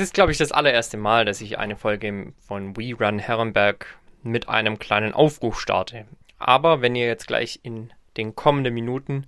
Es 0.00 0.04
ist, 0.04 0.14
glaube 0.14 0.32
ich, 0.32 0.38
das 0.38 0.50
allererste 0.50 0.96
Mal, 0.96 1.26
dass 1.26 1.42
ich 1.42 1.58
eine 1.58 1.76
Folge 1.76 2.32
von 2.48 2.74
We 2.74 2.94
Run 2.98 3.18
Herrenberg 3.18 3.98
mit 4.22 4.48
einem 4.48 4.78
kleinen 4.78 5.12
Aufruf 5.12 5.60
starte. 5.60 6.06
Aber 6.38 6.80
wenn 6.80 6.96
ihr 6.96 7.04
jetzt 7.04 7.26
gleich 7.26 7.60
in 7.64 7.92
den 8.16 8.34
kommenden 8.34 8.72
Minuten 8.72 9.26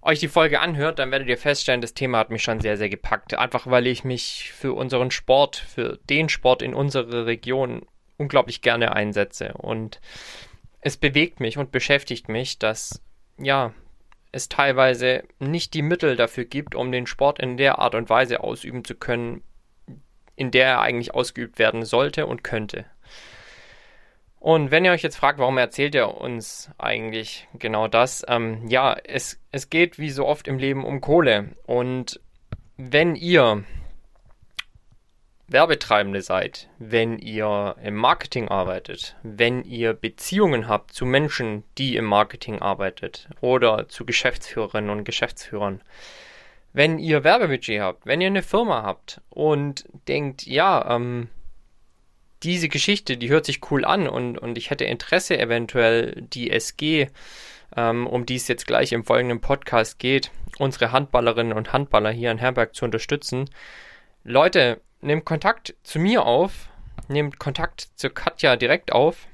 euch 0.00 0.20
die 0.20 0.28
Folge 0.28 0.60
anhört, 0.60 1.00
dann 1.00 1.10
werdet 1.10 1.26
ihr 1.26 1.36
feststellen, 1.36 1.80
das 1.80 1.94
Thema 1.94 2.18
hat 2.18 2.30
mich 2.30 2.44
schon 2.44 2.60
sehr, 2.60 2.76
sehr 2.76 2.88
gepackt. 2.88 3.34
Einfach 3.34 3.66
weil 3.66 3.88
ich 3.88 4.04
mich 4.04 4.52
für 4.52 4.72
unseren 4.72 5.10
Sport, 5.10 5.56
für 5.56 5.98
den 6.08 6.28
Sport 6.28 6.62
in 6.62 6.74
unserer 6.74 7.26
Region 7.26 7.82
unglaublich 8.18 8.62
gerne 8.62 8.92
einsetze. 8.92 9.54
Und 9.54 10.00
es 10.80 10.96
bewegt 10.96 11.40
mich 11.40 11.58
und 11.58 11.72
beschäftigt 11.72 12.28
mich, 12.28 12.60
dass, 12.60 13.02
ja, 13.36 13.74
es 14.30 14.48
teilweise 14.48 15.24
nicht 15.40 15.74
die 15.74 15.82
Mittel 15.82 16.14
dafür 16.14 16.44
gibt, 16.44 16.76
um 16.76 16.92
den 16.92 17.08
Sport 17.08 17.40
in 17.40 17.56
der 17.56 17.80
Art 17.80 17.96
und 17.96 18.08
Weise 18.08 18.44
ausüben 18.44 18.84
zu 18.84 18.94
können, 18.94 19.42
in 20.38 20.50
der 20.52 20.66
er 20.66 20.80
eigentlich 20.80 21.14
ausgeübt 21.14 21.58
werden 21.58 21.84
sollte 21.84 22.26
und 22.26 22.44
könnte. 22.44 22.84
Und 24.40 24.70
wenn 24.70 24.84
ihr 24.84 24.92
euch 24.92 25.02
jetzt 25.02 25.16
fragt, 25.16 25.40
warum 25.40 25.58
erzählt 25.58 25.96
er 25.96 26.20
uns 26.20 26.70
eigentlich 26.78 27.48
genau 27.54 27.88
das? 27.88 28.24
Ähm, 28.28 28.68
ja, 28.68 28.96
es, 29.02 29.40
es 29.50 29.68
geht 29.68 29.98
wie 29.98 30.10
so 30.10 30.26
oft 30.26 30.46
im 30.46 30.58
Leben 30.58 30.84
um 30.84 31.00
Kohle. 31.00 31.56
Und 31.66 32.20
wenn 32.76 33.16
ihr 33.16 33.64
Werbetreibende 35.48 36.22
seid, 36.22 36.68
wenn 36.78 37.18
ihr 37.18 37.74
im 37.82 37.96
Marketing 37.96 38.48
arbeitet, 38.48 39.16
wenn 39.24 39.64
ihr 39.64 39.92
Beziehungen 39.92 40.68
habt 40.68 40.92
zu 40.92 41.04
Menschen, 41.04 41.64
die 41.76 41.96
im 41.96 42.04
Marketing 42.04 42.60
arbeitet 42.60 43.28
oder 43.40 43.88
zu 43.88 44.04
Geschäftsführerinnen 44.04 44.90
und 44.90 45.04
Geschäftsführern, 45.04 45.80
wenn 46.72 46.98
ihr 46.98 47.24
Werbebudget 47.24 47.80
habt, 47.80 48.06
wenn 48.06 48.20
ihr 48.20 48.26
eine 48.28 48.42
Firma 48.42 48.82
habt 48.82 49.20
und 49.30 49.84
denkt, 50.06 50.46
ja, 50.46 50.94
ähm, 50.94 51.28
diese 52.42 52.68
Geschichte, 52.68 53.16
die 53.16 53.30
hört 53.30 53.46
sich 53.46 53.70
cool 53.70 53.84
an 53.84 54.08
und, 54.08 54.38
und 54.38 54.56
ich 54.58 54.70
hätte 54.70 54.84
Interesse 54.84 55.38
eventuell 55.38 56.20
die 56.20 56.50
SG, 56.50 57.08
ähm, 57.76 58.06
um 58.06 58.26
die 58.26 58.36
es 58.36 58.48
jetzt 58.48 58.66
gleich 58.66 58.92
im 58.92 59.04
folgenden 59.04 59.40
Podcast 59.40 59.98
geht, 59.98 60.30
unsere 60.58 60.92
Handballerinnen 60.92 61.52
und 61.52 61.72
Handballer 61.72 62.10
hier 62.10 62.30
in 62.30 62.38
Herberg 62.38 62.74
zu 62.74 62.84
unterstützen. 62.84 63.50
Leute, 64.24 64.80
nehmt 65.00 65.24
Kontakt 65.24 65.74
zu 65.82 65.98
mir 65.98 66.24
auf, 66.24 66.68
nehmt 67.08 67.38
Kontakt 67.38 67.88
zu 67.94 68.10
Katja 68.10 68.56
direkt 68.56 68.92
auf 68.92 69.26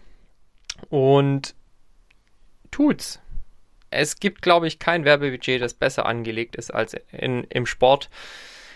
und 0.88 1.54
tut's. 2.70 3.20
Es 3.94 4.18
gibt, 4.18 4.42
glaube 4.42 4.66
ich, 4.66 4.78
kein 4.78 5.04
Werbebudget, 5.04 5.62
das 5.62 5.74
besser 5.74 6.06
angelegt 6.06 6.56
ist 6.56 6.72
als 6.72 6.96
in, 7.12 7.44
im 7.44 7.66
Sport 7.66 8.10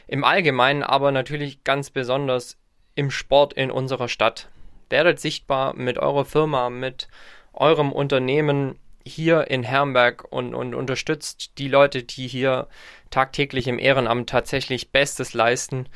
im 0.06 0.24
Allgemeinen, 0.24 0.82
aber 0.82 1.12
natürlich 1.12 1.64
ganz 1.64 1.90
besonders 1.90 2.56
im 2.94 3.10
Sport 3.10 3.52
in 3.52 3.70
unserer 3.70 4.08
Stadt. 4.08 4.48
Werdet 4.90 5.20
sichtbar 5.20 5.74
mit 5.74 5.98
eurer 5.98 6.24
Firma, 6.24 6.70
mit 6.70 7.08
eurem 7.52 7.92
Unternehmen 7.92 8.78
hier 9.04 9.48
in 9.50 9.62
Herrenberg 9.62 10.24
und, 10.30 10.54
und 10.54 10.74
unterstützt 10.74 11.58
die 11.58 11.68
Leute, 11.68 12.02
die 12.02 12.26
hier 12.26 12.68
tagtäglich 13.10 13.66
im 13.66 13.78
Ehrenamt 13.78 14.30
tatsächlich 14.30 14.90
Bestes 14.90 15.34
leisten. 15.34 15.88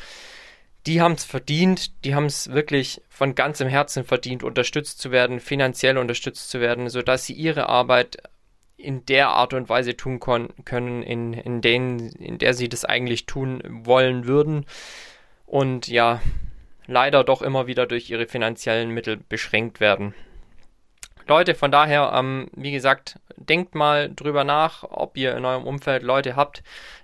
Die 0.87 1.00
haben 1.00 1.12
es 1.12 1.25
verdient, 1.25 2.04
die 2.04 2.15
haben 2.15 2.27
es 2.27 2.50
wirklich 2.50 3.00
von 3.09 3.34
ganzem 3.34 3.69
Herzen 3.69 4.04
verdient, 4.04 4.43
unterstützt 4.43 5.00
zu 5.00 5.10
werden, 5.10 5.41
finanziell 5.41 5.97
unterstützt 5.97 6.50
zu 6.50 6.60
werden, 6.60 6.89
sodass 6.89 7.25
sie 7.25 7.34
ihre 7.34 7.69
Arbeit 7.69 8.19
in 8.82 9.06
der 9.06 9.28
Art 9.28 9.54
und 9.54 9.69
Weise 9.69 9.97
tun 9.97 10.20
können, 10.20 11.03
in, 11.03 11.32
in, 11.32 11.60
denen, 11.60 12.10
in 12.12 12.38
der 12.38 12.54
sie 12.54 12.69
das 12.69 12.84
eigentlich 12.84 13.26
tun 13.26 13.62
wollen 13.65 14.26
würden. 14.26 14.66
Und 15.47 15.88
ja, 15.88 16.20
leider 16.87 17.25
doch 17.25 17.42
immer 17.42 17.66
wieder 17.66 17.87
durch 17.87 18.10
ihre 18.10 18.26
finanziellen 18.26 18.91
Mittel 18.91 19.16
beschränkt 19.16 19.81
werden. 19.81 20.15
Leute, 21.26 21.54
von 21.54 21.71
daher, 21.71 22.12
ähm, 22.15 22.48
wie 22.56 22.72
gesagt, 22.72 23.19
denkt 23.37 23.75
mal 23.75 24.12
drüber 24.15 24.44
nach, 24.44 24.82
ob 24.82 25.16
ihr 25.16 25.37
in 25.37 25.44
eurem 25.44 25.65
Umfeld 25.65 26.03
Leute 26.03 26.37
habt, 26.37 26.62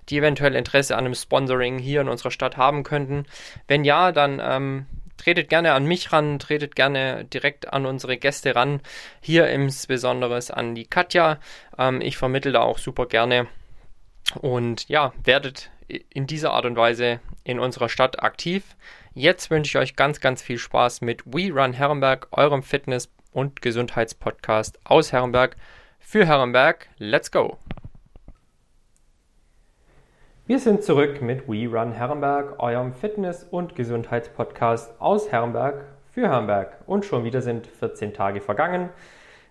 die 0.09 0.17
eventuell 0.17 0.55
Interesse 0.55 0.95
an 0.95 1.05
einem 1.05 1.15
Sponsoring 1.15 1.79
hier 1.79 2.01
in 2.01 2.09
unserer 2.09 2.31
Stadt 2.31 2.57
haben 2.57 2.83
könnten. 2.83 3.25
Wenn 3.67 3.85
ja, 3.85 4.11
dann 4.11 4.41
ähm, 4.43 4.85
tretet 5.19 5.49
gerne 5.49 5.73
an 5.73 5.85
mich 5.85 6.11
ran, 6.11 6.39
tretet 6.39 6.75
gerne 6.75 7.25
direkt 7.25 7.71
an 7.71 7.85
unsere 7.85 8.17
Gäste 8.17 8.55
ran. 8.55 8.81
Hier 9.21 9.47
insbesondere 9.47 10.39
an 10.51 10.73
die 10.73 10.85
Katja. 10.85 11.39
Ähm, 11.77 12.01
ich 12.01 12.17
vermittle 12.17 12.51
da 12.51 12.61
auch 12.61 12.77
super 12.77 13.05
gerne. 13.05 13.47
Und 14.41 14.87
ja, 14.89 15.13
werdet 15.23 15.69
in 16.09 16.27
dieser 16.27 16.53
Art 16.53 16.65
und 16.65 16.75
Weise 16.75 17.19
in 17.43 17.59
unserer 17.59 17.89
Stadt 17.89 18.21
aktiv. 18.21 18.63
Jetzt 19.13 19.49
wünsche 19.49 19.77
ich 19.77 19.81
euch 19.81 19.95
ganz, 19.95 20.19
ganz 20.19 20.41
viel 20.41 20.57
Spaß 20.57 21.01
mit 21.01 21.25
We 21.25 21.51
Run 21.51 21.73
Herrenberg, 21.73 22.27
eurem 22.31 22.63
Fitness- 22.63 23.09
und 23.31 23.61
Gesundheitspodcast 23.61 24.79
aus 24.85 25.11
Herrenberg 25.11 25.55
für 25.99 26.25
Herrenberg. 26.25 26.87
Let's 26.97 27.31
go! 27.31 27.57
Wir 30.49 30.57
sind 30.57 30.81
zurück 30.81 31.21
mit 31.21 31.47
We 31.47 31.67
Run 31.67 31.91
Herrenberg, 31.91 32.55
eurem 32.57 32.91
Fitness- 32.93 33.43
und 33.43 33.75
Gesundheitspodcast 33.75 34.99
aus 34.99 35.31
Herrenberg 35.31 35.85
für 36.11 36.27
Herrenberg. 36.27 36.75
Und 36.87 37.05
schon 37.05 37.23
wieder 37.23 37.43
sind 37.43 37.67
14 37.67 38.15
Tage 38.15 38.41
vergangen. 38.41 38.89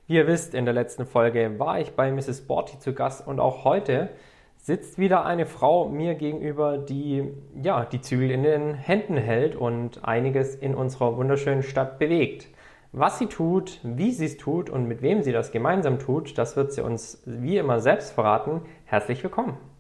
Wie 0.09 0.17
ihr 0.17 0.27
wisst, 0.27 0.55
in 0.55 0.65
der 0.65 0.75
letzten 0.75 1.07
Folge 1.07 1.57
war 1.61 1.79
ich 1.79 1.93
bei 1.93 2.11
Mrs. 2.11 2.39
Sporty 2.39 2.81
zu 2.81 2.95
Gast 2.95 3.25
und 3.29 3.39
auch 3.39 3.63
heute 3.63 4.09
sitzt 4.57 4.99
wieder 4.99 5.25
eine 5.25 5.47
Frau 5.47 5.89
mir 5.89 6.17
gegenüber, 6.17 6.79
die 6.79 7.33
ja 7.63 7.85
die 7.85 8.01
Zügel 8.01 8.33
in 8.33 8.43
den 8.43 8.75
Händen 8.75 9.17
hält 9.17 9.55
und 9.55 10.05
einiges 10.05 10.57
in 10.57 10.75
unserer 10.75 11.17
wunderschönen 11.17 11.63
Stadt 11.63 12.01
bewegt. 12.01 12.49
Was 12.91 13.21
sie 13.21 13.27
tut, 13.27 13.79
wie 13.85 14.11
sie 14.11 14.27
es 14.27 14.37
tut 14.37 14.69
und 14.69 14.89
mit 14.89 15.01
wem 15.03 15.23
sie 15.23 15.31
das 15.31 15.53
gemeinsam 15.53 16.01
tut, 16.01 16.37
das 16.37 16.57
wird 16.57 16.73
sie 16.73 16.81
uns 16.81 17.23
wie 17.25 17.57
immer 17.57 17.79
selbst 17.79 18.11
verraten. 18.11 18.63
Herzlich 18.85 19.23
willkommen. 19.23 19.78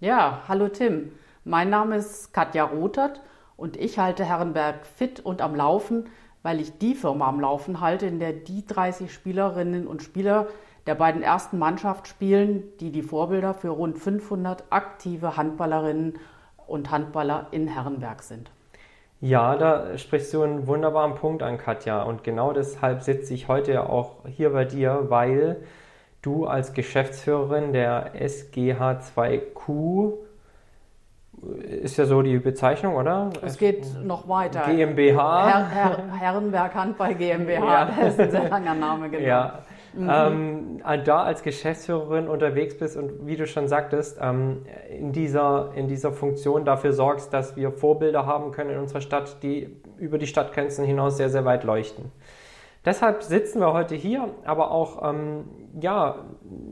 Ja, 0.00 0.42
hallo 0.48 0.68
Tim. 0.68 1.12
Mein 1.44 1.70
Name 1.70 1.96
ist 1.96 2.34
Katja 2.34 2.64
Rothert 2.64 3.20
und 3.56 3.76
ich 3.76 4.00
halte 4.00 4.24
Herrenberg 4.24 4.86
fit 4.86 5.20
und 5.20 5.40
am 5.40 5.54
Laufen, 5.54 6.10
weil 6.42 6.60
ich 6.60 6.78
die 6.78 6.96
Firma 6.96 7.28
am 7.28 7.38
Laufen 7.38 7.80
halte, 7.80 8.06
in 8.06 8.18
der 8.18 8.32
die 8.32 8.66
30 8.66 9.12
Spielerinnen 9.12 9.86
und 9.86 10.02
Spieler 10.02 10.48
der 10.88 10.96
beiden 10.96 11.22
ersten 11.22 11.58
Mannschaft 11.58 12.08
spielen, 12.08 12.64
die 12.80 12.90
die 12.90 13.02
Vorbilder 13.02 13.54
für 13.54 13.68
rund 13.68 13.96
500 13.96 14.64
aktive 14.70 15.36
Handballerinnen 15.36 16.18
und 16.66 16.90
Handballer 16.90 17.46
in 17.52 17.68
Herrenberg 17.68 18.22
sind. 18.24 18.50
Ja, 19.20 19.56
da 19.56 19.96
sprichst 19.96 20.34
du 20.34 20.42
einen 20.42 20.66
wunderbaren 20.66 21.14
Punkt 21.14 21.44
an, 21.44 21.56
Katja. 21.56 22.02
Und 22.02 22.24
genau 22.24 22.52
deshalb 22.52 23.02
sitze 23.02 23.32
ich 23.32 23.46
heute 23.46 23.88
auch 23.88 24.26
hier 24.26 24.50
bei 24.50 24.64
dir, 24.64 25.06
weil 25.08 25.62
du 26.24 26.46
als 26.46 26.72
Geschäftsführerin 26.72 27.72
der 27.72 28.14
SGH2Q 28.14 30.14
ist 31.82 31.98
ja 31.98 32.06
so 32.06 32.22
die 32.22 32.38
Bezeichnung, 32.38 32.96
oder? 32.96 33.30
Es 33.42 33.58
geht 33.58 34.02
noch 34.02 34.28
weiter. 34.28 34.62
GmbH. 34.66 35.46
Her 35.46 35.68
Her 35.68 35.98
Herrenberg 36.18 36.74
Handball 36.74 37.14
GmbH, 37.14 37.64
ja. 37.64 37.90
das 38.00 38.14
ist 38.14 38.20
ein 38.20 38.30
sehr 38.30 38.48
langer 38.48 38.74
Name, 38.74 39.10
genau. 39.10 39.26
Ja, 39.26 39.58
mhm. 39.92 40.80
ähm, 40.82 41.04
da 41.04 41.22
als 41.22 41.42
Geschäftsführerin 41.42 42.28
unterwegs 42.28 42.78
bist 42.78 42.96
und 42.96 43.26
wie 43.26 43.36
du 43.36 43.46
schon 43.46 43.68
sagtest, 43.68 44.18
ähm, 44.20 44.64
in, 44.88 45.12
dieser, 45.12 45.72
in 45.74 45.88
dieser 45.88 46.12
Funktion 46.12 46.64
dafür 46.64 46.92
sorgst, 46.92 47.32
dass 47.32 47.56
wir 47.56 47.72
Vorbilder 47.72 48.26
haben 48.26 48.52
können 48.52 48.70
in 48.70 48.78
unserer 48.78 49.00
Stadt, 49.00 49.42
die 49.42 49.68
über 49.98 50.18
die 50.18 50.26
Stadtgrenzen 50.26 50.84
hinaus 50.84 51.16
sehr, 51.16 51.30
sehr 51.30 51.44
weit 51.44 51.64
leuchten. 51.64 52.10
Deshalb 52.84 53.22
sitzen 53.22 53.60
wir 53.60 53.72
heute 53.72 53.94
hier, 53.94 54.28
aber 54.44 54.70
auch, 54.70 55.08
ähm, 55.08 55.44
ja, 55.80 56.16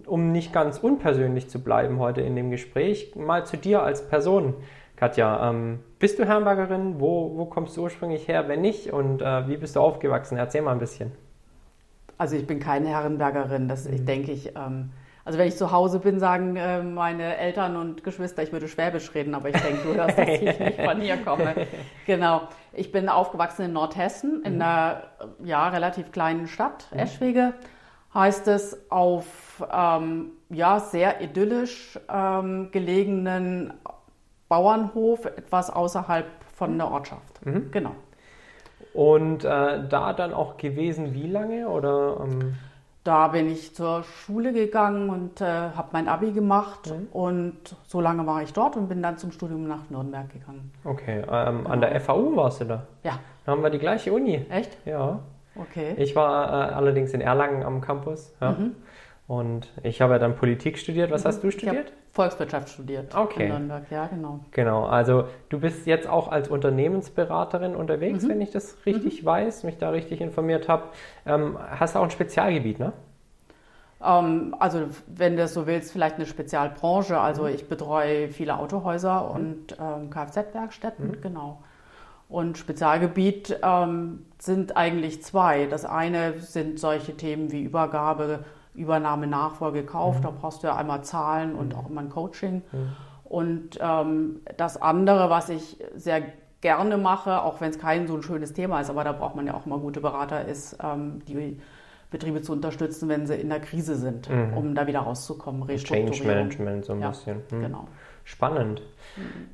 um 0.06 0.30
nicht 0.30 0.52
ganz 0.52 0.78
unpersönlich 0.78 1.48
zu 1.48 1.62
bleiben 1.62 1.98
heute 1.98 2.20
in 2.20 2.36
dem 2.36 2.50
Gespräch, 2.50 3.14
mal 3.16 3.46
zu 3.46 3.56
dir 3.56 3.82
als 3.82 4.06
Person. 4.08 4.54
Katja, 4.96 5.48
ähm, 5.50 5.80
bist 5.98 6.18
du 6.18 6.26
Herrenbergerin? 6.26 7.00
Wo, 7.00 7.36
wo 7.36 7.46
kommst 7.46 7.76
du 7.76 7.82
ursprünglich 7.82 8.28
her, 8.28 8.46
wenn 8.48 8.60
nicht? 8.60 8.92
Und 8.92 9.22
äh, 9.22 9.48
wie 9.48 9.56
bist 9.56 9.74
du 9.74 9.80
aufgewachsen? 9.80 10.36
Erzähl 10.36 10.62
mal 10.62 10.72
ein 10.72 10.78
bisschen. 10.78 11.12
Also 12.18 12.36
ich 12.36 12.46
bin 12.46 12.60
keine 12.60 12.88
Herrenbergerin, 12.88 13.66
das 13.66 13.88
mhm. 13.88 13.94
ich 13.94 14.04
denke 14.04 14.32
ich. 14.32 14.54
Ähm, 14.54 14.90
also 15.24 15.38
wenn 15.38 15.48
ich 15.48 15.56
zu 15.56 15.70
Hause 15.70 16.00
bin, 16.00 16.18
sagen 16.18 16.56
äh, 16.56 16.82
meine 16.82 17.36
Eltern 17.36 17.76
und 17.76 18.02
Geschwister, 18.04 18.42
ich 18.42 18.52
würde 18.52 18.68
Schwäbisch 18.68 19.14
reden, 19.14 19.34
aber 19.34 19.50
ich 19.50 19.56
denke, 19.56 19.82
du 19.82 19.94
hörst, 19.94 20.18
dass 20.18 20.28
ich 20.28 20.42
nicht 20.42 20.80
von 20.80 21.00
hier 21.00 21.16
komme. 21.18 21.54
Genau. 22.06 22.42
Ich 22.72 22.90
bin 22.90 23.08
aufgewachsen 23.08 23.66
in 23.66 23.72
Nordhessen, 23.74 24.42
in 24.44 24.56
mhm. 24.56 24.62
einer 24.62 25.02
ja, 25.44 25.68
relativ 25.68 26.10
kleinen 26.10 26.46
Stadt, 26.48 26.88
mhm. 26.90 27.00
Eschwege 27.00 27.52
heißt 28.14 28.48
es, 28.48 28.90
auf 28.90 29.64
ähm, 29.72 30.32
ja, 30.50 30.80
sehr 30.80 31.20
idyllisch 31.20 31.98
ähm, 32.12 32.70
gelegenen 32.70 33.74
Bauernhof, 34.48 35.24
etwas 35.24 35.70
außerhalb 35.70 36.26
von 36.54 36.76
der 36.76 36.90
Ortschaft. 36.90 37.44
Mhm. 37.46 37.70
Genau. 37.70 37.92
Und 38.92 39.44
äh, 39.44 39.88
da 39.88 40.12
dann 40.12 40.34
auch 40.34 40.58
gewesen, 40.58 41.14
wie 41.14 41.26
lange? 41.26 41.68
Oder, 41.68 42.18
ähm 42.22 42.54
da 43.04 43.28
bin 43.28 43.50
ich 43.50 43.74
zur 43.74 44.04
Schule 44.04 44.52
gegangen 44.52 45.10
und 45.10 45.40
äh, 45.40 45.44
habe 45.44 45.88
mein 45.92 46.06
Abi 46.08 46.30
gemacht 46.32 46.90
Mhm. 46.90 47.08
und 47.12 47.56
so 47.86 48.00
lange 48.00 48.26
war 48.26 48.42
ich 48.42 48.52
dort 48.52 48.76
und 48.76 48.88
bin 48.88 49.02
dann 49.02 49.18
zum 49.18 49.32
Studium 49.32 49.66
nach 49.66 49.90
Nürnberg 49.90 50.28
gegangen. 50.30 50.72
Okay, 50.84 51.22
ähm, 51.30 51.66
an 51.66 51.80
der 51.80 52.00
FAU 52.00 52.36
warst 52.36 52.60
du 52.60 52.64
da. 52.66 52.86
Ja, 53.02 53.18
Da 53.44 53.52
haben 53.52 53.62
wir 53.62 53.70
die 53.70 53.78
gleiche 53.80 54.12
Uni. 54.12 54.44
echt? 54.50 54.76
Ja. 54.86 55.18
Okay. 55.56 55.94
Ich 55.98 56.14
war 56.16 56.48
äh, 56.70 56.72
allerdings 56.74 57.12
in 57.12 57.20
Erlangen 57.20 57.62
am 57.64 57.80
Campus. 57.80 58.32
Ja. 58.40 58.52
Mhm. 58.52 58.76
Und 59.28 59.72
ich 59.82 60.00
habe 60.02 60.14
ja 60.14 60.18
dann 60.18 60.34
Politik 60.36 60.78
studiert. 60.78 61.10
Was 61.10 61.24
hast 61.24 61.42
du 61.42 61.50
studiert? 61.50 61.92
Volkswirtschaft 62.10 62.68
studiert 62.68 63.14
Okay. 63.14 63.44
in 63.44 63.48
Nürnberg, 63.48 63.90
ja 63.90 64.06
genau. 64.06 64.40
Genau, 64.50 64.84
also 64.84 65.24
du 65.48 65.60
bist 65.60 65.86
jetzt 65.86 66.06
auch 66.06 66.28
als 66.28 66.48
Unternehmensberaterin 66.48 67.74
unterwegs, 67.74 68.24
Mhm. 68.24 68.28
wenn 68.28 68.40
ich 68.42 68.50
das 68.50 68.76
richtig 68.84 69.24
weiß, 69.24 69.62
mich 69.64 69.78
da 69.78 69.88
richtig 69.90 70.20
informiert 70.20 70.68
habe. 70.68 70.84
Ähm, 71.24 71.56
hast 71.58 71.96
auch 71.96 72.02
ein 72.02 72.10
Spezialgebiet, 72.10 72.80
ne? 72.80 72.92
Ähm, 74.04 74.54
also 74.58 74.88
wenn 75.06 75.36
du 75.36 75.46
so 75.48 75.66
willst, 75.66 75.92
vielleicht 75.92 76.16
eine 76.16 76.26
Spezialbranche. 76.26 77.18
Also 77.18 77.44
Mhm. 77.44 77.48
ich 77.54 77.68
betreue 77.68 78.28
viele 78.28 78.58
Autohäuser 78.58 79.30
und 79.30 79.76
ähm, 79.80 80.10
Kfz-Werkstätten, 80.10 81.22
genau. 81.22 81.62
Und 82.28 82.58
Spezialgebiet 82.58 83.58
ähm, 83.62 84.26
sind 84.38 84.76
eigentlich 84.76 85.22
zwei. 85.22 85.66
Das 85.66 85.84
eine 85.86 86.40
sind 86.40 86.78
solche 86.78 87.16
Themen 87.16 87.52
wie 87.52 87.62
Übergabe, 87.62 88.40
Übernahme, 88.74 89.26
Nachfolge, 89.26 89.84
Kauf. 89.84 90.18
Mhm. 90.18 90.22
Da 90.22 90.30
brauchst 90.30 90.62
du 90.62 90.68
ja 90.68 90.76
einmal 90.76 91.02
Zahlen 91.04 91.54
und 91.54 91.74
auch 91.74 91.88
immer 91.90 92.00
ein 92.00 92.10
Coaching. 92.10 92.62
Und 93.24 93.78
ähm, 93.80 94.40
das 94.56 94.80
andere, 94.80 95.30
was 95.30 95.48
ich 95.48 95.78
sehr 95.94 96.22
gerne 96.60 96.96
mache, 96.96 97.42
auch 97.42 97.60
wenn 97.60 97.70
es 97.70 97.78
kein 97.78 98.06
so 98.06 98.14
ein 98.16 98.22
schönes 98.22 98.52
Thema 98.52 98.80
ist, 98.80 98.90
aber 98.90 99.04
da 99.04 99.12
braucht 99.12 99.34
man 99.36 99.46
ja 99.46 99.54
auch 99.54 99.66
mal 99.66 99.78
gute 99.78 100.00
Berater, 100.00 100.44
ist 100.46 100.76
ähm, 100.82 101.20
die 101.26 101.58
Betriebe 102.10 102.42
zu 102.42 102.52
unterstützen, 102.52 103.08
wenn 103.08 103.26
sie 103.26 103.34
in 103.34 103.48
der 103.48 103.60
Krise 103.60 103.96
sind, 103.96 104.28
Mhm. 104.28 104.56
um 104.56 104.74
da 104.74 104.86
wieder 104.86 105.00
rauszukommen, 105.00 105.66
Change. 105.78 106.24
Management 106.24 106.84
so 106.84 106.92
ein 106.92 107.00
Ja, 107.00 107.08
bisschen. 107.08 107.38
Hm. 107.50 107.62
Genau. 107.62 107.88
Spannend. 108.24 108.82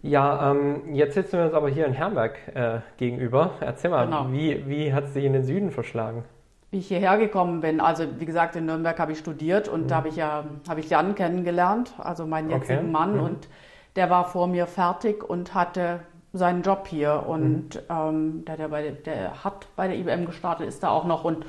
Ja, 0.03 0.51
ähm, 0.51 0.95
jetzt 0.95 1.15
sitzen 1.15 1.39
wir 1.39 1.47
uns 1.47 1.55
aber 1.55 1.69
hier 1.71 1.87
in 1.87 1.93
Herberg 1.95 2.37
äh, 2.55 2.81
gegenüber. 2.99 3.53
Erzähl 3.61 3.91
mal, 3.91 4.05
Genau. 4.07 4.27
wie, 4.31 4.69
wie 4.69 4.93
hat 4.93 5.05
es 5.05 5.15
dich 5.15 5.25
in 5.25 5.33
den 5.33 5.45
Süden 5.45 5.71
verschlagen? 5.71 6.25
Wie 6.71 6.79
ich 6.79 6.89
hierher 6.89 7.17
gekommen 7.17 7.61
bin, 7.63 7.81
also 7.81 8.05
wie 8.19 8.27
gesagt, 8.27 8.55
in 8.57 8.67
Nürnberg 8.67 8.99
habe 8.99 9.13
ich 9.13 9.19
studiert 9.19 9.69
und 9.69 9.91
da 9.91 9.97
habe 9.97 10.09
ich 10.09 10.17
ja 10.17 10.45
habe 10.69 10.81
ich 10.81 10.91
Jan 10.91 11.15
kennengelernt, 11.15 11.95
also 11.99 12.27
meinen 12.27 12.51
jetzigen 12.51 12.81
Okay. 12.81 12.91
Mann 12.91 13.15
Mhm. 13.15 13.21
und 13.23 13.49
der 13.97 14.11
war 14.11 14.25
vor 14.27 14.47
mir 14.47 14.67
fertig 14.67 15.25
und 15.29 15.55
hatte 15.55 16.01
seinen 16.35 16.63
Job 16.63 16.87
hier 16.87 17.25
und 17.27 17.83
ähm, 17.89 18.45
der, 18.47 18.57
der, 18.59 18.69
bei, 18.69 18.91
der 18.91 19.45
hat 19.45 19.67
bei 19.77 19.89
der 19.89 19.97
IBM 19.97 20.27
gestartet, 20.27 20.69
ist 20.69 20.83
da 20.83 20.91
auch 20.91 21.05
noch 21.07 21.25
und 21.25 21.47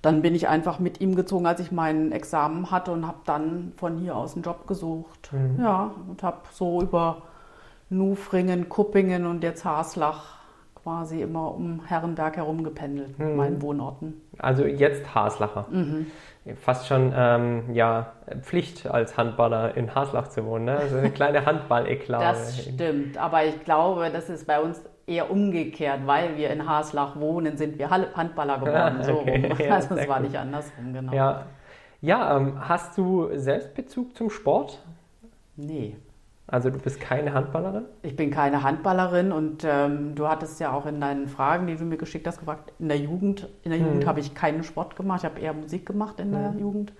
dann 0.00 0.22
bin 0.22 0.34
ich 0.34 0.48
einfach 0.48 0.78
mit 0.80 1.00
ihm 1.02 1.14
gezogen, 1.14 1.46
als 1.46 1.60
ich 1.60 1.70
mein 1.70 2.10
Examen 2.10 2.70
hatte 2.70 2.92
und 2.92 3.06
habe 3.06 3.18
dann 3.26 3.72
von 3.76 3.98
hier 3.98 4.16
aus 4.16 4.34
einen 4.34 4.42
Job 4.42 4.66
gesucht. 4.66 5.30
Ja, 5.58 5.92
und 6.08 6.22
habe 6.22 6.38
so 6.50 6.80
über 6.82 7.22
Nufringen, 7.90 8.68
Kuppingen 8.68 9.26
und 9.26 9.44
jetzt 9.44 9.64
Haslach 9.64 10.38
quasi 10.82 11.22
immer 11.22 11.54
um 11.54 11.80
Herrenberg 11.86 12.36
herum 12.36 12.64
gependelt 12.64 13.18
mit 13.18 13.28
Mhm. 13.28 13.36
meinen 13.36 13.62
Wohnorten. 13.62 14.20
Also 14.38 14.64
jetzt 14.64 15.14
Haslacher. 15.14 15.66
Mhm. 15.70 16.06
Fast 16.56 16.88
schon 16.88 17.12
ähm, 17.16 17.72
ja, 17.72 18.12
Pflicht 18.40 18.86
als 18.88 19.16
Handballer 19.16 19.76
in 19.76 19.94
Haslach 19.94 20.26
zu 20.28 20.44
wohnen. 20.44 20.64
Ne? 20.64 20.76
Also 20.76 20.96
eine 20.98 21.10
kleine 21.18 21.46
Handball-Eklave. 21.46 22.24
Das 22.24 22.62
stimmt, 22.64 23.16
aber 23.16 23.44
ich 23.44 23.62
glaube, 23.64 24.10
das 24.12 24.28
ist 24.28 24.46
bei 24.46 24.60
uns 24.60 24.82
eher 25.06 25.30
umgekehrt, 25.30 26.00
weil 26.06 26.36
wir 26.36 26.50
in 26.50 26.68
Haslach 26.68 27.14
wohnen, 27.18 27.56
sind 27.56 27.78
wir 27.78 27.90
Handballer 27.90 28.58
geworden. 28.60 28.96
Ah, 29.00 29.04
So 29.04 29.12
okay. 29.20 29.46
rum. 29.50 29.58
Ja, 29.58 29.74
also 29.76 29.94
es 29.94 30.08
war 30.08 30.16
gut. 30.18 30.26
nicht 30.28 30.36
andersrum, 30.38 30.92
genau. 30.92 31.12
Ja, 31.12 31.46
ja 32.00 32.36
ähm, 32.36 32.54
hast 32.68 32.98
du 32.98 33.28
Selbstbezug 33.34 34.16
zum 34.16 34.28
Sport? 34.30 34.80
Nee, 35.56 35.96
Also 36.52 36.70
du 36.70 36.78
bist 36.78 37.00
keine 37.00 37.34
Handballerin? 37.34 37.86
ich 38.02 38.14
bin 38.14 38.30
keine 38.30 38.62
Handballerin 38.62 39.32
und 39.32 39.64
ähm, 39.64 40.14
du 40.14 40.28
hattest 40.28 40.60
ja 40.60 40.72
auch 40.72 40.86
in 40.86 41.00
deinen 41.00 41.26
Fragen, 41.28 41.66
die 41.66 41.76
du 41.76 41.84
mir 41.84 41.96
geschickt 41.96 42.26
hast, 42.26 42.38
gefragt, 42.40 42.72
in 42.78 42.88
der 42.88 42.98
Jugend, 42.98 43.48
in 43.62 43.70
der 43.70 43.80
Jugend 43.80 44.04
Mhm. 44.04 44.08
habe 44.08 44.20
ich 44.20 44.34
keinen 44.34 44.62
Sport 44.62 44.94
gemacht, 44.96 45.20
ich 45.20 45.24
habe 45.24 45.40
eher 45.40 45.54
Musik 45.54 45.86
gemacht 45.86 46.20
in 46.20 46.30
der 46.32 46.52
Mhm. 46.52 46.58
Jugend. 46.60 46.92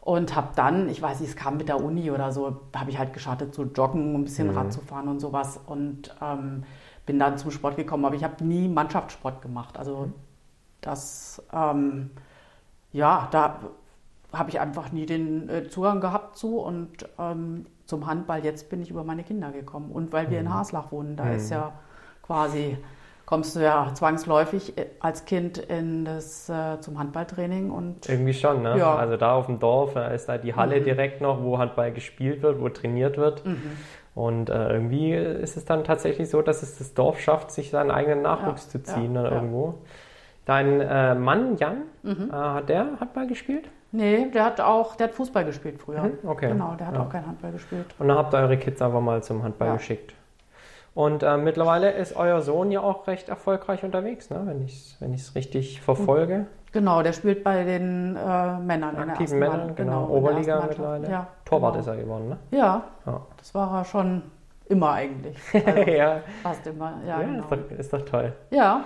Und 0.00 0.34
habe 0.36 0.48
dann, 0.56 0.88
ich 0.88 1.02
weiß 1.02 1.20
nicht, 1.20 1.30
es 1.30 1.36
kam 1.36 1.58
mit 1.58 1.68
der 1.68 1.82
Uni 1.84 2.10
oder 2.10 2.32
so, 2.32 2.60
habe 2.76 2.90
ich 2.90 2.98
halt 2.98 3.12
gestartet 3.14 3.54
zu 3.54 3.64
joggen, 3.64 4.14
ein 4.16 4.24
bisschen 4.24 4.48
Mhm. 4.48 4.56
Rad 4.56 4.72
zu 4.72 4.80
fahren 4.82 5.08
und 5.08 5.20
sowas. 5.20 5.60
Und 5.66 6.14
ähm, 6.22 6.64
bin 7.06 7.18
dann 7.18 7.38
zum 7.38 7.50
Sport 7.52 7.76
gekommen, 7.76 8.04
aber 8.06 8.16
ich 8.16 8.24
habe 8.24 8.44
nie 8.44 8.68
Mannschaftssport 8.68 9.42
gemacht. 9.42 9.78
Also 9.78 10.10
das, 10.80 11.42
ähm, 11.52 12.10
ja, 12.92 13.28
da 13.32 13.60
habe 14.32 14.50
ich 14.50 14.60
einfach 14.60 14.92
nie 14.92 15.06
den 15.06 15.48
äh, 15.48 15.68
Zugang 15.68 16.00
gehabt 16.00 16.36
zu. 16.38 16.58
Und 16.58 17.08
ähm, 17.18 17.66
zum 17.90 18.06
Handball 18.06 18.42
jetzt 18.44 18.70
bin 18.70 18.80
ich 18.80 18.90
über 18.90 19.04
meine 19.04 19.22
Kinder 19.24 19.50
gekommen. 19.50 19.90
Und 19.92 20.12
weil 20.14 20.30
wir 20.30 20.40
in 20.40 20.52
Haslach 20.54 20.90
wohnen, 20.92 21.16
da 21.16 21.24
Mhm. 21.24 21.32
ist 21.34 21.50
ja 21.50 21.72
quasi, 22.22 22.78
kommst 23.26 23.54
du 23.56 23.60
ja 23.60 23.90
zwangsläufig 23.92 24.78
äh, 24.78 24.86
als 25.00 25.24
Kind 25.26 25.58
in 25.58 26.04
das, 26.06 26.48
äh, 26.48 26.80
zum 26.80 26.98
Handballtraining 26.98 27.70
und 27.70 28.08
Irgendwie 28.08 28.32
schon, 28.32 28.62
ne? 28.62 28.78
Ja. 28.78 28.96
Also 28.96 29.16
da 29.18 29.34
auf 29.34 29.46
dem 29.46 29.58
Dorf, 29.58 29.92
da 29.94 30.08
ist 30.08 30.28
da 30.28 30.38
die 30.38 30.54
Halle 30.54 30.80
Mhm. 30.80 30.84
direkt 30.84 31.20
noch, 31.20 31.42
wo 31.42 31.58
Handball 31.58 31.92
gespielt 31.92 32.40
wird, 32.42 32.60
wo 32.60 32.68
trainiert 32.70 33.18
wird. 33.18 33.44
Mhm. 33.44 33.58
Und 34.14 34.50
äh, 34.50 34.72
irgendwie 34.72 35.12
ist 35.14 35.56
es 35.56 35.64
dann 35.64 35.84
tatsächlich 35.84 36.30
so, 36.30 36.42
dass 36.42 36.62
es 36.62 36.78
das 36.78 36.94
Dorf 36.94 37.20
schafft, 37.20 37.50
sich 37.52 37.70
seinen 37.70 37.90
eigenen 37.90 38.22
Nachwuchs 38.22 38.64
Ja, 38.66 38.70
zu 38.70 38.82
ziehen 38.82 39.14
ja, 39.14 39.22
dann 39.24 39.32
irgendwo. 39.32 39.74
Dein 40.46 40.80
äh, 40.80 41.14
Mann 41.14 41.56
Jan, 41.58 41.82
Mhm. 42.02 42.28
äh, 42.30 42.32
hat 42.34 42.68
der 42.68 42.98
Handball 42.98 43.26
gespielt? 43.28 43.68
Nee, 43.92 44.30
der 44.32 44.44
hat 44.44 44.60
auch, 44.60 44.94
der 44.96 45.08
hat 45.08 45.14
Fußball 45.14 45.44
gespielt 45.44 45.80
früher. 45.80 46.02
Mhm, 46.02 46.18
okay. 46.28 46.48
Genau, 46.48 46.74
der 46.78 46.86
hat 46.88 46.94
Ja. 46.94 47.02
auch 47.02 47.08
kein 47.08 47.26
Handball 47.26 47.52
gespielt. 47.52 47.86
Und 47.98 48.08
dann 48.08 48.16
habt 48.16 48.32
ihr 48.34 48.38
eure 48.38 48.56
Kids 48.56 48.80
einfach 48.80 49.00
mal 49.00 49.22
zum 49.22 49.42
Handball 49.42 49.68
Ja. 49.68 49.74
geschickt. 49.76 50.14
Und 50.94 51.22
äh, 51.22 51.36
mittlerweile 51.36 51.92
ist 51.92 52.16
euer 52.16 52.40
Sohn 52.40 52.70
ja 52.72 52.80
auch 52.80 53.06
recht 53.06 53.28
erfolgreich 53.28 53.84
unterwegs, 53.84 54.28
ne? 54.30 54.42
wenn 54.44 54.64
ich 54.64 54.72
es 54.74 54.96
wenn 55.00 55.14
ich's 55.14 55.34
richtig 55.34 55.80
verfolge. 55.80 56.46
Genau, 56.72 57.02
der 57.02 57.12
spielt 57.12 57.42
bei 57.42 57.64
den 57.64 58.16
äh, 58.16 58.58
Männern 58.58 58.90
in 58.96 59.02
der 59.02 59.10
Aktiven 59.10 59.38
Männern, 59.38 59.66
Mann- 59.66 59.76
genau. 59.76 60.06
der 60.06 60.10
Oberliga 60.16 60.64
mittlerweile. 60.68 61.08
Ja, 61.10 61.26
Torwart 61.44 61.74
genau. 61.74 61.82
ist 61.82 61.86
er 61.88 61.96
geworden, 61.96 62.28
ne? 62.28 62.36
Ja, 62.50 62.82
Ja. 63.06 63.20
das 63.38 63.54
war 63.54 63.78
er 63.78 63.84
schon 63.84 64.22
immer 64.68 64.92
eigentlich. 64.92 65.36
Also 65.66 65.90
ja, 65.90 66.20
fast 66.42 66.66
immer, 66.66 66.94
ja, 67.06 67.20
ja, 67.20 67.26
genau. 67.26 67.42
ist, 67.42 67.50
doch, 67.50 67.78
ist 67.78 67.92
doch 67.92 68.04
toll. 68.04 68.32
Ja, 68.50 68.82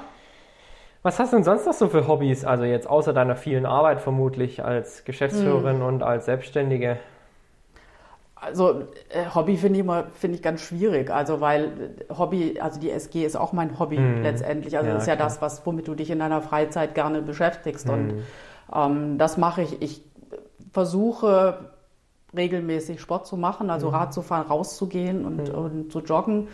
Was 1.05 1.19
hast 1.19 1.33
du 1.33 1.37
denn 1.37 1.45
sonst 1.45 1.67
noch 1.67 1.75
so 1.75 1.89
für 1.89 2.09
Hobbys? 2.09 2.45
Also 2.47 2.65
jetzt 2.65 2.89
außer 2.89 3.13
deiner 3.13 3.37
vielen 3.37 3.67
Arbeit 3.67 4.01
vermutlich 4.01 4.65
als 4.65 5.05
Geschäftsführerin 5.05 5.77
Hm. 5.81 5.87
und 5.87 6.03
als 6.03 6.25
Selbstständige. 6.25 6.97
also 8.37 8.81
äh, 9.11 9.27
Hobby 9.35 9.57
finde 9.59 9.79
ich 9.79 9.85
immer 9.85 10.05
finde 10.15 10.37
ich 10.37 10.43
ganz 10.43 10.63
schwierig. 10.63 11.11
Also 11.11 11.41
weil 11.43 11.95
äh, 12.09 12.15
Hobby, 12.15 12.59
also 12.61 12.81
die 12.81 12.91
SG 12.91 13.25
ist 13.25 13.37
auch 13.37 13.53
mein 13.53 13.79
Hobby 13.79 13.99
Mhm. 13.99 14.23
letztendlich. 14.23 14.77
Also 14.79 14.89
Ja, 14.89 14.95
das 14.95 15.03
ist 15.05 15.09
ja 15.09 15.17
klar. 15.17 15.29
das, 15.29 15.43
was 15.43 15.65
womit 15.67 15.89
du 15.89 15.95
dich 15.95 16.11
in 16.11 16.19
deiner 16.21 16.41
Freizeit 16.41 16.95
gerne 16.95 17.21
beschäftigst. 17.23 17.89
Und 17.89 18.11
Hm. 18.13 18.23
ähm, 18.75 19.19
das 19.19 19.37
mache 19.37 19.63
ich. 19.63 19.83
Ich 19.83 20.03
versuche 20.73 21.71
regelmäßig 22.37 23.01
Sport 23.01 23.27
zu 23.27 23.37
machen, 23.37 23.69
also 23.71 23.89
Mhm. 23.89 23.95
Rad 23.95 24.15
zu 24.15 24.23
fahren, 24.23 24.47
rauszugehen 24.47 25.25
und, 25.27 25.49
Mhm. 25.51 25.55
und 25.55 25.93
zu 25.93 26.01
joggen. 26.01 26.49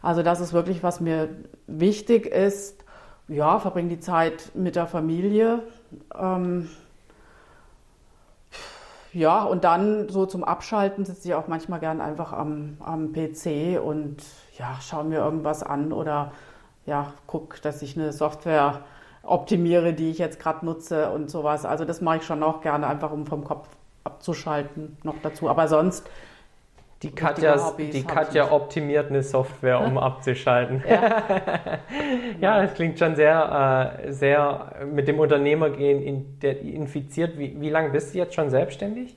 Also 0.00 0.22
das 0.22 0.40
ist 0.40 0.52
wirklich, 0.52 0.82
was 0.84 1.00
mir 1.00 1.28
wichtig 1.66 2.26
ist. 2.26 2.75
Ja, 3.28 3.58
verbringe 3.58 3.88
die 3.88 4.00
Zeit 4.00 4.52
mit 4.54 4.76
der 4.76 4.86
Familie. 4.86 5.62
Ähm, 6.14 6.68
ja, 9.12 9.42
und 9.44 9.64
dann 9.64 10.08
so 10.08 10.26
zum 10.26 10.44
Abschalten 10.44 11.04
sitze 11.04 11.28
ich 11.28 11.34
auch 11.34 11.48
manchmal 11.48 11.80
gern 11.80 12.00
einfach 12.00 12.32
am, 12.32 12.76
am 12.80 13.12
PC 13.12 13.80
und 13.82 14.22
ja, 14.58 14.76
schaue 14.80 15.04
mir 15.04 15.18
irgendwas 15.18 15.62
an 15.62 15.92
oder 15.92 16.32
ja, 16.84 17.12
gucke, 17.26 17.60
dass 17.60 17.82
ich 17.82 17.96
eine 17.96 18.12
Software 18.12 18.82
optimiere, 19.22 19.92
die 19.92 20.10
ich 20.10 20.18
jetzt 20.18 20.38
gerade 20.38 20.64
nutze 20.64 21.10
und 21.10 21.30
sowas. 21.30 21.64
Also 21.64 21.84
das 21.84 22.00
mache 22.00 22.18
ich 22.18 22.24
schon 22.24 22.42
auch 22.42 22.60
gerne, 22.60 22.86
einfach 22.86 23.10
um 23.10 23.26
vom 23.26 23.42
Kopf 23.42 23.68
abzuschalten 24.04 24.98
noch 25.02 25.16
dazu. 25.22 25.48
Aber 25.48 25.66
sonst, 25.66 26.08
Die 27.02 27.10
Katja, 27.14 27.72
die 27.78 28.02
Katja 28.04 28.50
optimiert 28.50 29.10
eine 29.10 29.22
Software, 29.22 29.80
um 29.80 29.98
abzuschalten. 29.98 30.82
ja, 30.88 31.22
Ja, 32.40 32.62
das 32.62 32.74
klingt 32.74 32.98
schon 32.98 33.14
sehr, 33.16 34.00
äh, 34.06 34.12
sehr 34.12 34.72
mit 34.90 35.06
dem 35.06 35.18
Unternehmergehen 35.18 36.02
in, 36.02 36.38
infiziert. 36.42 37.38
Wie, 37.38 37.60
wie 37.60 37.68
lange 37.70 37.90
bist 37.90 38.14
du 38.14 38.18
jetzt 38.18 38.34
schon 38.34 38.48
selbstständig? 38.50 39.16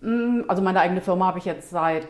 Mm, 0.00 0.42
Also 0.48 0.62
meine 0.62 0.80
eigene 0.80 1.00
Firma 1.02 1.26
habe 1.26 1.38
ich 1.38 1.44
jetzt 1.44 1.70
seit 1.70 2.06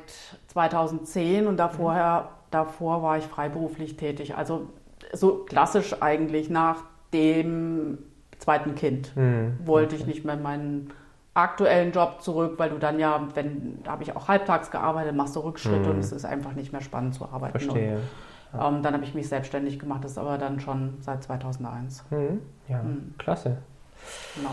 2010 0.48 1.46
und 1.48 1.56
davor, 1.56 2.30
davor 2.50 3.02
war 3.02 3.18
ich 3.18 3.24
freiberuflich 3.24 3.96
tätig. 3.96 4.36
Also 4.36 4.68
so 5.12 5.44
klassisch 5.44 6.00
eigentlich 6.00 6.50
nach 6.50 6.84
dem 7.12 7.98
zweiten 8.38 8.74
Kind 8.74 9.12
Hm. 9.16 9.58
wollte 9.64 9.96
ich 9.96 10.06
nicht 10.06 10.24
mehr 10.24 10.34
in 10.34 10.42
meinen 10.42 10.90
aktuellen 11.36 11.92
Job 11.92 12.20
zurück, 12.20 12.54
weil 12.58 12.70
du 12.70 12.78
dann 12.78 12.98
ja, 12.98 13.20
wenn, 13.34 13.82
da 13.84 13.92
habe 13.92 14.02
ich 14.02 14.14
auch 14.16 14.28
halbtags 14.28 14.70
gearbeitet, 14.70 15.14
machst 15.14 15.36
du 15.36 15.40
Rückschritte 15.40 15.88
Mhm. 15.88 15.90
und 15.90 15.98
es 15.98 16.12
ist 16.12 16.24
einfach 16.24 16.52
nicht 16.54 16.72
mehr 16.72 16.80
spannend 16.80 17.14
zu 17.14 17.24
arbeiten. 17.26 17.58
Verstehe. 17.58 18.00
Und, 18.52 18.60
ähm, 18.60 18.82
dann 18.82 18.94
habe 18.94 19.04
ich 19.04 19.14
mich 19.14 19.28
selbstständig 19.28 19.78
gemacht, 19.78 20.02
das 20.04 20.12
ist 20.12 20.18
aber 20.18 20.38
dann 20.38 20.60
schon 20.60 20.94
seit 21.00 21.22
2001. 21.22 22.04
Hm. 22.10 22.40
Ja, 22.68 22.80
Hm. 22.80 23.14
klasse. 23.18 23.58
Genau. 24.36 24.50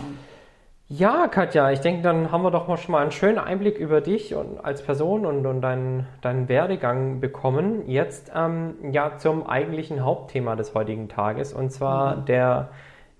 Ja, 0.89 1.27
Katja, 1.27 1.71
ich 1.71 1.79
denke, 1.79 2.01
dann 2.03 2.31
haben 2.31 2.43
wir 2.43 2.51
doch 2.51 2.67
mal 2.67 2.77
schon 2.77 2.91
mal 2.91 3.01
einen 3.01 3.11
schönen 3.11 3.39
Einblick 3.39 3.77
über 3.77 4.01
dich 4.01 4.35
und 4.35 4.63
als 4.63 4.83
Person 4.83 5.25
und, 5.25 5.45
und 5.45 5.61
deinen, 5.61 6.05
deinen 6.21 6.49
Werdegang 6.49 7.19
bekommen. 7.21 7.87
Jetzt 7.87 8.31
ähm, 8.35 8.75
ja 8.91 9.17
zum 9.17 9.47
eigentlichen 9.47 10.03
Hauptthema 10.03 10.55
des 10.55 10.75
heutigen 10.75 11.07
Tages 11.07 11.53
und 11.53 11.71
zwar 11.71 12.17
mhm. 12.17 12.25
der 12.25 12.69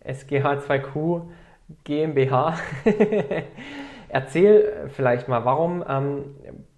SGH2Q 0.05 1.21
GmbH. 1.83 2.57
Erzähl 4.09 4.89
vielleicht 4.89 5.27
mal, 5.27 5.43
warum 5.43 5.83
ähm, 5.89 6.25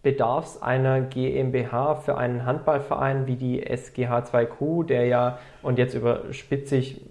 bedarf 0.03 0.45
es 0.45 0.61
einer 0.61 1.01
GmbH 1.01 1.95
für 1.95 2.17
einen 2.17 2.45
Handballverein 2.45 3.27
wie 3.27 3.35
die 3.35 3.65
SGH2Q, 3.67 4.85
der 4.85 5.05
ja, 5.07 5.39
und 5.61 5.77
jetzt 5.77 5.95
überspitze 5.95 6.77
ich 6.77 7.01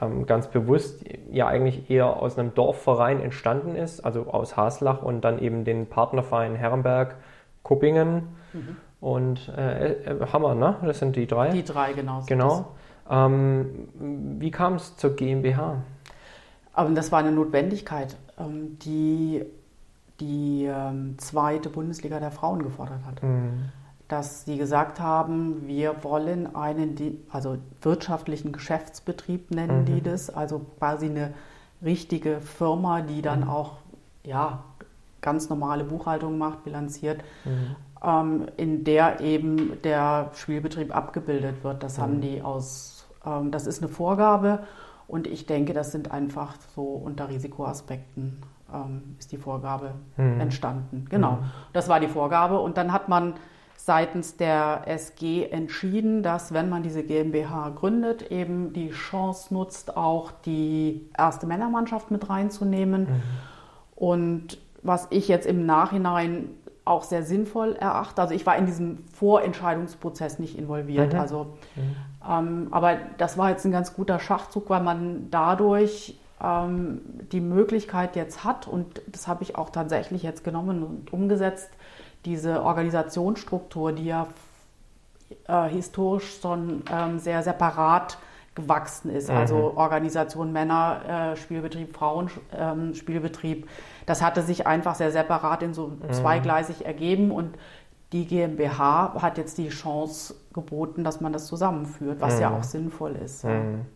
ähm, 0.00 0.26
ganz 0.26 0.48
bewusst, 0.48 1.04
ja 1.30 1.46
eigentlich 1.46 1.90
eher 1.90 2.16
aus 2.16 2.38
einem 2.38 2.54
Dorfverein 2.54 3.20
entstanden 3.20 3.76
ist, 3.76 4.00
also 4.00 4.26
aus 4.26 4.56
Haslach 4.56 5.02
und 5.02 5.20
dann 5.22 5.38
eben 5.38 5.64
den 5.64 5.86
Partnerverein 5.86 6.54
Herrenberg, 6.54 7.16
Kuppingen 7.62 8.28
mhm. 8.52 8.76
und 9.00 9.48
äh, 9.56 9.92
äh, 9.92 10.26
Hammer, 10.32 10.54
ne? 10.54 10.76
Das 10.82 10.98
sind 10.98 11.16
die 11.16 11.26
drei. 11.26 11.50
Die 11.50 11.64
drei, 11.64 11.92
genau. 11.92 12.22
Genau. 12.26 12.68
Ähm, 13.10 13.88
wie 14.38 14.50
kam 14.50 14.74
es 14.74 14.96
zur 14.96 15.14
GmbH? 15.14 15.82
Aber 16.74 16.90
das 16.90 17.12
war 17.12 17.20
eine 17.20 17.32
Notwendigkeit, 17.32 18.16
ähm, 18.38 18.78
die 18.80 19.44
die 20.20 20.64
ähm, 20.64 21.18
zweite 21.18 21.68
Bundesliga 21.68 22.20
der 22.20 22.30
Frauen 22.30 22.62
gefordert 22.62 23.04
hat. 23.04 23.22
Mhm. 23.22 23.70
Dass 24.08 24.44
sie 24.44 24.58
gesagt 24.58 25.00
haben, 25.00 25.66
wir 25.66 26.04
wollen 26.04 26.54
einen, 26.54 27.24
also 27.30 27.56
wirtschaftlichen 27.82 28.52
Geschäftsbetrieb 28.52 29.50
nennen 29.50 29.80
mhm. 29.80 29.84
die 29.86 30.02
das, 30.02 30.30
also 30.30 30.60
quasi 30.78 31.06
eine 31.06 31.34
richtige 31.82 32.40
Firma, 32.40 33.00
die 33.00 33.22
dann 33.22 33.42
mhm. 33.42 33.50
auch 33.50 33.78
ja, 34.22 34.62
ganz 35.20 35.48
normale 35.48 35.84
Buchhaltung 35.84 36.38
macht, 36.38 36.64
bilanziert, 36.64 37.22
mhm. 37.44 37.76
ähm, 38.04 38.46
in 38.56 38.84
der 38.84 39.20
eben 39.20 39.82
der 39.82 40.30
Spielbetrieb 40.34 40.94
abgebildet 40.94 41.64
wird. 41.64 41.82
Das 41.82 41.98
haben 41.98 42.16
mhm. 42.16 42.20
die 42.20 42.42
aus, 42.42 43.08
ähm, 43.26 43.50
das 43.50 43.66
ist 43.66 43.82
eine 43.82 43.90
Vorgabe 43.90 44.60
und 45.06 45.26
ich 45.26 45.46
denke, 45.46 45.72
das 45.72 45.92
sind 45.92 46.10
einfach 46.10 46.56
so 46.74 46.82
unter 46.82 47.28
Risikoaspekten 47.28 48.38
ähm, 48.72 49.16
ist 49.18 49.32
die 49.32 49.36
Vorgabe 49.36 49.94
mhm. 50.16 50.40
entstanden. 50.40 51.06
Genau, 51.08 51.32
mhm. 51.32 51.50
das 51.72 51.88
war 51.88 52.00
die 52.00 52.08
Vorgabe. 52.08 52.58
Und 52.60 52.76
dann 52.76 52.92
hat 52.92 53.08
man 53.08 53.34
seitens 53.76 54.36
der 54.36 54.82
SG 54.86 55.46
entschieden, 55.50 56.22
dass 56.22 56.54
wenn 56.54 56.70
man 56.70 56.82
diese 56.82 57.02
GmbH 57.02 57.70
gründet, 57.70 58.30
eben 58.30 58.72
die 58.72 58.90
Chance 58.90 59.52
nutzt, 59.52 59.96
auch 59.96 60.30
die 60.30 61.10
erste 61.16 61.46
Männermannschaft 61.46 62.10
mit 62.10 62.28
reinzunehmen. 62.28 63.02
Mhm. 63.02 63.22
Und 63.94 64.58
was 64.82 65.06
ich 65.10 65.28
jetzt 65.28 65.46
im 65.46 65.66
Nachhinein 65.66 66.48
auch 66.84 67.02
sehr 67.02 67.22
sinnvoll 67.22 67.76
erachte. 67.76 68.20
Also 68.20 68.34
ich 68.34 68.44
war 68.44 68.56
in 68.56 68.66
diesem 68.66 69.04
Vorentscheidungsprozess 69.14 70.38
nicht 70.38 70.58
involviert. 70.58 71.14
Mhm. 71.14 71.18
Also, 71.18 71.46
mhm. 71.76 71.96
ähm, 72.28 72.68
aber 72.70 72.96
das 73.18 73.38
war 73.38 73.50
jetzt 73.50 73.64
ein 73.64 73.72
ganz 73.72 73.94
guter 73.94 74.18
Schachzug, 74.18 74.68
weil 74.68 74.82
man 74.82 75.28
dadurch 75.30 76.18
ähm, 76.42 77.00
die 77.32 77.40
Möglichkeit 77.40 78.16
jetzt 78.16 78.44
hat, 78.44 78.68
und 78.68 79.00
das 79.06 79.26
habe 79.28 79.42
ich 79.42 79.56
auch 79.56 79.70
tatsächlich 79.70 80.22
jetzt 80.22 80.44
genommen 80.44 80.82
und 80.82 81.12
umgesetzt, 81.12 81.70
diese 82.24 82.62
Organisationsstruktur, 82.62 83.92
die 83.92 84.06
ja 84.06 84.26
äh, 85.48 85.68
historisch 85.68 86.40
schon 86.40 86.82
ähm, 86.92 87.18
sehr 87.18 87.42
separat 87.42 88.18
gewachsen 88.54 89.10
ist. 89.10 89.30
Mhm. 89.30 89.36
Also 89.36 89.72
Organisation 89.76 90.52
Männer, 90.52 91.32
äh, 91.32 91.36
Spielbetrieb 91.36 91.94
Frauen, 91.94 92.30
ähm, 92.56 92.94
Spielbetrieb. 92.94 93.68
Das 94.06 94.22
hatte 94.22 94.42
sich 94.42 94.66
einfach 94.66 94.94
sehr 94.94 95.10
separat 95.10 95.62
in 95.62 95.74
so 95.74 95.88
mhm. 95.88 96.12
zweigleisig 96.12 96.86
ergeben 96.86 97.30
und 97.30 97.56
die 98.12 98.26
GmbH 98.26 99.14
hat 99.20 99.38
jetzt 99.38 99.58
die 99.58 99.70
Chance 99.70 100.34
geboten, 100.52 101.02
dass 101.02 101.20
man 101.20 101.32
das 101.32 101.46
zusammenführt, 101.46 102.20
was 102.20 102.36
mhm. 102.36 102.42
ja 102.42 102.56
auch 102.56 102.62
sinnvoll 102.62 103.16
ist. 103.16 103.44
Mhm. 103.44 103.86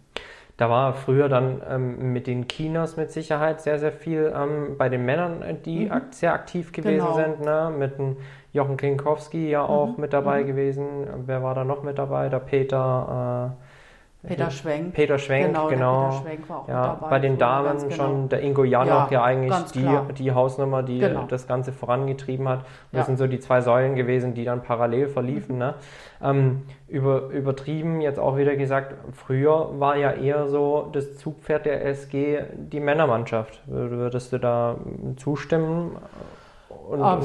Da 0.57 0.69
war 0.69 0.93
früher 0.93 1.29
dann 1.29 1.63
ähm, 1.71 2.13
mit 2.13 2.27
den 2.27 2.49
Kinos 2.49 2.97
mit 2.97 3.13
Sicherheit 3.13 3.61
sehr, 3.61 3.79
sehr 3.79 3.93
viel 3.93 4.33
ähm, 4.35 4.75
bei 4.77 4.89
den 4.89 5.05
Männern, 5.05 5.41
äh, 5.43 5.55
die 5.55 5.85
mhm. 5.85 5.93
ak 5.93 6.03
sehr 6.11 6.33
aktiv 6.33 6.73
gewesen 6.73 6.97
genau. 6.97 7.15
sind. 7.15 7.41
Ne? 7.43 7.73
Mit 7.79 7.97
dem 7.97 8.17
Jochen 8.53 8.77
Klinkowski 8.77 9.51
ja 9.51 9.63
auch 9.63 9.95
mhm. 9.95 10.01
mit 10.01 10.13
dabei 10.13 10.43
mhm. 10.43 10.47
gewesen. 10.49 10.85
Wer 11.27 11.45
war 11.45 11.55
da 11.55 11.63
noch 11.63 11.85
mit 11.85 11.97
dabei? 11.97 12.29
Der 12.29 12.41
Peter. 12.41 13.55
Äh, 13.57 13.68
Peter 14.29 14.51
Schwenk. 14.51 14.95
Peter 14.95 15.19
Schwenk, 15.19 15.47
genau. 15.49 15.69
genau. 15.69 16.09
Peter 16.09 16.23
Schwenk 16.23 16.49
war 16.49 16.59
auch 16.59 16.69
ja, 16.69 16.87
dabei. 16.87 17.09
Bei 17.09 17.19
den 17.19 17.39
Damen 17.39 17.79
genau. 17.79 17.95
schon 17.95 18.29
der 18.29 18.43
Ingo 18.43 18.65
Janoch, 18.65 19.11
ja, 19.11 19.19
ja 19.19 19.25
eigentlich 19.25 19.57
die, 19.75 19.89
die 20.19 20.33
Hausnummer, 20.33 20.83
die 20.83 21.01
genau. 21.01 21.25
das 21.29 21.47
Ganze 21.47 21.73
vorangetrieben 21.73 22.49
hat. 22.49 22.61
Ja. 22.93 22.99
Das 22.99 23.07
sind 23.07 23.17
so 23.17 23.27
die 23.27 23.41
zwei 23.41 23.61
Säulen 23.61 23.95
gewesen, 23.95 24.35
die 24.35 24.45
dann 24.45 24.63
parallel 24.63 25.09
verliefen. 25.09 25.55
Mhm. 25.55 25.59
Ne? 25.59 25.75
Ähm, 26.23 26.63
über, 26.89 27.29
übertrieben 27.29 28.01
jetzt 28.01 28.19
auch 28.19 28.37
wieder 28.37 28.57
gesagt, 28.57 28.95
früher 29.13 29.79
war 29.79 29.97
ja 29.97 30.13
eher 30.13 30.49
so 30.49 30.89
das 30.93 31.19
Zugpferd 31.19 31.67
der 31.67 31.85
SG 31.87 32.43
die 32.55 32.81
Männermannschaft. 32.81 33.61
Würdest 33.67 34.33
du 34.33 34.39
da 34.39 34.77
zustimmen? 35.17 35.97
Und, 36.89 37.01
um, 37.01 37.21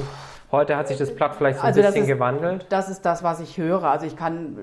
heute 0.52 0.76
hat 0.76 0.90
sich 0.90 0.98
das 0.98 1.16
Blatt 1.16 1.36
vielleicht 1.36 1.60
so 1.60 1.64
ein 1.64 1.68
also 1.68 1.82
bisschen 1.82 2.04
ist, 2.04 2.08
gewandelt. 2.08 2.66
Das 2.70 2.90
ist 2.90 3.02
das, 3.02 3.24
was 3.24 3.40
ich 3.40 3.58
höre. 3.58 3.84
Also 3.86 4.06
ich 4.06 4.18
kann, 4.18 4.58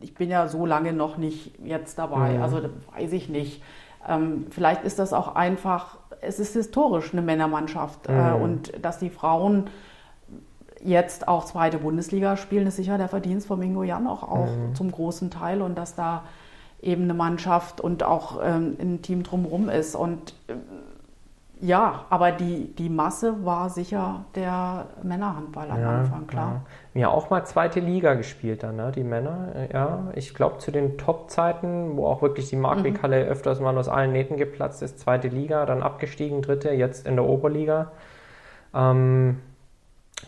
ich 0.00 0.14
bin 0.14 0.30
ja 0.30 0.48
so 0.48 0.66
lange 0.66 0.92
noch 0.92 1.16
nicht 1.16 1.52
jetzt 1.62 1.98
dabei, 1.98 2.34
mhm. 2.34 2.42
also 2.42 2.60
weiß 2.96 3.12
ich 3.12 3.28
nicht. 3.28 3.62
Ähm, 4.08 4.46
vielleicht 4.50 4.84
ist 4.84 4.98
das 4.98 5.12
auch 5.12 5.34
einfach, 5.34 5.98
es 6.20 6.38
ist 6.40 6.54
historisch 6.54 7.12
eine 7.12 7.22
Männermannschaft 7.22 8.08
äh, 8.08 8.12
mhm. 8.12 8.18
äh, 8.18 8.44
und 8.44 8.84
dass 8.84 8.98
die 8.98 9.10
Frauen 9.10 9.68
jetzt 10.82 11.28
auch 11.28 11.44
zweite 11.44 11.78
Bundesliga 11.78 12.36
spielen, 12.36 12.66
ist 12.66 12.76
sicher 12.76 12.96
der 12.96 13.08
Verdienst 13.08 13.46
von 13.46 13.58
Mingo 13.58 13.82
Jan 13.82 14.06
auch, 14.06 14.22
auch 14.22 14.46
mhm. 14.46 14.74
zum 14.74 14.90
großen 14.90 15.30
Teil 15.30 15.60
und 15.60 15.76
dass 15.76 15.94
da 15.94 16.24
eben 16.82 17.04
eine 17.04 17.14
Mannschaft 17.14 17.80
und 17.80 18.02
auch 18.02 18.40
ähm, 18.42 18.76
ein 18.80 19.02
Team 19.02 19.22
drumherum 19.22 19.68
ist. 19.68 19.94
Und 19.94 20.34
äh, 20.48 20.54
ja, 21.62 22.06
aber 22.08 22.32
die, 22.32 22.74
die 22.74 22.88
Masse 22.88 23.44
war 23.44 23.68
sicher 23.68 24.24
der 24.34 24.86
Männerhandball 25.02 25.70
am 25.70 25.80
ja, 25.80 25.98
Anfang, 25.98 26.26
klar. 26.26 26.64
Ja. 26.94 27.00
ja, 27.02 27.08
auch 27.08 27.28
mal 27.28 27.44
zweite 27.44 27.80
Liga 27.80 28.14
gespielt 28.14 28.62
dann, 28.62 28.76
ne? 28.76 28.92
die 28.94 29.04
Männer. 29.04 29.68
Ja, 29.70 30.08
ich 30.14 30.34
glaube 30.34 30.58
zu 30.58 30.70
den 30.70 30.96
Top-Zeiten, 30.96 31.98
wo 31.98 32.06
auch 32.06 32.22
wirklich 32.22 32.48
die 32.48 32.56
Markweghalle 32.56 33.24
mhm. 33.24 33.30
öfters 33.30 33.60
mal 33.60 33.76
aus 33.76 33.88
allen 33.88 34.12
Nähten 34.12 34.38
geplatzt 34.38 34.82
ist, 34.82 35.00
zweite 35.00 35.28
Liga, 35.28 35.66
dann 35.66 35.82
abgestiegen, 35.82 36.40
dritte, 36.40 36.70
jetzt 36.70 37.06
in 37.06 37.16
der 37.16 37.26
Oberliga. 37.26 37.92
Ähm, 38.74 39.40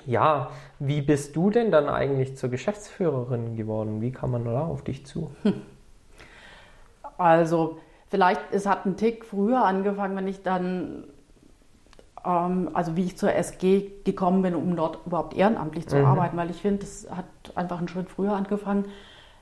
ja, 0.04 0.50
wie 0.78 1.00
bist 1.00 1.34
du 1.34 1.48
denn 1.48 1.70
dann 1.70 1.88
eigentlich 1.88 2.36
zur 2.36 2.50
Geschäftsführerin 2.50 3.56
geworden? 3.56 4.02
Wie 4.02 4.12
kam 4.12 4.32
man 4.32 4.44
da 4.44 4.66
auf 4.66 4.82
dich 4.82 5.06
zu? 5.06 5.30
Also, 7.18 7.78
vielleicht, 8.08 8.40
es 8.52 8.66
hat 8.66 8.84
einen 8.84 8.96
Tick 8.96 9.24
früher 9.24 9.64
angefangen, 9.64 10.16
wenn 10.16 10.26
ich 10.26 10.42
dann 10.42 11.04
also 12.24 12.96
wie 12.96 13.04
ich 13.04 13.16
zur 13.16 13.34
SG 13.34 13.90
gekommen 14.04 14.42
bin, 14.42 14.54
um 14.54 14.76
dort 14.76 14.98
überhaupt 15.06 15.36
ehrenamtlich 15.36 15.88
zu 15.88 15.96
mhm. 15.96 16.06
arbeiten, 16.06 16.36
weil 16.36 16.50
ich 16.50 16.60
finde, 16.60 16.84
es 16.84 17.08
hat 17.10 17.24
einfach 17.54 17.78
einen 17.78 17.88
Schritt 17.88 18.08
früher 18.08 18.32
angefangen. 18.32 18.86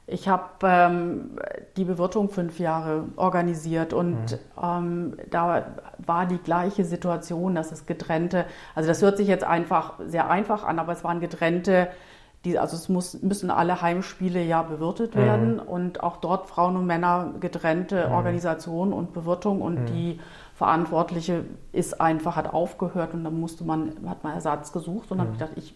Ich 0.07 0.29
habe 0.29 0.45
ähm, 0.65 1.39
die 1.77 1.85
Bewirtung 1.85 2.31
fünf 2.31 2.59
Jahre 2.59 3.05
organisiert 3.17 3.93
und 3.93 4.33
mhm. 4.33 4.39
ähm, 4.61 5.17
da 5.31 5.67
war 5.99 6.27
die 6.27 6.39
gleiche 6.39 6.85
Situation, 6.85 7.55
dass 7.55 7.71
es 7.71 7.87
getrennte, 7.87 8.47
also 8.75 8.89
das 8.89 9.03
hört 9.03 9.19
sich 9.19 9.29
jetzt 9.29 9.45
einfach 9.45 9.95
sehr 10.05 10.29
einfach 10.29 10.65
an, 10.65 10.79
aber 10.79 10.93
es 10.93 11.05
waren 11.05 11.21
getrennte, 11.21 11.89
die, 12.45 12.59
also 12.59 12.75
es 12.77 12.89
muss, 12.89 13.23
müssen 13.23 13.51
alle 13.51 13.83
Heimspiele 13.83 14.43
ja 14.43 14.63
bewirtet 14.63 15.15
mhm. 15.15 15.21
werden 15.21 15.61
und 15.61 16.03
auch 16.03 16.17
dort 16.17 16.49
Frauen 16.49 16.77
und 16.77 16.87
Männer 16.87 17.35
getrennte 17.39 18.09
mhm. 18.09 18.15
Organisation 18.15 18.93
und 18.93 19.13
Bewirtung 19.13 19.61
und 19.61 19.81
mhm. 19.83 19.87
die 19.87 20.21
Verantwortliche 20.61 21.47
ist 21.73 22.03
einfach, 22.03 22.37
hat 22.37 22.53
aufgehört 22.53 23.15
und 23.15 23.25
dann 23.25 23.41
musste 23.41 23.65
man, 23.65 23.95
hat 24.07 24.25
man 24.25 24.35
Ersatz 24.35 24.73
gesucht 24.73 25.11
und 25.11 25.17
mhm. 25.17 25.23
habe 25.23 25.33
gedacht, 25.33 25.53
ich, 25.57 25.75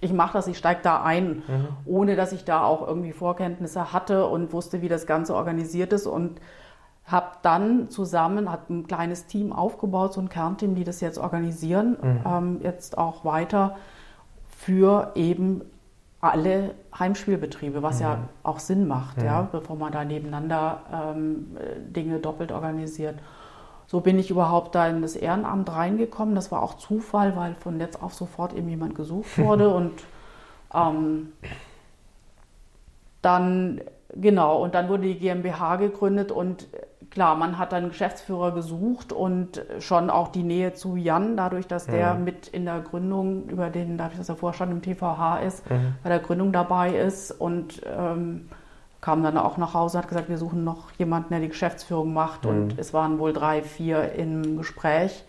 ich 0.00 0.10
mache 0.14 0.32
das, 0.32 0.46
ich 0.46 0.56
steige 0.56 0.80
da 0.82 1.02
ein, 1.02 1.42
mhm. 1.46 1.68
ohne 1.84 2.16
dass 2.16 2.32
ich 2.32 2.46
da 2.46 2.64
auch 2.64 2.88
irgendwie 2.88 3.12
Vorkenntnisse 3.12 3.92
hatte 3.92 4.26
und 4.26 4.54
wusste, 4.54 4.80
wie 4.80 4.88
das 4.88 5.06
Ganze 5.06 5.34
organisiert 5.34 5.92
ist 5.92 6.06
und 6.06 6.40
habe 7.04 7.26
dann 7.42 7.90
zusammen, 7.90 8.50
hat 8.50 8.70
ein 8.70 8.86
kleines 8.86 9.26
Team 9.26 9.52
aufgebaut, 9.52 10.14
so 10.14 10.22
ein 10.22 10.30
Kernteam, 10.30 10.74
die 10.74 10.84
das 10.84 11.02
jetzt 11.02 11.18
organisieren, 11.18 11.98
mhm. 12.00 12.20
ähm, 12.24 12.60
jetzt 12.62 12.96
auch 12.96 13.26
weiter 13.26 13.76
für 14.48 15.12
eben 15.14 15.60
alle 16.22 16.70
Heimspielbetriebe, 16.98 17.82
was 17.82 17.96
mhm. 17.96 18.06
ja 18.06 18.18
auch 18.44 18.60
Sinn 18.60 18.88
macht, 18.88 19.18
mhm. 19.18 19.24
ja, 19.26 19.42
bevor 19.42 19.76
man 19.76 19.92
da 19.92 20.06
nebeneinander 20.06 20.80
ähm, 20.90 21.54
Dinge 21.94 22.18
doppelt 22.18 22.50
organisiert 22.50 23.16
so 23.90 24.00
bin 24.00 24.20
ich 24.20 24.30
überhaupt 24.30 24.76
da 24.76 24.86
in 24.86 25.02
das 25.02 25.16
Ehrenamt 25.16 25.68
reingekommen. 25.72 26.36
Das 26.36 26.52
war 26.52 26.62
auch 26.62 26.74
Zufall, 26.74 27.34
weil 27.34 27.56
von 27.56 27.80
jetzt 27.80 28.00
auf 28.00 28.14
sofort 28.14 28.52
eben 28.52 28.68
jemand 28.68 28.94
gesucht 28.94 29.36
wurde. 29.38 29.74
und 29.74 29.90
ähm, 30.72 31.32
dann, 33.20 33.80
genau, 34.14 34.62
und 34.62 34.76
dann 34.76 34.88
wurde 34.88 35.02
die 35.02 35.18
GmbH 35.18 35.74
gegründet 35.76 36.30
und 36.30 36.68
klar, 37.10 37.34
man 37.34 37.58
hat 37.58 37.74
einen 37.74 37.88
Geschäftsführer 37.88 38.52
gesucht 38.52 39.12
und 39.12 39.60
schon 39.80 40.08
auch 40.08 40.28
die 40.28 40.44
Nähe 40.44 40.72
zu 40.74 40.94
Jan, 40.94 41.36
dadurch, 41.36 41.66
dass 41.66 41.86
der 41.88 42.14
Mhm. 42.14 42.24
mit 42.24 42.46
in 42.46 42.66
der 42.66 42.78
Gründung, 42.82 43.48
über 43.48 43.70
den, 43.70 43.98
dadurch, 43.98 44.18
dass 44.18 44.28
er 44.28 44.36
Vorstand 44.36 44.70
im 44.70 44.82
TVH 44.82 45.38
ist, 45.40 45.68
Mhm. 45.68 45.94
bei 46.04 46.08
der 46.10 46.20
Gründung 46.20 46.52
dabei 46.52 46.94
ist 46.94 47.32
und 47.32 47.82
ähm, 47.84 48.48
kam 49.00 49.22
dann 49.22 49.38
auch 49.38 49.56
nach 49.56 49.74
Hause, 49.74 49.98
hat 49.98 50.08
gesagt, 50.08 50.28
wir 50.28 50.38
suchen 50.38 50.64
noch 50.64 50.90
jemanden, 50.98 51.30
der 51.30 51.40
die 51.40 51.48
Geschäftsführung 51.48 52.12
macht 52.12 52.44
und 52.46 52.74
Mhm. 52.74 52.78
es 52.78 52.92
waren 52.92 53.18
wohl 53.18 53.32
drei, 53.32 53.62
vier 53.62 54.12
im 54.12 54.58
Gespräch 54.58 55.24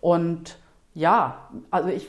und 0.00 0.58
ja, 0.94 1.36
also 1.70 1.88
ich 1.88 2.08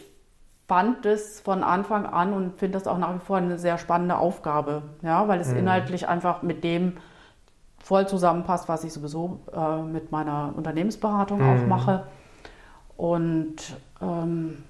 fand 0.67 1.05
es 1.05 1.39
von 1.39 1.63
Anfang 1.63 2.05
an 2.05 2.33
und 2.33 2.59
finde 2.59 2.77
das 2.77 2.87
auch 2.87 2.97
nach 2.97 3.15
wie 3.15 3.19
vor 3.19 3.37
eine 3.37 3.57
sehr 3.57 3.77
spannende 3.77 4.17
Aufgabe, 4.17 4.83
ja, 5.01 5.27
weil 5.27 5.39
es 5.39 5.51
Mhm. 5.51 5.59
inhaltlich 5.59 6.07
einfach 6.07 6.41
mit 6.43 6.63
dem 6.63 6.97
voll 7.81 8.07
zusammenpasst, 8.07 8.67
was 8.69 8.83
ich 8.83 8.93
sowieso 8.93 9.39
äh, 9.51 9.81
mit 9.81 10.11
meiner 10.11 10.53
Unternehmensberatung 10.55 11.41
auch 11.41 11.63
Mhm. 11.63 11.69
mache. 11.69 12.03
Und 12.97 13.55
ähm, 14.01 14.63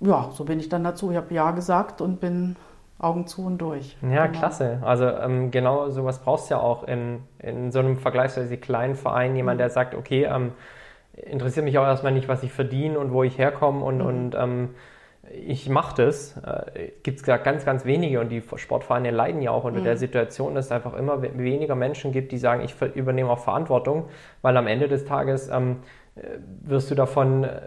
ja, 0.00 0.30
so 0.32 0.44
bin 0.44 0.60
ich 0.60 0.68
dann 0.68 0.84
dazu. 0.84 1.10
Ich 1.10 1.16
habe 1.16 1.34
Ja 1.34 1.50
gesagt 1.50 2.00
und 2.00 2.20
bin 2.20 2.56
Augen 3.00 3.26
zu 3.26 3.44
und 3.46 3.58
durch. 3.58 3.96
Ja, 4.02 4.26
Genau. 4.26 4.38
klasse. 4.38 4.78
Also 4.82 5.06
ähm, 5.06 5.50
genau 5.50 5.88
sowas 5.88 6.18
brauchst 6.20 6.50
du 6.50 6.54
ja 6.54 6.60
auch 6.60 6.84
in, 6.84 7.20
in 7.38 7.72
so 7.72 7.78
einem 7.78 7.96
vergleichsweise 7.96 8.56
kleinen 8.58 8.94
Verein. 8.94 9.34
Jemand, 9.36 9.56
Mhm. 9.56 9.62
der 9.62 9.70
sagt, 9.70 9.94
okay, 9.94 10.24
ähm, 10.24 10.52
interessiert 11.14 11.64
mich 11.64 11.78
auch 11.78 11.84
erstmal 11.86 12.12
nicht, 12.12 12.28
was 12.28 12.42
ich 12.42 12.52
verdiene 12.52 12.98
und 12.98 13.12
wo 13.12 13.22
ich 13.22 13.38
herkomme 13.38 13.84
und, 13.84 13.98
Mhm. 13.98 14.04
und 14.06 14.34
ähm, 14.38 14.68
ich 15.46 15.68
mache 15.68 16.02
das. 16.02 16.36
Äh, 16.38 16.90
Gibt 17.02 17.20
es 17.20 17.24
ganz, 17.24 17.64
ganz 17.64 17.84
wenige 17.84 18.20
und 18.20 18.30
die 18.30 18.42
Sportvereine 18.56 19.10
leiden 19.12 19.42
ja 19.42 19.50
auch 19.52 19.64
unter 19.64 19.80
Mhm. 19.80 19.84
der 19.84 19.96
Situation, 19.96 20.54
dass 20.54 20.66
es 20.66 20.72
einfach 20.72 20.94
immer 20.94 21.22
we- 21.22 21.30
weniger 21.38 21.74
Menschen 21.76 22.12
gibt, 22.12 22.32
die 22.32 22.38
sagen, 22.38 22.62
ich 22.64 22.74
übernehme 22.96 23.30
auch 23.30 23.38
Verantwortung, 23.38 24.06
weil 24.42 24.56
am 24.56 24.66
Ende 24.66 24.88
des 24.88 25.04
Tages 25.04 25.48
ähm, 25.48 25.76
äh, 25.76 25.76
wirst 26.62 26.90
du 26.90 26.94
davon 26.94 27.44
äh, 27.44 27.60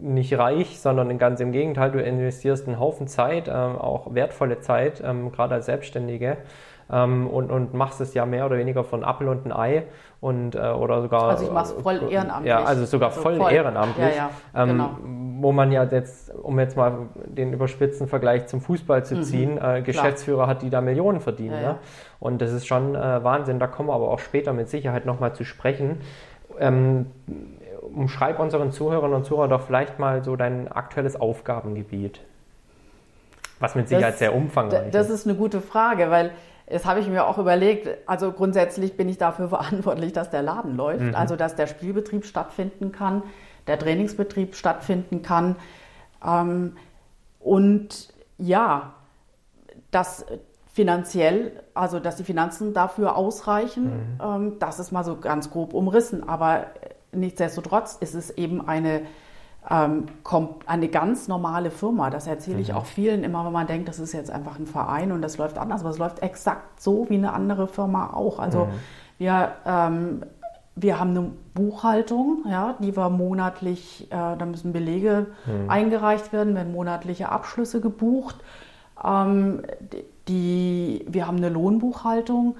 nicht 0.00 0.36
reich, 0.38 0.80
sondern 0.80 1.16
ganz 1.18 1.40
im 1.40 1.52
Gegenteil, 1.52 1.90
du 1.92 2.02
investierst 2.02 2.66
einen 2.66 2.78
Haufen 2.80 3.06
Zeit, 3.06 3.48
ähm, 3.48 3.76
auch 3.78 4.14
wertvolle 4.14 4.60
Zeit, 4.60 5.02
ähm, 5.04 5.30
gerade 5.32 5.54
als 5.54 5.66
Selbstständige. 5.66 6.38
ähm, 6.92 7.26
Und, 7.28 7.50
und 7.50 7.74
machst 7.74 8.00
es 8.00 8.14
ja 8.14 8.26
mehr 8.26 8.46
oder 8.46 8.56
weniger 8.58 8.82
von 8.82 9.04
Apfel 9.04 9.28
und 9.28 9.46
ein 9.46 9.52
Ei 9.52 9.84
und 10.20 10.54
äh, 10.56 10.58
oder 10.58 11.00
sogar 11.02 11.22
Also 11.30 11.44
ich 11.44 11.52
mache 11.52 11.64
es 11.66 11.72
voll 11.72 12.00
ehrenamtlich. 12.10 12.48
ja 12.48 12.62
also 12.64 12.84
sogar 12.84 13.10
Also 13.10 13.20
voll, 13.22 13.36
voll. 13.36 13.52
ehrenamtlich 13.52 14.16
Ja, 14.16 14.30
ja, 14.54 14.62
ähm, 14.62 14.68
genau. 14.70 14.90
wo 15.40 15.52
man 15.52 15.70
ja 15.72 15.84
jetzt 15.84 16.34
um 16.34 16.58
jetzt 16.58 16.76
mal 16.76 16.92
den 17.26 17.52
überspitzten 17.52 18.06
Vergleich 18.08 18.46
zum 18.48 18.60
Fußball 18.60 19.04
zu 19.04 19.22
ziehen 19.22 19.56
äh, 19.62 19.80
Geschäftsführer 19.82 20.46
hat 20.46 20.62
die 20.62 20.68
da 20.70 20.80
Millionen 20.80 21.20
verdient 21.20 21.54
Mhm. 21.56 21.62
Ja, 21.62 21.68
ne? 21.72 21.78
und 22.18 22.42
das 22.42 22.52
ist 22.52 22.66
schon 22.66 22.94
äh, 22.96 23.22
Wahnsinn 23.24 23.58
da 23.60 23.66
kommen 23.68 23.88
wir 23.88 23.94
aber 23.94 24.10
auch 24.10 24.18
später 24.18 24.52
mit 24.52 24.68
Sicherheit 24.68 25.06
noch 25.06 25.20
mal 25.20 25.32
zu 25.32 25.44
sprechen 25.44 26.00
ähm, 26.58 27.06
umschreib 27.94 28.38
unseren 28.38 28.72
Zuhörern 28.72 29.12
und 29.12 29.24
Zuhörern 29.24 29.50
doch 29.50 29.62
vielleicht 29.62 29.98
mal 29.98 30.22
so 30.24 30.36
dein 30.36 30.70
aktuelles 30.70 31.18
Aufgabengebiet 31.20 32.20
was 33.58 33.74
mit 33.74 33.88
Sicherheit 33.88 34.14
Das- 34.14 34.18
sehr 34.18 34.34
umfangreich 34.34 34.90
Das 34.90 35.10
ist 35.10 35.26
eine 35.26 35.36
gute 35.36 35.60
Frage, 35.60 36.10
weil 36.10 36.30
das 36.66 36.86
habe 36.86 37.00
ich 37.00 37.08
mir 37.08 37.26
auch 37.26 37.36
überlegt. 37.36 37.88
Also 38.06 38.32
grundsätzlich 38.32 38.96
bin 38.96 39.08
ich 39.08 39.18
dafür 39.18 39.48
verantwortlich, 39.50 40.12
dass 40.12 40.30
der 40.30 40.40
Laden 40.42 40.76
läuft, 40.76 41.02
Mhm. 41.02 41.14
also 41.14 41.36
dass 41.36 41.56
der 41.56 41.66
Spielbetrieb 41.66 42.24
stattfinden 42.24 42.90
kann, 42.92 43.22
der 43.66 43.78
Trainingsbetrieb 43.78 44.54
stattfinden 44.54 45.20
kann. 45.22 45.56
Ähm, 46.26 46.76
und 47.40 48.12
ja, 48.38 48.94
dass 49.90 50.24
finanziell, 50.72 51.52
also 51.74 51.98
dass 52.00 52.16
die 52.16 52.24
Finanzen 52.24 52.72
dafür 52.72 53.16
ausreichen, 53.16 54.16
ähm, 54.24 54.58
das 54.60 54.78
ist 54.78 54.92
mal 54.92 55.04
so 55.04 55.16
ganz 55.16 55.50
grob 55.50 55.74
umrissen. 55.74 56.26
Aber 56.26 56.66
nichtsdestotrotz 57.12 57.96
ist 58.00 58.14
es 58.14 58.30
eben 58.30 58.66
eine 58.66 59.02
ähm, 59.68 60.06
eine 60.66 60.88
ganz 60.88 61.28
normale 61.28 61.70
Firma. 61.70 62.08
Das 62.08 62.26
erzähle 62.26 62.60
ich 62.60 62.72
auch 62.72 62.86
vielen 62.86 63.24
immer, 63.24 63.44
wenn 63.44 63.52
man 63.52 63.66
denkt, 63.66 63.88
das 63.88 63.98
ist 63.98 64.12
jetzt 64.12 64.30
einfach 64.30 64.58
ein 64.58 64.66
Verein 64.66 65.12
und 65.12 65.20
das 65.20 65.36
läuft 65.36 65.58
anders. 65.58 65.82
Aber 65.82 65.90
es 65.90 65.98
läuft 65.98 66.22
exakt 66.22 66.80
so 66.80 67.08
wie 67.10 67.16
eine 67.16 67.32
andere 67.34 67.68
Firma 67.68 68.12
auch. 68.14 68.38
Also 68.38 68.68
wir, 69.18 69.52
ähm, 69.66 70.22
wir 70.76 70.98
haben 70.98 71.10
eine 71.10 71.30
Buchhaltung, 71.52 72.44
ja, 72.48 72.74
die 72.80 72.96
wir 72.96 73.10
monatlich, 73.10 74.10
äh, 74.10 74.36
da 74.38 74.46
müssen 74.46 74.72
Belege 74.72 75.26
eingereicht 75.68 76.32
werden, 76.32 76.54
werden 76.54 76.72
monatliche 76.72 77.28
Abschlüsse 77.28 77.82
gebucht. 77.82 78.36
Ähm, 79.04 79.62
die, 80.26 81.04
wir 81.06 81.26
haben 81.26 81.36
eine 81.36 81.50
Lohnbuchhaltung. 81.50 82.56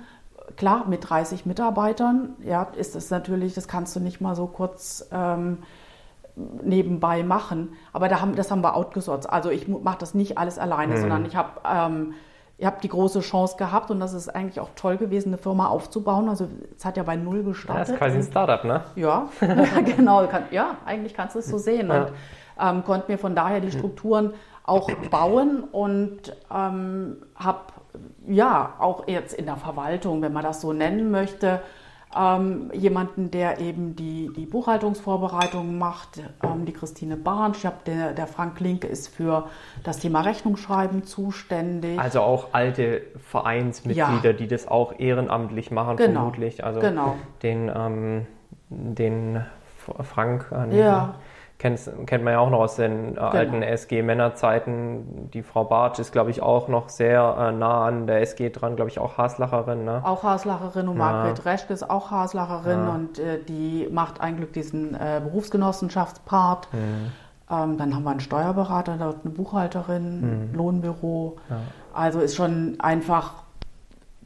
Klar, 0.60 0.84
mit 0.86 1.08
30 1.08 1.46
Mitarbeitern, 1.46 2.36
ja, 2.44 2.64
ist 2.76 2.94
das 2.94 3.08
natürlich, 3.08 3.54
das 3.54 3.66
kannst 3.66 3.96
du 3.96 4.00
nicht 4.00 4.20
mal 4.20 4.36
so 4.36 4.46
kurz 4.46 5.08
ähm, 5.10 5.60
nebenbei 6.36 7.22
machen. 7.22 7.72
Aber 7.94 8.08
da 8.08 8.20
haben, 8.20 8.36
das 8.36 8.50
haben 8.50 8.62
wir 8.62 8.76
outgesourced. 8.76 9.30
Also 9.30 9.48
ich 9.48 9.68
mache 9.68 9.96
das 10.00 10.12
nicht 10.12 10.36
alles 10.36 10.58
alleine, 10.58 11.00
sondern 11.00 11.24
ich 11.24 11.34
habe 11.34 11.62
ähm, 11.66 12.12
ich 12.58 12.66
hab 12.66 12.82
die 12.82 12.90
große 12.90 13.20
Chance 13.20 13.56
gehabt 13.56 13.90
und 13.90 14.00
das 14.00 14.12
ist 14.12 14.28
eigentlich 14.28 14.60
auch 14.60 14.68
toll 14.76 14.98
gewesen, 14.98 15.30
eine 15.30 15.38
Firma 15.38 15.68
aufzubauen. 15.68 16.28
Also 16.28 16.46
es 16.76 16.84
hat 16.84 16.98
ja 16.98 17.04
bei 17.04 17.16
Null 17.16 17.38
ja, 17.38 17.42
gestartet. 17.44 17.80
das 17.80 17.90
ist 17.92 17.98
quasi 17.98 18.16
ein 18.18 18.22
Startup 18.22 18.62
ne 18.62 18.84
Ja, 18.96 19.30
ja 19.40 19.80
genau. 19.96 20.26
Kann, 20.26 20.42
ja, 20.50 20.76
eigentlich 20.84 21.14
kannst 21.14 21.36
du 21.36 21.38
es 21.38 21.46
so 21.46 21.56
sehen. 21.56 21.88
Ja. 21.88 22.02
Und 22.02 22.12
ähm, 22.60 22.84
konnte 22.84 23.10
mir 23.10 23.16
von 23.16 23.34
daher 23.34 23.60
die 23.60 23.72
Strukturen 23.72 24.34
auch 24.62 24.90
bauen 25.10 25.64
und 25.64 26.36
ähm, 26.54 27.16
habe 27.34 27.60
ja 28.26 28.74
auch 28.78 29.06
jetzt 29.08 29.34
in 29.34 29.46
der 29.46 29.56
Verwaltung, 29.56 30.22
wenn 30.22 30.32
man 30.32 30.42
das 30.42 30.60
so 30.60 30.72
nennen 30.72 31.10
möchte, 31.10 31.60
ähm, 32.16 32.70
jemanden, 32.72 33.30
der 33.30 33.60
eben 33.60 33.94
die, 33.94 34.32
die 34.36 34.44
Buchhaltungsvorbereitung 34.46 35.78
macht, 35.78 36.20
ähm, 36.42 36.64
die 36.64 36.72
Christine 36.72 37.16
Barnsch. 37.16 37.62
Der, 37.86 38.12
der 38.12 38.26
Frank 38.26 38.58
Link 38.58 38.84
ist 38.84 39.08
für 39.14 39.48
das 39.84 39.98
Thema 40.00 40.22
Rechnungsschreiben 40.22 41.04
zuständig. 41.04 42.00
Also 42.00 42.20
auch 42.22 42.48
alte 42.52 43.02
Vereinsmitglieder, 43.28 44.30
Ja. 44.30 44.32
die 44.32 44.48
das 44.48 44.66
auch 44.66 44.98
ehrenamtlich 44.98 45.70
machen, 45.70 45.96
Genau. 45.96 46.12
vermutlich. 46.20 46.64
Also 46.64 46.80
Genau. 46.80 47.14
den, 47.44 47.70
ähm, 47.72 48.26
den 48.70 49.44
Frank, 50.02 50.50
äh, 50.52 50.76
Ja. 50.78 51.14
Kennst, 51.60 51.88
kennt 52.06 52.24
man 52.24 52.32
ja 52.32 52.40
auch 52.40 52.50
noch 52.50 52.58
aus 52.60 52.74
den 52.76 53.16
äh, 53.16 53.20
alten 53.20 53.62
SG-Männerzeiten. 53.62 55.30
Die 55.32 55.42
Frau 55.42 55.64
Bartsch 55.64 56.00
ist, 56.00 56.10
glaube 56.10 56.30
ich, 56.30 56.42
auch 56.42 56.66
noch 56.66 56.88
sehr 56.88 57.36
äh, 57.38 57.52
nah 57.52 57.84
an 57.86 58.06
der 58.08 58.20
SG 58.22 58.50
dran, 58.50 58.74
glaube 58.76 58.90
ich, 58.90 58.98
auch 58.98 59.18
Haslacherin. 59.18 59.84
Ne? 59.84 60.00
Auch 60.04 60.22
Haslacherin 60.24 60.88
und 60.88 60.96
Ja. 60.98 61.04
Margret 61.12 61.44
Reschke 61.44 61.72
ist 61.72 61.88
auch 61.88 62.10
Haslacherin 62.10 62.80
Ja. 62.84 62.94
und 62.94 63.18
äh, 63.18 63.38
die 63.44 63.88
macht 63.92 64.20
eigentlich 64.20 64.50
diesen 64.52 64.94
äh, 64.94 65.20
Berufsgenossenschaftspart. 65.22 66.68
Ähm, 66.72 67.76
dann 67.78 67.94
haben 67.94 68.02
wir 68.04 68.10
einen 68.10 68.20
Steuerberater, 68.20 68.96
dort 68.98 69.18
eine 69.24 69.32
Buchhalterin, 69.34 70.50
Lohnbüro. 70.54 71.36
Also 71.92 72.20
ist 72.20 72.36
schon 72.36 72.76
einfach 72.80 73.34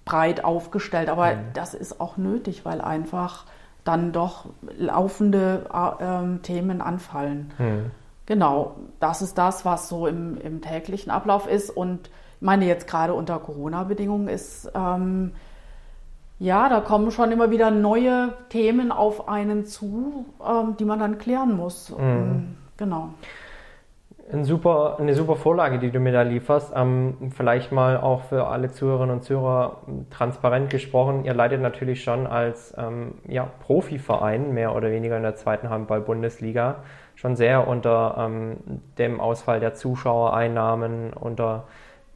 breit 0.05 0.44
aufgestellt, 0.44 1.09
aber 1.09 1.33
das 1.55 1.73
ist 1.75 2.01
auch 2.01 2.16
nötig, 2.18 2.64
weil 2.64 2.81
einfach 2.83 3.47
dann 3.85 4.12
doch 4.12 4.47
laufende 4.77 5.66
äh, 5.73 6.05
ähm, 6.05 6.42
Themen 6.42 6.81
anfallen. 6.81 7.53
Hm. 7.59 7.90
Genau, 8.27 8.77
das 9.01 9.20
ist 9.20 9.37
das, 9.37 9.64
was 9.64 9.88
so 9.88 10.07
im, 10.07 10.38
im 10.40 10.62
täglichen 10.62 11.11
Ablauf 11.11 11.47
ist. 11.47 11.70
Und 11.70 12.09
ich 12.37 12.42
meine, 12.42 12.66
jetzt 12.66 12.87
gerade 12.87 13.14
unter 13.14 13.38
Corona-Bedingungen 13.38 14.29
ist, 14.29 14.70
ähm, 14.75 15.33
ja, 16.38 16.68
da 16.68 16.81
kommen 16.81 17.11
schon 17.11 17.31
immer 17.33 17.51
wieder 17.51 17.70
neue 17.70 18.33
Themen 18.49 18.90
auf 18.90 19.29
einen 19.29 19.66
zu, 19.66 20.27
ähm, 20.44 20.77
die 20.79 20.85
man 20.85 20.99
dann 20.99 21.18
klären 21.18 21.55
muss. 21.57 21.92
Ähm, 21.99 22.57
Genau. 22.77 23.11
Ein 24.33 24.45
super, 24.45 24.97
eine 24.99 25.15
super 25.15 25.37
Vorlage, 25.37 25.79
die 25.79 25.91
du 25.91 26.01
mir 26.01 26.13
da 26.13 26.23
lieferst. 26.23 26.73
Ähm, 26.75 27.31
vielleicht 27.37 27.73
mal 27.73 27.99
auch 27.99 28.23
für 28.25 28.47
alle 28.47 28.71
Zuhörerinnen 28.71 29.17
und 29.17 29.23
Zuhörer 29.23 29.83
ähm, 29.87 30.07
transparent 30.09 30.71
gesprochen. 30.71 31.27
Ihr 31.27 31.35
leidet 31.35 31.61
natürlich 31.61 32.03
schon 32.03 32.27
als 32.27 32.75
ähm, 32.79 33.17
ja, 33.29 33.47
Profiverein, 33.61 34.55
mehr 34.55 34.75
oder 34.75 34.91
weniger 34.91 35.19
in 35.19 35.25
der 35.25 35.37
zweiten 35.37 35.69
Handball-Bundesliga, 35.69 36.77
schon 37.17 37.37
sehr 37.37 37.69
unter 37.69 38.17
ähm, 38.19 38.57
dem 38.97 39.21
Ausfall 39.21 39.61
der 39.61 39.75
Zuschauereinnahmen, 39.75 41.13
unter 41.13 41.65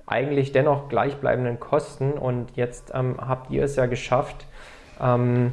eigentlich 0.06 0.52
dennoch 0.52 0.88
gleichbleibenden 0.88 1.60
Kosten. 1.60 2.12
Und 2.12 2.56
jetzt 2.56 2.90
ähm, 2.94 3.16
habt 3.20 3.50
ihr 3.50 3.64
es 3.64 3.76
ja 3.76 3.84
geschafft, 3.84 4.46
ähm, 4.98 5.52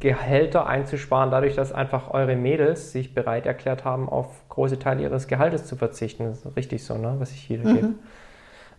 Gehälter 0.00 0.66
einzusparen, 0.66 1.30
dadurch, 1.30 1.54
dass 1.54 1.72
einfach 1.72 2.10
eure 2.10 2.36
Mädels 2.36 2.92
sich 2.92 3.14
bereit 3.14 3.46
erklärt 3.46 3.84
haben, 3.84 4.08
auf 4.08 4.26
große 4.48 4.78
Teile 4.78 5.02
ihres 5.02 5.28
Gehaltes 5.28 5.66
zu 5.66 5.76
verzichten. 5.76 6.24
Das 6.24 6.44
ist 6.44 6.56
richtig 6.56 6.84
so, 6.84 6.96
ne? 6.98 7.16
was 7.18 7.32
ich 7.32 7.40
hier 7.40 7.58
gebe. 7.58 7.94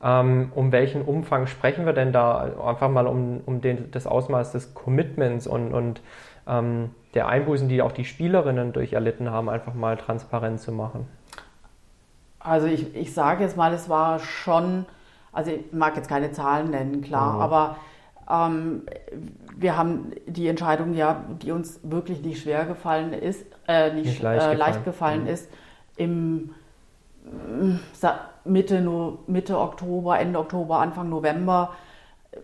Ähm, 0.04 0.52
um 0.54 0.72
welchen 0.72 1.02
Umfang 1.02 1.48
sprechen 1.48 1.86
wir 1.86 1.94
denn 1.94 2.12
da? 2.12 2.52
Einfach 2.64 2.90
mal 2.90 3.08
um, 3.08 3.42
um 3.46 3.62
den, 3.62 3.90
das 3.92 4.06
Ausmaß 4.06 4.52
des 4.52 4.76
Commitments 4.76 5.48
und, 5.48 5.74
und 5.74 6.02
ähm, 6.48 6.92
der 7.16 7.28
Einbußen, 7.28 7.68
die 7.68 7.82
auch 7.82 7.92
die 7.92 8.06
Spielerinnen 8.06 8.74
durch 8.74 8.94
erlitten 8.94 9.32
haben, 9.32 9.50
einfach 9.50 9.74
mal 9.74 9.98
transparent 9.98 10.60
zu 10.60 10.72
machen. 10.72 11.08
Also 12.40 12.68
ich, 12.68 12.96
ich 12.96 13.14
sage 13.14 13.44
jetzt 13.44 13.58
mal, 13.58 13.74
es 13.74 13.90
war 13.90 14.20
schon, 14.20 14.86
also 15.34 15.52
ich 15.52 15.74
mag 15.74 15.96
jetzt 15.96 16.08
keine 16.08 16.32
Zahlen 16.32 16.70
nennen, 16.70 17.02
klar, 17.02 17.34
Mhm. 17.34 17.42
aber 17.42 17.76
Ähm, 18.30 18.84
wir 19.56 19.78
haben 19.78 20.12
die 20.26 20.48
Entscheidung 20.48 20.94
ja, 20.94 21.24
die 21.42 21.52
uns 21.52 21.80
wirklich 21.84 22.22
nicht 22.22 22.42
schwer 22.42 22.66
gefallen 22.66 23.14
ist, 23.14 23.46
äh, 23.68 23.94
nicht, 23.94 24.06
nicht 24.06 24.22
leicht, 24.22 24.38
äh, 24.38 24.52
gefallen. 24.52 24.58
leicht, 24.58 24.86
gefallen. 24.86 25.22
Mhm. 25.24 25.28
ist, 25.28 25.50
im 25.96 26.50
Mitte, 28.46 29.18
Mitte 29.28 29.60
Oktober, 29.60 30.20
Ende 30.20 30.40
Oktober, 30.40 30.80
Anfang 30.80 31.10
November. 31.10 31.72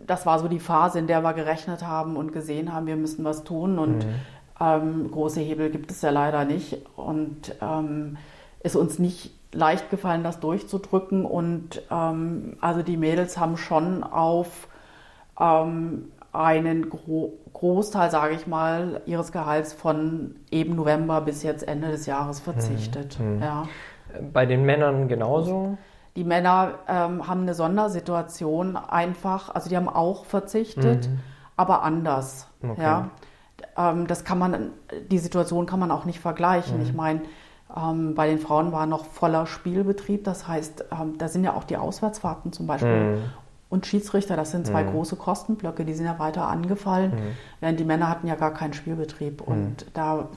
Das 0.05 0.25
war 0.25 0.39
so 0.39 0.47
die 0.47 0.59
Phase, 0.59 0.99
in 0.99 1.07
der 1.07 1.21
wir 1.21 1.33
gerechnet 1.33 1.85
haben 1.85 2.17
und 2.17 2.33
gesehen 2.33 2.73
haben, 2.73 2.87
wir 2.87 2.95
müssen 2.95 3.23
was 3.23 3.43
tun. 3.43 3.79
Und 3.79 4.05
mhm. 4.05 4.13
ähm, 4.59 5.11
große 5.11 5.39
Hebel 5.39 5.69
gibt 5.69 5.91
es 5.91 6.01
ja 6.01 6.09
leider 6.09 6.45
nicht. 6.45 6.77
Und 6.95 7.55
ähm, 7.61 8.17
ist 8.61 8.75
uns 8.75 8.99
nicht 8.99 9.31
leicht 9.53 9.89
gefallen, 9.89 10.23
das 10.23 10.39
durchzudrücken. 10.39 11.25
Und 11.25 11.81
ähm, 11.91 12.57
also 12.59 12.81
die 12.81 12.97
Mädels 12.97 13.37
haben 13.37 13.57
schon 13.57 14.03
auf 14.03 14.67
ähm, 15.39 16.11
einen 16.31 16.89
Gro 16.89 17.39
Großteil, 17.53 18.09
sage 18.09 18.33
ich 18.33 18.47
mal, 18.47 19.01
ihres 19.05 19.31
Gehalts 19.31 19.73
von 19.73 20.35
eben 20.51 20.75
November 20.75 21.21
bis 21.21 21.43
jetzt 21.43 21.65
Ende 21.65 21.89
des 21.89 22.07
Jahres 22.07 22.39
verzichtet. 22.39 23.19
Mhm. 23.19 23.41
Ja. 23.41 23.67
Bei 24.33 24.45
den 24.45 24.65
Männern 24.65 25.07
genauso? 25.07 25.77
Die 26.15 26.23
Männer 26.23 26.79
ähm, 26.87 27.27
haben 27.27 27.41
eine 27.41 27.53
Sondersituation 27.53 28.75
einfach, 28.75 29.53
also 29.53 29.69
die 29.69 29.77
haben 29.77 29.87
auch 29.87 30.25
verzichtet, 30.25 31.07
mhm. 31.07 31.19
aber 31.55 31.83
anders. 31.83 32.49
Okay. 32.61 32.81
Ja. 32.81 33.09
Ähm, 33.77 34.07
das 34.07 34.25
kann 34.25 34.39
man, 34.39 34.71
die 35.09 35.19
Situation 35.19 35.65
kann 35.65 35.79
man 35.79 35.91
auch 35.91 36.05
nicht 36.05 36.19
vergleichen. 36.19 36.77
Mhm. 36.77 36.83
Ich 36.83 36.93
meine, 36.93 37.21
ähm, 37.75 38.13
bei 38.13 38.27
den 38.27 38.39
Frauen 38.39 38.71
war 38.71 38.85
noch 38.85 39.05
voller 39.05 39.45
Spielbetrieb, 39.45 40.23
das 40.23 40.47
heißt, 40.47 40.85
ähm, 40.91 41.17
da 41.17 41.27
sind 41.27 41.43
ja 41.43 41.53
auch 41.53 41.63
die 41.63 41.77
Auswärtsfahrten 41.77 42.51
zum 42.51 42.67
Beispiel. 42.67 43.15
Mhm. 43.15 43.23
Und 43.73 43.87
Schiedsrichter, 43.87 44.35
das 44.35 44.51
sind 44.51 44.67
zwei 44.67 44.83
mhm. 44.83 44.91
große 44.91 45.15
Kostenblöcke, 45.15 45.83
die 45.83 45.95
sind 45.95 46.05
ja 46.05 46.19
weiter 46.19 46.47
angefallen, 46.47 47.09
mhm. 47.09 47.37
während 47.59 47.79
die 47.79 47.85
Männer 47.85 48.07
hatten 48.07 48.27
ja 48.27 48.35
gar 48.35 48.53
keinen 48.53 48.73
Spielbetrieb. 48.73 49.41
Und 49.41 49.87
da 49.95 50.27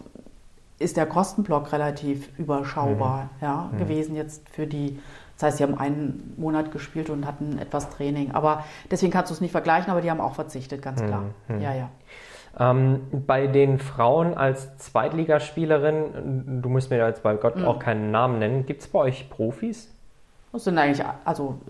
ist 0.79 0.97
der 0.97 1.05
Kostenblock 1.05 1.71
relativ 1.71 2.31
überschaubar 2.39 3.25
mhm. 3.25 3.29
ja, 3.43 3.71
mhm. 3.71 3.77
gewesen 3.77 4.17
jetzt 4.17 4.49
für 4.49 4.67
die. 4.67 4.99
Das 5.35 5.49
heißt, 5.49 5.59
sie 5.59 5.65
haben 5.65 5.77
einen 5.77 6.33
Monat 6.39 6.73
gespielt 6.73 7.11
und 7.11 7.27
hatten 7.27 7.59
etwas 7.59 7.91
Training. 7.91 8.31
Aber 8.31 8.65
deswegen 8.91 9.13
kannst 9.13 9.31
du 9.31 9.35
es 9.35 9.43
nicht 9.43 9.53
vergleichen, 9.53 9.91
aber 9.91 10.01
die 10.01 10.11
haben 10.11 10.23
auch 10.23 10.35
verzichtet, 10.35 10.81
ganz 10.81 11.03
klar. 11.03 11.25
Mhm. 11.49 11.61
Ja, 11.61 11.75
ja. 11.75 11.91
Ähm, 12.59 13.03
bei 13.27 13.49
den 13.49 13.81
Frauen 13.81 14.33
als 14.33 14.79
Zweitligaspielerin, 14.79 16.63
du 16.63 16.71
musst 16.71 16.89
mir 16.89 17.07
jetzt 17.07 17.23
bei 17.23 17.35
Gott 17.35 17.57
mhm. 17.57 17.67
auch 17.67 17.81
keinen 17.81 18.11
Namen 18.11 18.39
nennen, 18.39 18.65
gibt 18.65 18.81
es 18.81 18.89
bei 18.89 19.01
euch 19.01 19.29
Profis? 19.29 19.93
Das 20.53 20.65
sind 20.65 20.79
eigentlich, 20.79 21.05
also 21.27 21.61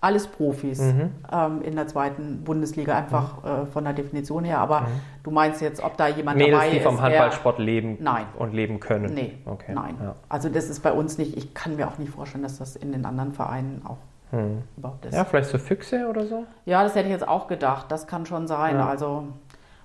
alles 0.00 0.26
Profis 0.26 0.80
mhm. 0.80 1.12
ähm, 1.30 1.62
in 1.62 1.76
der 1.76 1.86
zweiten 1.86 2.42
Bundesliga, 2.44 2.96
einfach 2.96 3.42
mhm. 3.42 3.48
äh, 3.48 3.66
von 3.66 3.84
der 3.84 3.92
Definition 3.92 4.44
her. 4.44 4.58
Aber 4.58 4.82
mhm. 4.82 5.00
du 5.22 5.30
meinst 5.30 5.60
jetzt, 5.60 5.82
ob 5.82 5.96
da 5.96 6.08
jemand 6.08 6.38
Mädels, 6.38 6.60
dabei 6.60 6.70
die 6.70 6.80
vom 6.80 7.00
Handballsport 7.00 7.58
leben 7.58 7.98
nein. 8.00 8.26
und 8.38 8.54
leben 8.54 8.80
können? 8.80 9.14
Nee, 9.14 9.38
okay. 9.44 9.72
nein. 9.74 9.96
Ja. 10.02 10.14
Also 10.28 10.48
das 10.48 10.68
ist 10.68 10.80
bei 10.80 10.92
uns 10.92 11.18
nicht, 11.18 11.36
ich 11.36 11.54
kann 11.54 11.76
mir 11.76 11.88
auch 11.88 11.98
nicht 11.98 12.10
vorstellen, 12.10 12.42
dass 12.42 12.58
das 12.58 12.76
in 12.76 12.92
den 12.92 13.04
anderen 13.04 13.32
Vereinen 13.32 13.82
auch 13.84 13.98
hm. 14.30 14.62
überhaupt 14.76 15.06
ist. 15.06 15.14
Ja, 15.14 15.24
vielleicht 15.24 15.50
so 15.50 15.58
Füchse 15.58 16.08
oder 16.08 16.26
so? 16.26 16.44
Ja, 16.64 16.82
das 16.82 16.94
hätte 16.94 17.06
ich 17.06 17.12
jetzt 17.12 17.26
auch 17.26 17.46
gedacht. 17.46 17.86
Das 17.90 18.06
kann 18.06 18.26
schon 18.26 18.46
sein. 18.46 18.76
Ja. 18.76 18.88
Also 18.88 19.28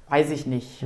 weiß 0.10 0.32
ich 0.32 0.46
nicht. 0.46 0.84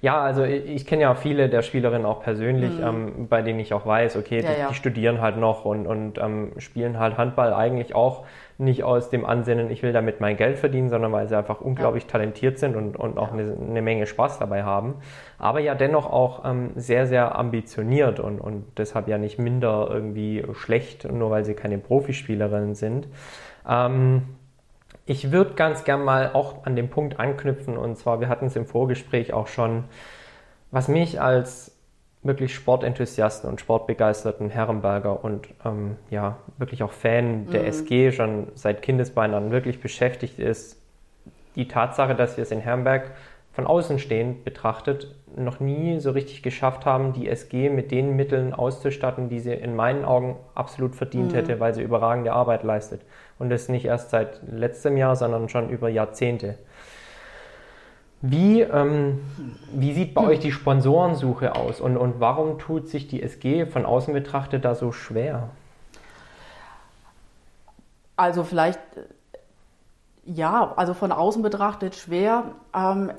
Ja, 0.00 0.20
also 0.20 0.44
ich, 0.44 0.66
ich 0.66 0.86
kenne 0.86 1.02
ja 1.02 1.14
viele 1.14 1.48
der 1.48 1.62
Spielerinnen 1.62 2.06
auch 2.06 2.22
persönlich, 2.22 2.78
mhm. 2.78 2.84
ähm, 2.84 3.28
bei 3.28 3.42
denen 3.42 3.60
ich 3.60 3.72
auch 3.72 3.86
weiß, 3.86 4.16
okay, 4.16 4.42
ja, 4.42 4.52
die, 4.52 4.60
ja. 4.60 4.68
die, 4.68 4.74
studieren 4.74 5.20
halt 5.20 5.36
noch 5.38 5.64
und, 5.64 5.86
und 5.86 6.18
ähm, 6.18 6.52
spielen 6.58 6.98
halt 6.98 7.16
Handball 7.16 7.54
eigentlich 7.54 7.94
auch 7.94 8.24
nicht 8.58 8.84
aus 8.84 9.10
dem 9.10 9.26
Ansinnen, 9.26 9.70
ich 9.70 9.82
will 9.82 9.92
damit 9.92 10.20
mein 10.20 10.36
Geld 10.36 10.58
verdienen, 10.58 10.88
sondern 10.88 11.12
weil 11.12 11.28
sie 11.28 11.36
einfach 11.36 11.60
unglaublich 11.60 12.04
ja. 12.04 12.10
talentiert 12.10 12.58
sind 12.58 12.74
und, 12.74 12.96
und 12.96 13.18
auch 13.18 13.32
eine, 13.32 13.54
eine, 13.60 13.82
Menge 13.82 14.06
Spaß 14.06 14.38
dabei 14.38 14.62
haben. 14.62 14.94
Aber 15.38 15.60
ja 15.60 15.74
dennoch 15.74 16.10
auch 16.10 16.44
ähm, 16.44 16.70
sehr, 16.74 17.06
sehr 17.06 17.38
ambitioniert 17.38 18.18
und, 18.18 18.40
und 18.40 18.64
deshalb 18.78 19.08
ja 19.08 19.18
nicht 19.18 19.38
minder 19.38 19.88
irgendwie 19.90 20.44
schlecht, 20.54 21.10
nur 21.10 21.30
weil 21.30 21.44
sie 21.44 21.54
keine 21.54 21.78
Profispielerinnen 21.78 22.74
sind. 22.74 23.08
Ähm, 23.68 24.22
ich 25.06 25.30
würde 25.30 25.54
ganz 25.54 25.84
gern 25.84 26.04
mal 26.04 26.32
auch 26.32 26.66
an 26.66 26.76
dem 26.76 26.90
Punkt 26.90 27.18
anknüpfen 27.18 27.78
und 27.78 27.96
zwar, 27.96 28.20
wir 28.20 28.28
hatten 28.28 28.46
es 28.46 28.56
im 28.56 28.66
Vorgespräch 28.66 29.32
auch 29.32 29.46
schon, 29.46 29.84
was 30.72 30.88
mich 30.88 31.20
als 31.20 31.72
wirklich 32.22 32.54
Sportenthusiasten 32.54 33.48
und 33.48 33.60
sportbegeisterten 33.60 34.50
Herrenberger 34.50 35.22
und 35.24 35.46
ähm, 35.64 35.96
ja, 36.10 36.38
wirklich 36.58 36.82
auch 36.82 36.92
Fan 36.92 37.48
der 37.52 37.62
mhm. 37.62 37.68
SG 37.68 38.10
schon 38.10 38.48
seit 38.54 38.82
Kindesbeinen 38.82 39.36
an 39.36 39.50
wirklich 39.52 39.80
beschäftigt 39.80 40.40
ist, 40.40 40.82
die 41.54 41.68
Tatsache, 41.68 42.16
dass 42.16 42.36
wir 42.36 42.42
es 42.42 42.50
in 42.50 42.60
Herrenberg 42.60 43.12
von 43.52 43.66
außen 43.66 43.98
stehend 43.98 44.44
betrachtet 44.44 45.14
noch 45.34 45.60
nie 45.60 45.98
so 46.00 46.10
richtig 46.10 46.42
geschafft 46.42 46.84
haben, 46.84 47.12
die 47.12 47.28
SG 47.28 47.70
mit 47.70 47.90
den 47.90 48.16
Mitteln 48.16 48.52
auszustatten, 48.52 49.28
die 49.28 49.40
sie 49.40 49.52
in 49.52 49.76
meinen 49.76 50.04
Augen 50.04 50.36
absolut 50.54 50.94
verdient 50.94 51.32
mhm. 51.32 51.36
hätte, 51.36 51.60
weil 51.60 51.74
sie 51.74 51.82
überragende 51.82 52.32
Arbeit 52.32 52.64
leistet. 52.64 53.02
Und 53.38 53.50
das 53.50 53.68
nicht 53.68 53.84
erst 53.84 54.10
seit 54.10 54.40
letztem 54.50 54.96
Jahr, 54.96 55.16
sondern 55.16 55.48
schon 55.48 55.68
über 55.68 55.88
Jahrzehnte. 55.88 56.56
Wie, 58.22 58.62
ähm, 58.62 59.20
wie 59.72 59.92
sieht 59.92 60.14
bei 60.14 60.22
euch 60.22 60.40
die 60.40 60.52
Sponsorensuche 60.52 61.54
aus 61.54 61.80
und, 61.80 61.96
und 61.96 62.18
warum 62.18 62.58
tut 62.58 62.88
sich 62.88 63.08
die 63.08 63.22
SG 63.22 63.66
von 63.66 63.84
außen 63.84 64.14
betrachtet 64.14 64.64
da 64.64 64.74
so 64.74 64.90
schwer? 64.90 65.50
Also 68.16 68.42
vielleicht, 68.42 68.80
ja, 70.24 70.72
also 70.76 70.94
von 70.94 71.12
außen 71.12 71.42
betrachtet 71.42 71.94
schwer. 71.94 72.44
Ähm, 72.74 73.12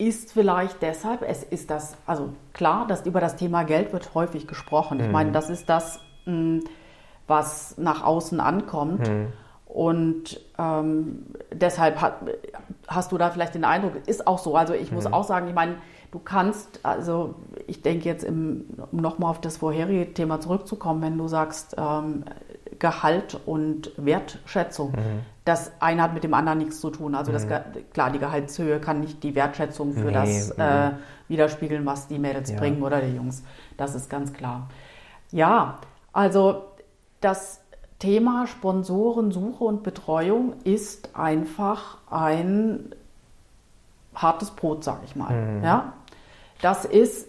ist 0.00 0.32
vielleicht 0.32 0.80
deshalb, 0.80 1.20
es 1.22 1.42
ist 1.42 1.70
das, 1.70 1.94
also 2.06 2.32
klar, 2.54 2.86
dass 2.86 3.04
über 3.04 3.20
das 3.20 3.36
Thema 3.36 3.64
Geld 3.64 3.92
wird 3.92 4.14
häufig 4.14 4.46
gesprochen. 4.46 4.98
Ich 4.98 5.06
mhm. 5.06 5.12
meine, 5.12 5.32
das 5.32 5.50
ist 5.50 5.68
das, 5.68 6.00
hm, 6.24 6.64
was 7.30 7.78
nach 7.78 8.04
außen 8.04 8.38
ankommt. 8.40 9.08
Mhm. 9.08 9.28
Und 9.64 10.40
ähm, 10.58 11.26
deshalb 11.52 12.00
hat, 12.00 12.14
hast 12.88 13.12
du 13.12 13.18
da 13.18 13.30
vielleicht 13.30 13.54
den 13.54 13.64
Eindruck, 13.64 13.92
ist 14.06 14.26
auch 14.26 14.38
so. 14.38 14.56
Also 14.56 14.74
ich 14.74 14.92
muss 14.92 15.06
mhm. 15.06 15.14
auch 15.14 15.24
sagen, 15.24 15.48
ich 15.48 15.54
meine, 15.54 15.76
du 16.10 16.18
kannst, 16.18 16.80
also 16.84 17.36
ich 17.66 17.80
denke 17.80 18.06
jetzt, 18.06 18.24
im, 18.24 18.64
um 18.90 19.00
nochmal 19.00 19.30
auf 19.30 19.40
das 19.40 19.58
vorherige 19.58 20.12
Thema 20.12 20.40
zurückzukommen, 20.40 21.02
wenn 21.02 21.16
du 21.16 21.28
sagst, 21.28 21.76
ähm, 21.78 22.24
Gehalt 22.80 23.38
und 23.46 23.92
Wertschätzung. 23.96 24.92
Mhm. 24.92 25.20
Das 25.44 25.70
eine 25.80 26.02
hat 26.02 26.14
mit 26.14 26.24
dem 26.24 26.34
anderen 26.34 26.58
nichts 26.58 26.80
zu 26.80 26.90
tun. 26.90 27.14
Also 27.14 27.30
das, 27.30 27.44
mhm. 27.44 27.54
klar, 27.92 28.10
die 28.10 28.18
Gehaltshöhe 28.18 28.80
kann 28.80 29.00
nicht 29.00 29.22
die 29.22 29.34
Wertschätzung 29.34 29.92
für 29.92 30.06
nee, 30.06 30.12
das 30.12 30.50
äh, 30.52 30.90
mhm. 30.90 30.96
widerspiegeln, 31.28 31.86
was 31.86 32.08
die 32.08 32.18
Mädels 32.18 32.50
ja. 32.50 32.58
bringen 32.58 32.82
oder 32.82 33.00
die 33.00 33.14
Jungs. 33.14 33.44
Das 33.76 33.94
ist 33.94 34.10
ganz 34.10 34.32
klar. 34.32 34.68
Ja, 35.30 35.78
also 36.12 36.69
das 37.20 37.60
Thema 37.98 38.46
Sponsorensuche 38.46 39.62
und 39.62 39.82
Betreuung 39.82 40.54
ist 40.64 41.14
einfach 41.14 41.98
ein 42.10 42.94
hartes 44.14 44.50
Brot, 44.50 44.84
sage 44.84 45.00
ich 45.04 45.16
mal. 45.16 45.32
Mhm. 45.32 45.64
Ja, 45.64 45.92
das 46.62 46.84
ist, 46.84 47.28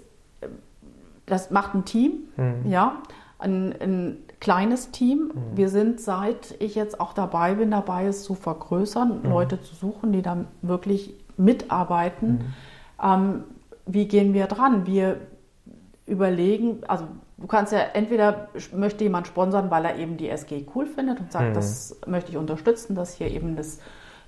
das 1.26 1.52
macht 1.52 1.76
ein 1.76 1.86
Team, 1.86 2.12
mhm. 2.38 2.70
ja, 2.70 3.02
ein, 3.38 3.74
ein 3.82 4.18
kleines 4.40 4.92
Team. 4.92 5.32
Mhm. 5.34 5.58
Wir 5.58 5.70
sind, 5.70 6.00
seit 6.00 6.56
ich 6.60 6.76
jetzt 6.76 7.00
auch 7.00 7.14
dabei 7.14 7.56
bin, 7.56 7.72
dabei 7.72 8.08
es 8.08 8.24
zu 8.24 8.34
vergrößern, 8.34 9.24
mhm. 9.24 9.30
Leute 9.30 9.62
zu 9.62 9.76
suchen, 9.76 10.14
die 10.14 10.22
dann 10.22 10.48
wirklich 10.62 11.14
mitarbeiten. 11.38 12.32
Mhm. 12.32 12.54
Ähm, 13.04 13.44
wie 13.86 14.08
gehen 14.08 14.34
wir 14.34 14.48
dran? 14.48 14.86
Wir 14.86 15.18
überlegen, 16.06 16.84
also 16.88 17.06
du 17.42 17.48
kannst 17.48 17.74
ja 17.74 17.80
entweder 17.94 18.48
möchte 18.74 19.04
jemand 19.04 19.28
sponsern, 19.28 19.72
weil 19.72 19.86
er 19.86 19.98
eben 19.98 20.18
die 20.18 20.30
SG 20.30 20.66
cool 20.76 20.86
findet 20.86 21.20
und 21.20 21.32
sagt, 21.32 21.50
mhm. 21.50 21.54
das 21.54 22.00
möchte 22.06 22.32
ich 22.32 22.38
unterstützen, 22.38 22.96
dass 22.96 23.14
hier 23.14 23.30
eben 23.30 23.56
das, 23.56 23.80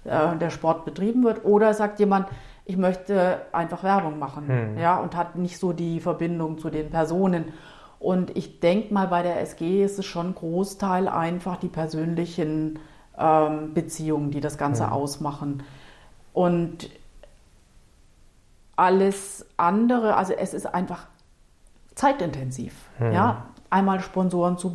äh, 0.03 0.35
der 0.37 0.49
Sport 0.49 0.85
betrieben 0.85 1.23
wird, 1.23 1.45
oder 1.45 1.73
sagt 1.73 1.99
jemand, 1.99 2.27
ich 2.65 2.77
möchte 2.77 3.41
einfach 3.51 3.83
Werbung 3.83 4.19
machen, 4.19 4.47
mhm. 4.47 4.77
ja, 4.77 4.97
und 4.97 5.15
hat 5.15 5.35
nicht 5.35 5.59
so 5.59 5.73
die 5.73 5.99
Verbindung 5.99 6.57
zu 6.57 6.69
den 6.69 6.89
Personen. 6.89 7.53
Und 7.99 8.35
ich 8.35 8.59
denke 8.59 8.93
mal, 8.93 9.07
bei 9.07 9.21
der 9.21 9.39
SG 9.41 9.83
ist 9.83 9.99
es 9.99 10.05
schon 10.05 10.27
ein 10.27 10.35
Großteil 10.35 11.07
einfach 11.07 11.57
die 11.57 11.69
persönlichen 11.69 12.79
ähm, 13.17 13.73
Beziehungen, 13.73 14.31
die 14.31 14.41
das 14.41 14.57
Ganze 14.57 14.83
ja. 14.83 14.91
ausmachen. 14.91 15.63
Und 16.33 16.89
alles 18.75 19.45
andere, 19.55 20.15
also 20.15 20.33
es 20.33 20.53
ist 20.53 20.65
einfach 20.65 21.07
zeitintensiv. 21.95 22.73
Ja. 22.99 23.11
ja? 23.11 23.45
Einmal 23.69 24.01
Sponsoren 24.01 24.57
zu 24.57 24.71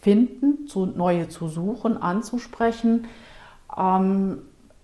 finden, 0.00 0.66
zu, 0.66 0.86
neue 0.86 1.28
zu 1.28 1.48
suchen, 1.48 2.00
anzusprechen. 2.00 3.06
Ähm, 3.76 4.38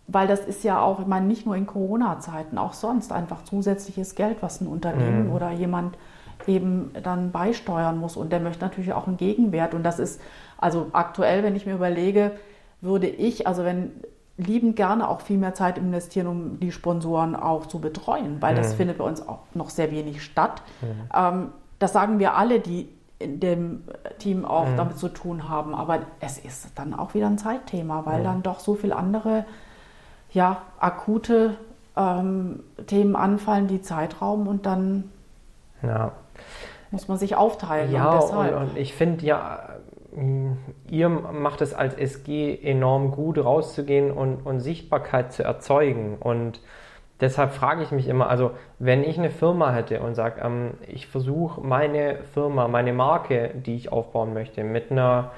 weil 0.09 0.29
das 0.29 0.41
ist 0.41 0.63
ja 0.63 0.81
auch, 0.81 1.01
ich 1.01 1.07
meine, 1.07 1.27
nicht 1.27 1.47
nur 1.47 1.57
in 1.57 1.67
Corona-Zeiten, 1.67 2.59
auch 2.59 2.75
sonst 2.75 3.13
einfach 3.13 3.43
zusätzliches 3.43 4.15
Geld, 4.15 4.39
was 4.41 4.61
ein 4.61 4.69
Unternehmen 4.69 5.27
mhm. 5.27 5.33
oder 5.33 5.51
jemand 5.51 5.99
eben 6.47 6.93
dann 7.03 7.33
beisteuern 7.33 7.99
muss. 7.99 8.17
Und 8.17 8.31
der 8.31 8.41
möchte 8.41 8.65
natürlich 8.65 8.93
auch 8.93 9.09
einen 9.09 9.17
Gegenwert. 9.17 9.75
Und 9.75 9.83
das 9.83 9.99
ist, 9.99 10.21
also 10.59 10.89
aktuell, 10.93 11.43
wenn 11.43 11.57
ich 11.57 11.67
mir 11.67 11.75
überlege, 11.75 12.33
würde 12.81 13.09
ich, 13.09 13.47
also 13.47 13.65
wenn 13.65 13.91
lieben 14.39 14.75
gerne 14.75 15.09
auch 15.09 15.21
viel 15.23 15.39
mehr 15.39 15.55
Zeit 15.55 15.79
investieren, 15.79 16.27
um 16.27 16.61
die 16.61 16.71
Sponsoren 16.73 17.35
auch 17.35 17.67
zu 17.67 17.79
betreuen, 17.81 18.37
weil 18.41 18.55
das 18.55 18.73
Mhm. 18.73 18.77
findet 18.77 18.99
bei 18.99 19.05
uns 19.05 19.27
auch 19.27 19.41
noch 19.55 19.71
sehr 19.71 19.91
wenig 19.91 20.23
statt. 20.23 20.63
Mhm. 20.83 20.87
Ähm, 21.15 21.49
das 21.79 21.93
sagen 21.93 22.19
wir 22.19 22.37
alle, 22.37 22.61
die 22.61 22.89
in 23.19 23.41
dem 23.41 23.83
Team 24.19 24.45
auch 24.45 24.67
Mhm. 24.69 24.77
damit 24.77 24.99
zu 24.99 25.09
tun 25.09 25.49
haben. 25.49 25.75
Aber 25.75 26.01
es 26.21 26.37
ist 26.39 26.69
dann 26.79 26.93
auch 26.93 27.15
wieder 27.15 27.27
ein 27.29 27.39
Zeitthema, 27.39 28.05
weil 28.05 28.23
dann 28.23 28.43
doch 28.43 28.61
so 28.61 28.75
viele 28.75 28.95
andere 28.95 29.47
ja, 30.33 30.59
akute 30.81 31.55
ähm, 31.97 32.61
Themen 32.87 33.17
anfallen, 33.17 33.69
die 33.69 33.81
Zeit 33.81 34.21
rauben 34.21 34.47
und 34.49 34.67
dann 34.67 35.11
Ja, 35.83 36.13
muss 36.91 37.09
man 37.09 37.17
sich 37.17 37.37
aufteilen. 37.37 37.91
ja 37.91 38.11
und 38.11 38.17
und, 38.17 38.23
deshalb. 38.23 38.57
und 38.61 38.77
ich 38.77 38.93
finde 38.95 39.25
ja, 39.25 39.61
ihr 40.89 41.09
macht 41.09 41.61
es 41.61 41.75
als 41.75 41.95
SG 41.95 42.59
enorm 42.63 43.11
gut, 43.11 43.39
rauszugehen 43.39 44.11
und, 44.11 44.47
und 44.47 44.61
Sichtbarkeit 44.61 45.33
zu 45.33 45.43
erzeugen. 45.43 46.17
Und 46.19 46.61
deshalb 47.21 47.53
frage 47.53 47.83
ich 47.83 47.91
mich 47.91 48.09
immer, 48.09 48.31
also 48.31 48.53
wenn 48.79 49.05
ich 49.05 49.19
eine 49.19 49.31
Firma 49.31 49.73
hätte 49.73 50.01
und 50.01 50.15
sage, 50.15 50.41
ähm, 50.43 50.75
ich 50.87 51.07
versuche 51.07 51.61
meine 51.61 52.19
Firma, 52.33 52.67
meine 52.67 52.95
Marke, 52.95 53.51
die 53.55 53.77
ich 53.77 53.93
aufbauen 53.93 54.33
möchte, 54.33 54.65
mit 54.65 54.91
einer 54.91 55.33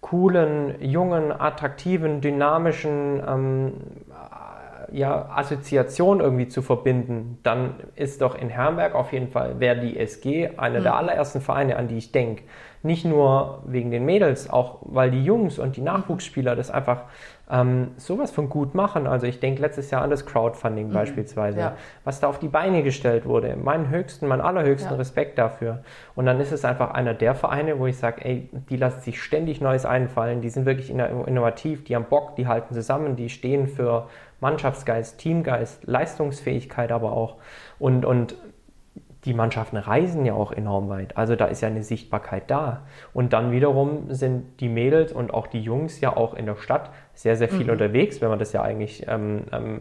coolen, 0.00 0.80
jungen, 0.80 1.32
attraktiven, 1.32 2.20
dynamischen 2.20 3.20
ähm, 3.26 3.72
äh, 4.10 4.96
ja, 4.96 5.30
Assoziation 5.34 6.20
irgendwie 6.20 6.46
zu 6.46 6.62
verbinden, 6.62 7.38
dann 7.42 7.74
ist 7.96 8.20
doch 8.20 8.36
in 8.36 8.48
Herrenberg 8.48 8.94
auf 8.94 9.12
jeden 9.12 9.28
Fall, 9.28 9.58
wäre 9.58 9.80
die 9.80 9.98
SG 9.98 10.50
einer 10.56 10.80
der 10.80 10.94
allerersten 10.94 11.40
Vereine, 11.40 11.76
an 11.76 11.88
die 11.88 11.96
ich 11.96 12.12
denke. 12.12 12.44
Nicht 12.84 13.06
nur 13.06 13.62
wegen 13.64 13.90
den 13.90 14.04
Mädels, 14.04 14.50
auch 14.50 14.76
weil 14.82 15.10
die 15.10 15.24
Jungs 15.24 15.58
und 15.58 15.76
die 15.76 15.80
Nachwuchsspieler 15.80 16.54
das 16.54 16.70
einfach 16.70 17.04
ähm, 17.50 17.92
sowas 17.96 18.30
von 18.30 18.50
gut 18.50 18.74
machen. 18.74 19.06
Also 19.06 19.26
ich 19.26 19.40
denke 19.40 19.62
letztes 19.62 19.90
Jahr 19.90 20.02
an 20.02 20.10
das 20.10 20.26
Crowdfunding 20.26 20.90
beispielsweise, 20.90 21.58
Ja. 21.58 21.76
was 22.04 22.20
da 22.20 22.28
auf 22.28 22.38
die 22.38 22.48
Beine 22.48 22.82
gestellt 22.82 23.24
wurde. 23.24 23.56
Meinen 23.56 23.88
höchsten, 23.88 24.26
meinen 24.28 24.42
allerhöchsten 24.42 24.92
Ja. 24.92 24.98
Respekt 24.98 25.38
dafür. 25.38 25.82
Und 26.14 26.26
dann 26.26 26.38
ist 26.40 26.52
es 26.52 26.62
einfach 26.66 26.90
einer 26.92 27.14
der 27.14 27.34
Vereine, 27.34 27.78
wo 27.78 27.86
ich 27.86 27.96
sage, 27.96 28.22
ey, 28.22 28.50
die 28.68 28.76
lassen 28.76 29.00
sich 29.00 29.22
ständig 29.22 29.62
Neues 29.62 29.86
einfallen, 29.86 30.42
die 30.42 30.50
sind 30.50 30.66
wirklich 30.66 30.90
inno- 30.92 31.26
innovativ, 31.26 31.84
die 31.84 31.96
haben 31.96 32.04
Bock, 32.10 32.36
die 32.36 32.46
halten 32.46 32.74
zusammen, 32.74 33.16
die 33.16 33.30
stehen 33.30 33.66
für 33.66 34.08
Mannschaftsgeist, 34.40 35.16
Teamgeist, 35.18 35.86
Leistungsfähigkeit 35.86 36.92
aber 36.92 37.12
auch. 37.12 37.36
Und, 37.78 38.04
und 38.04 38.36
die 39.24 39.34
Mannschaften 39.34 39.76
reisen 39.76 40.24
ja 40.26 40.34
auch 40.34 40.52
enorm 40.52 40.88
weit. 40.88 41.16
Also 41.16 41.36
da 41.36 41.46
ist 41.46 41.60
ja 41.62 41.68
eine 41.68 41.82
Sichtbarkeit 41.82 42.50
da. 42.50 42.82
Und 43.12 43.32
dann 43.32 43.52
wiederum 43.52 44.06
sind 44.12 44.60
die 44.60 44.68
Mädels 44.68 45.12
und 45.12 45.32
auch 45.32 45.46
die 45.46 45.60
Jungs 45.60 46.00
ja 46.00 46.16
auch 46.16 46.34
in 46.34 46.46
der 46.46 46.56
Stadt 46.56 46.90
sehr, 47.14 47.36
sehr 47.36 47.48
viel 47.48 47.70
unterwegs, 47.70 48.20
wenn 48.20 48.28
man 48.28 48.38
das 48.38 48.52
ja 48.52 48.62
eigentlich 48.62 49.06
ähm, 49.08 49.44
ähm, 49.52 49.80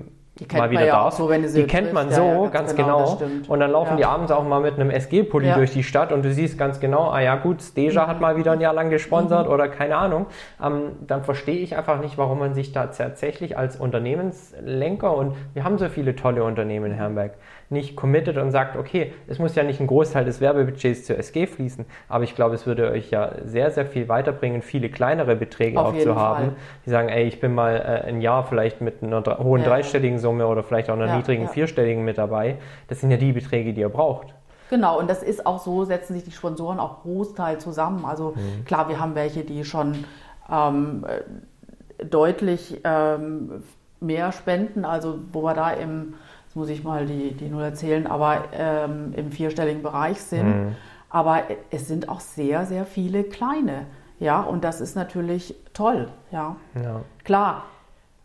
mal 0.52 0.72
wieder 0.72 0.86
ja 0.86 0.94
darf. 0.94 1.16
so, 1.16 1.30
wenn 1.30 1.48
sie 1.48 1.62
die 1.62 1.68
kennt 1.68 1.94
man 1.94 2.10
so, 2.10 2.24
Ja, 2.24 2.34
ganz, 2.48 2.54
ganz 2.54 2.76
genau. 2.76 3.18
genau. 3.18 3.32
Und 3.48 3.60
dann 3.60 3.72
laufen 3.72 3.98
die 3.98 4.06
abends 4.06 4.32
auch 4.32 4.44
mal 4.44 4.62
mit 4.62 4.80
einem 4.80 4.90
SG-Pulli 4.90 5.52
durch 5.54 5.72
die 5.72 5.84
Stadt 5.84 6.12
und 6.12 6.24
du 6.24 6.34
siehst 6.34 6.58
ganz 6.58 6.80
genau, 6.80 7.10
ah 7.10 7.20
ja 7.20 7.36
gut, 7.36 7.62
Steja 7.62 8.08
hat 8.08 8.20
mal 8.20 8.36
wieder 8.36 8.54
ein 8.54 8.62
Jahr 8.62 8.74
lang 8.74 8.90
gesponsert 8.90 9.48
oder 9.48 9.68
keine 9.68 9.96
Ahnung. 9.98 10.26
Ähm, 10.64 10.94
dann 11.06 11.24
verstehe 11.24 11.58
ich 11.60 11.78
einfach 11.78 12.02
nicht, 12.02 12.18
warum 12.18 12.40
man 12.40 12.54
sich 12.56 12.72
da 12.72 12.88
tatsächlich 12.88 13.58
als 13.58 13.76
Unternehmenslenker 13.76 15.16
und 15.16 15.36
wir 15.54 15.64
haben 15.64 15.78
so 15.78 15.88
viele 15.90 16.16
tolle 16.16 16.44
Unternehmen 16.44 16.88
in 16.88 16.94
Herrenberg 16.94 17.34
nicht 17.74 17.96
committed 17.98 18.38
und 18.38 18.52
sagt, 18.52 18.78
okay, 18.78 19.12
es 19.28 19.40
muss 19.40 19.56
ja 19.56 19.64
nicht 19.64 19.82
ein 19.82 19.88
Großteil 19.88 20.24
des 20.24 20.40
Werbebudgets 20.40 21.06
zur 21.06 21.18
SG 21.18 21.48
fließen, 21.48 21.86
aber 22.08 22.24
ich 22.24 22.36
glaube, 22.36 22.56
es 22.56 22.66
würde 22.66 22.90
euch 22.92 23.10
ja 23.12 23.32
sehr, 23.44 23.72
sehr 23.72 23.86
viel 23.86 24.08
weiterbringen, 24.08 24.62
viele 24.62 24.90
kleinere 24.90 25.36
Beträge 25.36 25.78
Auf 25.80 25.94
auch 25.94 25.98
zu 26.00 26.16
haben, 26.16 26.46
Fall. 26.46 26.56
die 26.86 26.90
sagen, 26.92 27.10
ey, 27.10 27.26
ich 27.26 27.42
bin 27.42 27.54
mal 27.54 27.76
äh, 27.76 28.08
ein 28.08 28.22
Jahr 28.22 28.46
vielleicht 28.46 28.80
mit 28.80 29.04
einer 29.04 29.22
hohen 29.40 29.62
Ja. 29.62 29.68
dreistelligen 29.68 30.20
Summe 30.20 30.48
oder 30.48 30.64
vielleicht 30.64 30.90
auch 30.90 30.94
einer 30.96 31.08
Ja, 31.08 31.18
niedrigen 31.18 31.44
ja. 31.44 31.50
vierstelligen 31.50 32.06
mit 32.06 32.18
dabei. 32.18 32.56
Das 32.88 33.02
sind 33.02 33.12
ja 33.12 33.18
die 33.18 33.34
Beträge, 33.34 33.74
die 33.74 33.82
ihr 33.82 33.90
braucht. 33.90 34.28
Genau, 34.70 34.98
und 34.98 35.10
das 35.10 35.22
ist 35.22 35.46
auch 35.46 35.60
so, 35.60 35.84
setzen 35.84 36.14
sich 36.14 36.24
die 36.24 36.32
Sponsoren 36.32 36.80
auch 36.80 37.02
Großteil 37.02 37.60
zusammen. 37.60 38.06
Also 38.06 38.32
Mhm. 38.36 38.66
klar, 38.66 38.88
wir 38.90 39.00
haben 39.00 39.14
welche, 39.16 39.44
die 39.44 39.66
schon 39.66 40.06
ähm, 40.52 41.06
äh, 41.08 42.06
deutlich 42.06 42.82
ähm, 42.84 43.64
mehr 44.00 44.32
spenden, 44.32 44.84
also 44.86 45.20
wo 45.32 45.44
wir 45.44 45.54
da 45.54 45.70
im, 45.72 46.16
jetzt 46.54 46.58
muss 46.58 46.70
ich 46.70 46.84
mal 46.84 47.08
die, 47.08 47.34
die 47.34 47.50
Null 47.50 47.63
erzählen, 47.63 48.06
aber 48.06 48.44
ähm, 48.54 49.12
im 49.16 49.32
vierstelligen 49.32 49.82
Bereich 49.82 50.22
sind. 50.22 50.46
Mhm. 50.46 50.76
Aber 51.10 51.42
es 51.72 51.88
sind 51.88 52.10
auch 52.10 52.20
sehr, 52.20 52.68
sehr 52.68 52.86
viele 52.86 53.24
kleine. 53.24 53.88
Ja, 54.20 54.42
und 54.42 54.63
das 54.63 54.80
ist 54.80 54.96
natürlich 54.96 55.56
toll. 55.74 56.10
Ja, 56.32 56.56
Ja. 56.76 57.02
klar. 57.24 57.63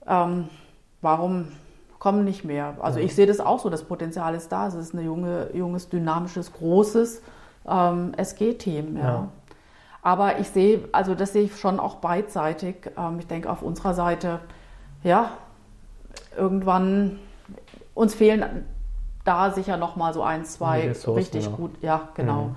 Ähm, 0.07 0.49
warum 1.01 1.49
kommen 1.99 2.25
nicht 2.27 2.45
mehr? 2.45 2.75
Also 2.83 3.01
ich 3.01 3.15
sehe 3.15 3.27
das 3.27 3.41
auch 3.41 3.61
so, 3.61 3.71
das 3.71 3.85
Potenzial 3.85 4.35
ist 4.35 4.53
da. 4.53 4.67
Es 4.67 4.75
ist 4.75 4.93
ein 4.93 5.03
junge, 5.03 5.49
junges, 5.55 5.89
dynamisches, 5.89 6.53
großes 6.53 7.23
ähm, 7.67 8.13
SG-Team. 8.15 8.99
Ja. 8.99 9.03
Ja. 9.05 9.29
Aber 10.03 10.39
ich 10.39 10.49
sehe, 10.51 10.81
also 10.93 11.15
das 11.15 11.33
sehe 11.33 11.45
ich 11.45 11.57
schon 11.59 11.81
auch 11.81 11.95
beidseitig. 11.97 12.91
Ähm, 12.99 13.21
ich 13.21 13.27
denke 13.27 13.49
auf 13.51 13.63
unserer 13.63 13.95
Seite, 13.95 14.41
ja, 15.03 15.31
irgendwann 16.37 17.19
uns 17.99 18.15
fehlen 18.15 18.45
da 19.25 19.51
sicher 19.51 19.77
noch 19.77 19.97
mal 19.97 20.15
so 20.15 20.23
ein, 20.23 20.45
zwei 20.45 20.93
richtig 21.15 21.51
noch. 21.51 21.57
gut, 21.57 21.71
ja 21.83 22.09
genau, 22.15 22.51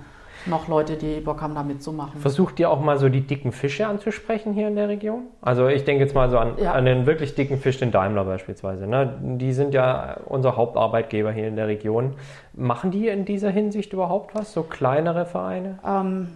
noch 0.46 0.68
Leute, 0.68 0.96
die 0.96 1.20
Bock 1.20 1.42
haben, 1.42 1.54
da 1.54 1.62
mitzumachen. 1.62 2.20
Versucht 2.20 2.58
ihr 2.60 2.70
auch 2.70 2.80
mal 2.80 2.98
so 2.98 3.08
die 3.08 3.20
dicken 3.20 3.52
Fische 3.52 3.86
anzusprechen 3.86 4.54
hier 4.54 4.68
in 4.68 4.76
der 4.76 4.88
Region? 4.88 5.24
Also 5.40 5.66
ich 5.68 5.84
denke 5.84 6.02
jetzt 6.04 6.14
mal 6.14 6.30
so 6.30 6.38
an, 6.38 6.54
Ja. 6.58 6.72
an 6.72 6.84
den 6.84 7.06
wirklich 7.06 7.34
dicken 7.34 7.58
Fisch, 7.58 7.78
den 7.78 7.90
Daimler 7.90 8.24
beispielsweise. 8.24 8.86
Ne? 8.86 9.18
Die 9.38 9.52
sind 9.52 9.74
ja 9.74 10.16
unser 10.26 10.56
Hauptarbeitgeber 10.56 11.30
hier 11.32 11.46
in 11.48 11.56
der 11.56 11.66
Region. 11.68 12.14
Machen 12.54 12.90
die 12.90 13.08
in 13.08 13.24
dieser 13.24 13.50
Hinsicht 13.50 13.92
überhaupt 13.92 14.34
was? 14.34 14.52
So 14.52 14.62
kleinere 14.62 15.26
Vereine? 15.26 15.78
Ähm, 15.86 16.28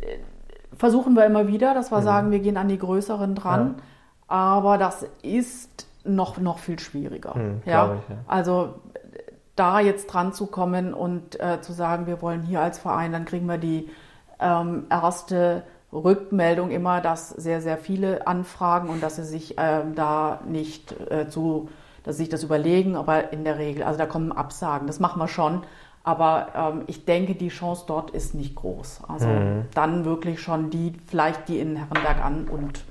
äh, 0.00 0.16
versuchen 0.76 1.14
wir 1.14 1.24
immer 1.26 1.46
wieder, 1.48 1.74
dass 1.74 1.90
wir 1.92 2.02
sagen, 2.02 2.30
wir 2.30 2.38
gehen 2.40 2.56
an 2.56 2.68
die 2.68 2.78
größeren 2.78 3.34
dran. 3.34 3.76
Aber 4.28 4.78
das 4.78 5.06
ist 5.22 5.85
noch, 6.06 6.38
noch 6.38 6.58
viel 6.58 6.78
schwieriger. 6.78 7.34
Hm, 7.34 7.62
ja? 7.64 7.94
ich, 7.94 8.08
ja. 8.08 8.16
Also 8.26 8.74
äh, 8.94 8.98
da 9.54 9.80
jetzt 9.80 10.06
dran 10.08 10.32
zu 10.32 10.46
kommen 10.46 10.94
und 10.94 11.40
äh, 11.40 11.60
zu 11.60 11.72
sagen, 11.72 12.06
wir 12.06 12.20
wollen 12.22 12.42
hier 12.42 12.60
als 12.60 12.78
Verein, 12.78 13.12
dann 13.12 13.24
kriegen 13.24 13.46
wir 13.46 13.58
die 13.58 13.88
ähm, 14.40 14.84
erste 14.90 15.62
Rückmeldung 15.92 16.70
immer, 16.70 17.00
dass 17.00 17.30
sehr, 17.30 17.60
sehr 17.60 17.78
viele 17.78 18.26
anfragen 18.26 18.88
und 18.90 19.02
dass 19.02 19.16
sie 19.16 19.24
sich 19.24 19.54
ähm, 19.58 19.94
da 19.94 20.40
nicht 20.46 20.94
äh, 21.10 21.28
zu, 21.28 21.68
dass 22.02 22.16
sie 22.16 22.24
sich 22.24 22.28
das 22.28 22.42
überlegen, 22.42 22.96
aber 22.96 23.32
in 23.32 23.44
der 23.44 23.58
Regel, 23.58 23.82
also 23.82 23.98
da 23.98 24.06
kommen 24.06 24.32
Absagen, 24.32 24.86
das 24.86 25.00
machen 25.00 25.20
wir 25.20 25.28
schon. 25.28 25.62
Aber 26.04 26.48
ähm, 26.54 26.82
ich 26.86 27.04
denke, 27.04 27.34
die 27.34 27.48
Chance 27.48 27.84
dort 27.88 28.10
ist 28.10 28.34
nicht 28.34 28.54
groß. 28.54 29.00
Also 29.08 29.26
Mhm. 29.26 29.64
dann 29.74 30.04
wirklich 30.04 30.40
schon 30.40 30.70
die, 30.70 30.92
vielleicht 31.06 31.48
die 31.48 31.58
in 31.58 31.74
Herrenberg 31.76 32.24
an 32.24 32.46
und 32.48 32.84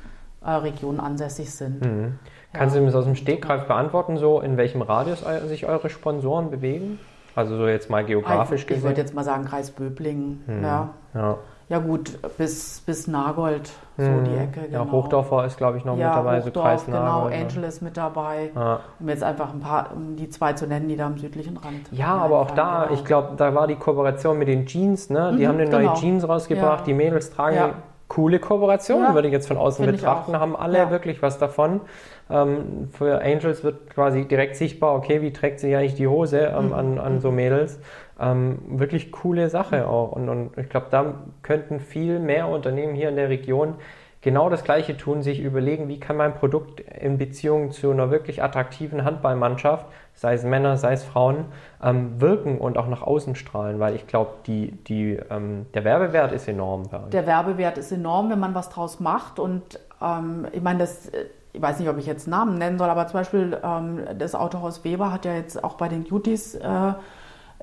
äh, 0.43 0.51
Region 0.51 0.99
ansässig 0.99 1.49
sind. 1.53 1.79
Mhm. 1.85 2.19
Kannst 2.57 2.75
du 2.75 2.79
mir 2.79 2.87
das 2.87 2.95
aus 2.95 3.05
dem 3.05 3.15
Stegreif 3.15 3.65
beantworten, 3.65 4.17
so 4.17 4.39
in 4.41 4.57
welchem 4.57 4.81
Radius 4.81 5.23
sich 5.47 5.67
eure 5.67 5.89
Sponsoren 5.89 6.49
bewegen? 6.51 6.99
Also 7.35 7.57
so 7.57 7.67
jetzt 7.67 7.89
mal 7.89 8.05
geografisch 8.05 8.61
ich 8.63 8.69
würde 8.69 8.81
gesehen. 8.81 8.95
jetzt 8.95 9.13
mal 9.13 9.23
sagen 9.23 9.43
Kreis 9.45 9.71
Böblingen. 9.71 10.43
Ja. 10.63 10.89
Ja. 11.13 11.37
ja 11.67 11.79
gut, 11.79 12.17
bis, 12.37 12.81
bis 12.85 13.07
Nagold, 13.07 13.69
so 13.97 14.03
Mhm. 14.03 14.23
die 14.23 14.37
Ecke. 14.37 14.61
Ja, 14.71 14.83
Genau. 14.83 14.91
Hochdorfer 14.93 15.45
ist, 15.45 15.57
glaube 15.57 15.77
ich, 15.77 15.83
noch 15.83 15.97
ja, 15.97 16.07
mit 16.07 16.15
dabei, 16.17 16.39
so 16.39 16.47
Hochdorf, 16.47 16.65
Kreis 16.65 16.85
genau, 16.85 16.99
Nagold, 17.03 17.33
ne? 17.33 17.41
Angel 17.41 17.63
ist 17.65 17.81
mit 17.81 17.97
dabei. 17.97 18.51
Ja. 18.55 18.79
Um 19.01 19.09
jetzt 19.09 19.21
einfach 19.23 19.51
ein 19.53 19.59
paar, 19.59 19.89
um 19.93 20.15
die 20.15 20.29
zwei 20.29 20.53
zu 20.53 20.65
nennen, 20.65 20.87
die 20.87 20.95
da 20.95 21.07
am 21.07 21.17
südlichen 21.17 21.57
Rand. 21.57 21.89
Ja, 21.91 22.15
aber 22.15 22.39
auch 22.39 22.51
da, 22.51 22.79
einfallen, 22.83 22.93
ich 22.93 23.03
glaube, 23.03 23.29
da 23.35 23.53
war 23.53 23.67
die 23.67 23.75
Kooperation 23.75 24.37
mit 24.39 24.47
den 24.47 24.65
Jeans, 24.65 25.09
ne? 25.09 25.33
Die 25.37 25.43
Mhm, 25.43 25.47
haben 25.49 25.55
eine 25.59 25.65
genau. 25.69 25.79
neue 25.79 25.93
Jeans 25.95 26.25
rausgebracht, 26.27 26.79
Ja. 26.79 26.85
die 26.85 26.93
Mädels 26.93 27.31
tragen 27.31 27.55
Ja. 27.57 27.69
coole 28.07 28.39
Kooperation, 28.39 29.01
Ja. 29.01 29.13
würde 29.13 29.27
ich 29.27 29.33
jetzt 29.33 29.47
von 29.49 29.57
außen 29.57 29.83
Finde 29.83 29.95
ich 29.95 30.01
betrachten, 30.01 30.39
haben 30.39 30.55
alle 30.55 30.77
Ja. 30.77 30.89
wirklich 30.89 31.21
was 31.21 31.37
davon. 31.37 31.81
Ähm, 32.29 32.89
für 32.91 33.21
Angels 33.21 33.63
wird 33.63 33.89
quasi 33.89 34.25
direkt 34.25 34.55
sichtbar, 34.55 34.95
okay, 34.95 35.21
wie 35.21 35.31
trägt 35.31 35.59
sie 35.59 35.75
eigentlich 35.75 35.95
die 35.95 36.07
Hose 36.07 36.39
ähm, 36.39 36.67
Mhm. 36.67 36.73
an, 36.73 36.99
an 36.99 37.19
so 37.19 37.31
Mädels. 37.31 37.79
Ähm, 38.19 38.59
wirklich 38.67 39.11
coole 39.11 39.49
Sache 39.49 39.87
auch. 39.87 40.13
Und, 40.13 40.29
und 40.29 40.57
ich 40.57 40.69
glaube, 40.69 40.87
da 40.89 41.13
könnten 41.43 41.79
viel 41.79 42.19
mehr 42.19 42.47
Unternehmen 42.47 42.95
hier 42.95 43.09
in 43.09 43.15
der 43.15 43.29
Region 43.29 43.75
genau 44.21 44.49
das 44.49 44.63
Gleiche 44.63 44.97
tun, 44.97 45.21
sich 45.21 45.39
überlegen, 45.39 45.87
wie 45.87 45.99
kann 45.99 46.17
mein 46.17 46.33
Produkt 46.33 46.79
in 46.79 47.19
Beziehung 47.19 47.69
zu 47.71 47.91
einer 47.91 48.09
wirklich 48.09 48.41
attraktiven 48.41 49.03
Handballmannschaft, 49.03 49.85
sei 50.15 50.33
es 50.33 50.43
Männer, 50.43 50.77
sei 50.77 50.93
es 50.93 51.03
Frauen, 51.03 51.45
ähm, 51.83 52.19
wirken 52.19 52.57
und 52.57 52.77
auch 52.79 52.87
nach 52.87 53.03
außen 53.03 53.35
strahlen, 53.35 53.79
weil 53.79 53.93
ich 53.95 54.07
glaube, 54.07 54.31
die, 54.47 54.71
die, 54.71 55.19
ähm, 55.29 55.67
der 55.75 55.83
Werbewert 55.83 56.31
ist 56.31 56.47
enorm. 56.47 56.89
Der 57.11 57.27
Werbewert 57.27 57.77
ist 57.77 57.91
enorm, 57.91 58.31
wenn 58.31 58.39
man 58.39 58.55
was 58.55 58.69
draus 58.69 58.99
macht. 58.99 59.37
Und 59.37 59.79
ähm, 60.01 60.47
ich 60.53 60.61
meine, 60.63 60.79
das, 60.79 61.09
äh, 61.09 61.25
ich 61.55 61.61
weiß 61.61 61.79
nicht, 61.79 61.89
ob 61.89 61.97
ich 61.97 62.05
jetzt 62.05 62.27
Namen 62.27 62.57
nennen 62.57 62.77
soll, 62.77 62.89
aber 62.89 63.07
zum 63.07 63.19
Beispiel 63.19 63.57
ähm, 63.63 64.01
das 64.17 64.35
Autohaus 64.35 64.83
Weber 64.83 65.11
hat 65.11 65.25
ja 65.25 65.33
jetzt 65.33 65.63
auch 65.63 65.75
bei 65.75 65.87
den 65.87 66.07
Cuties 66.07 66.55
äh, 66.55 66.93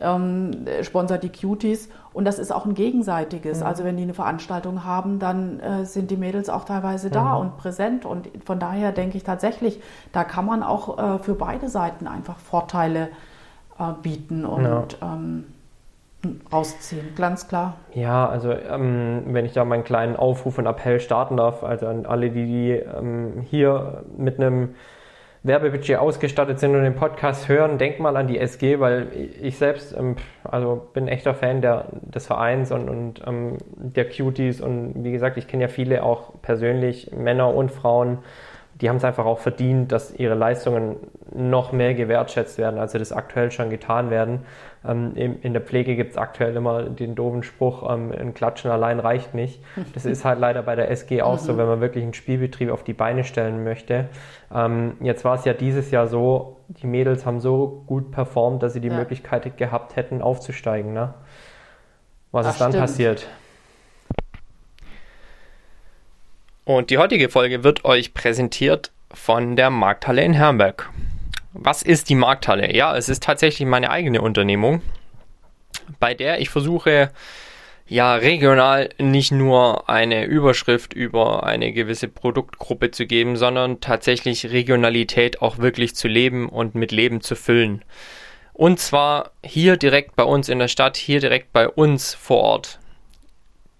ähm, 0.00 0.66
sponsert 0.83 1.22
die 1.22 1.31
Cuties 1.31 1.88
und 2.12 2.24
das 2.24 2.38
ist 2.38 2.52
auch 2.52 2.64
ein 2.66 2.74
gegenseitiges. 2.74 3.61
Mhm. 3.61 3.66
Also 3.66 3.85
wenn 3.85 3.96
die 3.96 4.02
eine 4.02 4.14
Veranstaltung 4.14 4.85
haben, 4.85 5.18
dann 5.18 5.61
äh, 5.61 5.85
sind 5.85 6.11
die 6.11 6.16
Mädels 6.16 6.48
auch 6.48 6.64
teilweise 6.64 7.11
da 7.11 7.35
mhm. 7.35 7.40
und 7.40 7.57
präsent 7.57 8.05
und 8.05 8.28
von 8.44 8.59
daher 8.59 8.92
denke 8.92 9.16
ich 9.16 9.24
tatsächlich, 9.24 9.81
da 10.12 10.24
kann 10.24 10.46
man 10.46 10.62
auch 10.62 10.98
äh, 10.98 11.18
für 11.18 11.35
beide 11.35 11.68
Seiten 11.68 12.07
einfach 12.07 12.38
Vorteile 12.38 13.09
äh, 13.78 13.92
bieten 14.02 14.44
und 14.44 14.64
ja. 14.64 14.85
ähm, 15.02 15.44
rausziehen, 16.52 17.14
ganz 17.16 17.48
klar. 17.48 17.76
Ja, 17.94 18.28
also 18.28 18.52
ähm, 18.52 19.22
wenn 19.26 19.44
ich 19.44 19.52
da 19.52 19.64
meinen 19.64 19.85
kleinen 19.85 20.16
Aufruf 20.16 20.58
und 20.58 20.66
Appell 20.66 21.00
starten 21.00 21.37
darf, 21.37 21.62
also 21.62 21.87
an 21.87 22.06
alle, 22.06 22.30
die, 22.30 22.46
die 22.46 22.70
ähm, 22.72 23.44
hier 23.48 24.04
mit 24.16 24.38
einem 24.38 24.74
Werbebudget 25.44 25.98
ausgestattet 25.98 26.61
sind 26.61 26.76
und 26.76 26.85
den 26.85 26.94
Podcast 26.94 27.48
hören, 27.48 27.76
denk 27.76 27.98
mal 27.98 28.16
an 28.16 28.28
die 28.28 28.38
SG, 28.38 28.78
weil 28.78 29.08
ich 29.40 29.58
selbst 29.58 29.92
ähm, 29.98 30.16
also 30.44 30.88
bin 30.94 31.08
echter 31.08 31.35
Fan 31.35 31.61
der, 31.61 31.87
des 32.02 32.26
Vereins 32.26 32.70
und, 32.70 32.88
und 32.88 33.22
ähm, 33.26 33.58
der 33.76 34.08
Cuties 34.08 34.61
und 34.61 35.02
wie 35.02 35.11
gesagt, 35.11 35.37
ich 35.37 35.48
kenne 35.48 35.62
ja 35.62 35.68
viele 35.68 36.04
auch 36.04 36.40
persönlich, 36.42 37.11
Männer 37.12 37.52
und 37.52 37.72
Frauen, 37.72 38.18
die 38.80 38.88
haben 38.88 38.96
es 38.96 39.04
einfach 39.04 39.26
auch 39.26 39.40
verdient, 39.40 39.92
dass 39.92 40.14
ihre 40.14 40.35
Leistungen 40.35 40.96
noch 41.35 41.72
mehr 41.72 41.94
gewertschätzt 41.94 42.58
werden, 42.58 42.78
als 42.78 42.92
sie 42.92 42.98
das 42.98 43.12
aktuell 43.12 43.50
schon 43.50 43.70
getan 43.70 44.11
werden. 44.11 44.40
Ähm, 44.84 45.12
in 45.14 45.52
der 45.52 45.62
Pflege 45.62 45.94
gibt 45.94 46.12
es 46.12 46.16
aktuell 46.16 46.56
immer 46.56 46.82
den 46.84 47.14
doofen 47.14 47.42
Spruch, 47.42 47.88
ähm, 47.88 48.12
ein 48.12 48.34
Klatschen 48.34 48.70
allein 48.70 48.98
reicht 48.98 49.34
nicht. 49.34 49.60
Das 49.94 50.04
ist 50.04 50.24
halt 50.24 50.40
leider 50.40 50.62
bei 50.62 50.74
der 50.74 50.90
SG 50.90 51.22
auch 51.22 51.38
so, 51.38 51.52
mhm. 51.52 51.58
wenn 51.58 51.66
man 51.66 51.80
wirklich 51.80 52.02
einen 52.02 52.14
Spielbetrieb 52.14 52.70
auf 52.70 52.82
die 52.82 52.92
Beine 52.92 53.24
stellen 53.24 53.62
möchte. 53.62 54.08
Ähm, 54.52 54.96
jetzt 55.00 55.24
war 55.24 55.36
es 55.36 55.44
ja 55.44 55.52
dieses 55.52 55.90
Jahr 55.90 56.08
so, 56.08 56.60
die 56.68 56.86
Mädels 56.86 57.24
haben 57.26 57.40
so 57.40 57.84
gut 57.86 58.10
performt, 58.10 58.62
dass 58.62 58.72
sie 58.72 58.80
die 58.80 58.88
ja. 58.88 58.96
Möglichkeit 58.96 59.56
gehabt 59.56 59.96
hätten, 59.96 60.20
aufzusteigen. 60.20 60.92
Ne? 60.92 61.14
Was 62.32 62.46
das 62.46 62.54
ist 62.54 62.60
dann 62.60 62.72
stimmt. 62.72 62.82
passiert? 62.82 63.26
Und 66.64 66.90
die 66.90 66.98
heutige 66.98 67.28
Folge 67.28 67.64
wird 67.64 67.84
euch 67.84 68.14
präsentiert 68.14 68.92
von 69.12 69.56
der 69.56 69.70
Markthalle 69.70 70.22
in 70.22 70.32
Herrenberg. 70.32 70.90
Was 71.54 71.82
ist 71.82 72.08
die 72.08 72.14
Markthalle? 72.14 72.74
Ja, 72.74 72.96
es 72.96 73.08
ist 73.08 73.22
tatsächlich 73.22 73.68
meine 73.68 73.90
eigene 73.90 74.22
Unternehmung, 74.22 74.82
bei 76.00 76.14
der 76.14 76.40
ich 76.40 76.48
versuche, 76.48 77.10
ja, 77.86 78.14
regional 78.14 78.88
nicht 78.98 79.32
nur 79.32 79.90
eine 79.90 80.24
Überschrift 80.24 80.94
über 80.94 81.44
eine 81.44 81.72
gewisse 81.72 82.08
Produktgruppe 82.08 82.90
zu 82.90 83.06
geben, 83.06 83.36
sondern 83.36 83.80
tatsächlich 83.80 84.50
Regionalität 84.50 85.42
auch 85.42 85.58
wirklich 85.58 85.94
zu 85.94 86.08
leben 86.08 86.48
und 86.48 86.74
mit 86.74 86.90
Leben 86.90 87.20
zu 87.20 87.34
füllen. 87.34 87.84
Und 88.54 88.80
zwar 88.80 89.32
hier 89.44 89.76
direkt 89.76 90.16
bei 90.16 90.24
uns 90.24 90.48
in 90.48 90.58
der 90.58 90.68
Stadt, 90.68 90.96
hier 90.96 91.20
direkt 91.20 91.52
bei 91.52 91.68
uns 91.68 92.14
vor 92.14 92.38
Ort. 92.38 92.78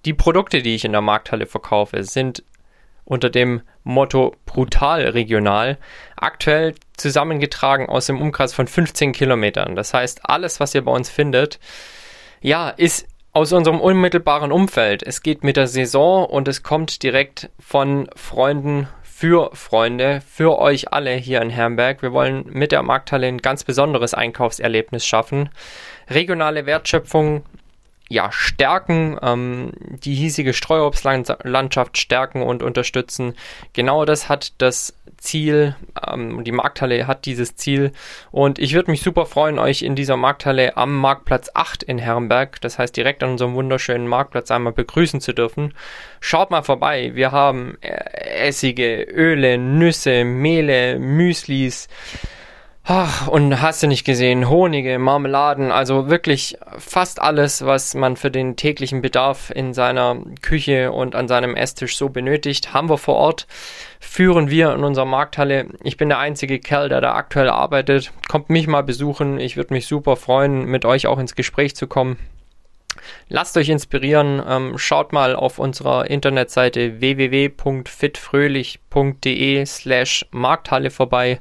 Die 0.05 0.15
Produkte, 0.15 0.63
die 0.63 0.75
ich 0.75 0.85
in 0.85 0.93
der 0.93 1.01
Markthalle 1.01 1.47
verkaufe, 1.47 2.03
sind 2.05 2.43
unter 3.05 3.31
dem 3.31 3.63
Motto 3.85 4.35
brutal 4.47 5.07
regional, 5.09 5.79
aktuell 6.17 6.75
zusammengetragen 7.03 7.89
aus 7.89 8.07
dem 8.07 8.21
Umkreis 8.21 8.55
von 8.55 8.67
15 8.67 9.13
Kilometern. 9.13 9.77
Das 9.77 9.93
heißt, 9.93 10.21
alles, 10.23 10.61
was 10.61 10.75
ihr 10.75 10.85
bei 10.85 10.93
uns 10.93 11.11
findet, 11.11 11.59
ja, 12.41 12.71
ist 12.71 13.07
aus 13.33 13.53
unserem 13.53 13.81
unmittelbaren 13.81 14.53
Umfeld. 14.53 15.03
Es 15.03 15.23
geht 15.23 15.43
mit 15.43 15.57
der 15.57 15.67
Saison 15.67 16.27
und 16.27 16.49
es 16.49 16.63
kommt 16.63 17.03
direkt 17.03 17.51
von 17.59 18.09
Freunden 18.15 18.89
für 19.03 19.51
Freunde, 19.55 20.21
für 20.27 20.59
euch 20.59 20.93
alle 20.93 21.13
hier 21.13 21.41
in 21.43 21.51
Herrenberg. 21.51 22.03
Wir 22.03 22.13
wollen 22.13 22.45
mit 22.51 22.73
der 22.73 22.83
Markthalle 22.83 23.29
ein 23.29 23.39
ganz 23.39 23.65
besonderes 23.65 24.15
Einkaufserlebnis 24.15 25.07
schaffen. 25.07 25.49
Regionale 26.11 26.67
Wertschöpfung 26.67 27.45
ja, 28.09 28.31
stärken, 28.31 29.17
ähm, 29.23 29.73
die 29.79 30.15
hiesige 30.15 30.53
Streuobstlandschaft 30.53 31.97
stärken 31.97 32.43
und 32.43 32.63
unterstützen. 32.63 33.35
Genau 33.73 34.05
das 34.05 34.29
hat 34.29 34.53
das 34.59 34.95
Ziel, 35.23 35.77
ähm, 36.07 36.45
die 36.45 36.53
Markthalle 36.53 37.07
hat 37.07 37.25
dieses 37.25 37.57
Ziel 37.57 37.93
und 38.31 38.59
ich 38.59 38.75
würde 38.75 38.91
mich 38.91 39.03
super 39.03 39.25
freuen, 39.25 39.59
euch 39.59 39.83
in 39.83 39.95
dieser 39.95 40.17
Markthalle 40.17 40.77
am 40.77 40.97
Marktplatz 40.97 41.51
8 41.55 41.83
in 41.83 41.99
Herrenberg, 41.99 42.61
das 42.61 42.79
heißt 42.79 42.97
direkt 42.97 43.23
an 43.23 43.31
unserem 43.31 43.55
wunderschönen 43.55 44.07
Marktplatz 44.07 44.51
einmal 44.51 44.73
begrüßen 44.73 45.21
zu 45.21 45.33
dürfen. 45.33 45.73
Schaut 46.21 46.51
mal 46.51 46.63
vorbei, 46.63 47.13
wir 47.15 47.33
haben 47.33 47.79
äh, 47.81 48.49
Essige, 48.49 49.03
Öle, 49.03 49.57
Nüsse, 49.59 50.25
Mehle, 50.25 50.99
Müslis, 50.99 51.89
Ach, 52.85 53.29
und 53.29 53.63
hast 53.63 53.85
du 53.85 53.87
nicht 53.87 54.05
gesehen, 54.05 54.51
Honige, 54.51 54.99
Marmeladen, 54.99 55.71
also 55.71 56.11
wirklich 56.11 56.59
fast 56.79 57.23
alles, 57.23 57.65
was 57.65 57.95
man 57.95 58.17
für 58.17 58.33
den 58.33 58.57
täglichen 58.57 59.03
Bedarf 59.03 59.53
in 59.55 59.73
seiner 59.73 60.17
Küche 60.41 60.91
und 60.91 61.15
an 61.15 61.29
seinem 61.29 61.55
Esstisch 61.55 61.97
so 61.97 62.09
benötigt, 62.09 62.75
haben 62.75 62.91
wir 62.91 62.99
vor 62.99 63.15
Ort, 63.15 63.47
führen 64.01 64.51
wir 64.51 64.75
in 64.75 64.83
unserer 64.83 65.05
Markthalle. 65.05 65.67
Ich 65.85 65.97
bin 65.97 66.09
der 66.09 66.19
einzige 66.19 66.59
Kerl, 66.59 66.89
der 66.89 67.01
da 67.01 67.15
aktuell 67.15 67.51
arbeitet. 67.51 68.11
Kommt 68.29 68.51
mich 68.51 68.67
mal 68.67 68.83
besuchen, 68.83 69.39
ich 69.39 69.57
würde 69.57 69.75
mich 69.75 69.87
super 69.87 70.17
freuen, 70.17 70.65
mit 70.65 70.85
euch 70.85 71.07
auch 71.07 71.21
ins 71.21 71.37
Gespräch 71.37 71.77
zu 71.77 71.87
kommen. 71.87 72.19
Lasst 73.29 73.57
euch 73.57 73.69
inspirieren, 73.69 74.43
ähm, 74.45 74.77
schaut 74.77 75.13
mal 75.13 75.37
auf 75.37 75.61
unserer 75.61 76.11
Internetseite 76.11 77.01
www.fitfröhlich.de 77.01 79.67
slash 79.67 80.27
Markthalle 80.33 80.91
vorbei. 80.91 81.39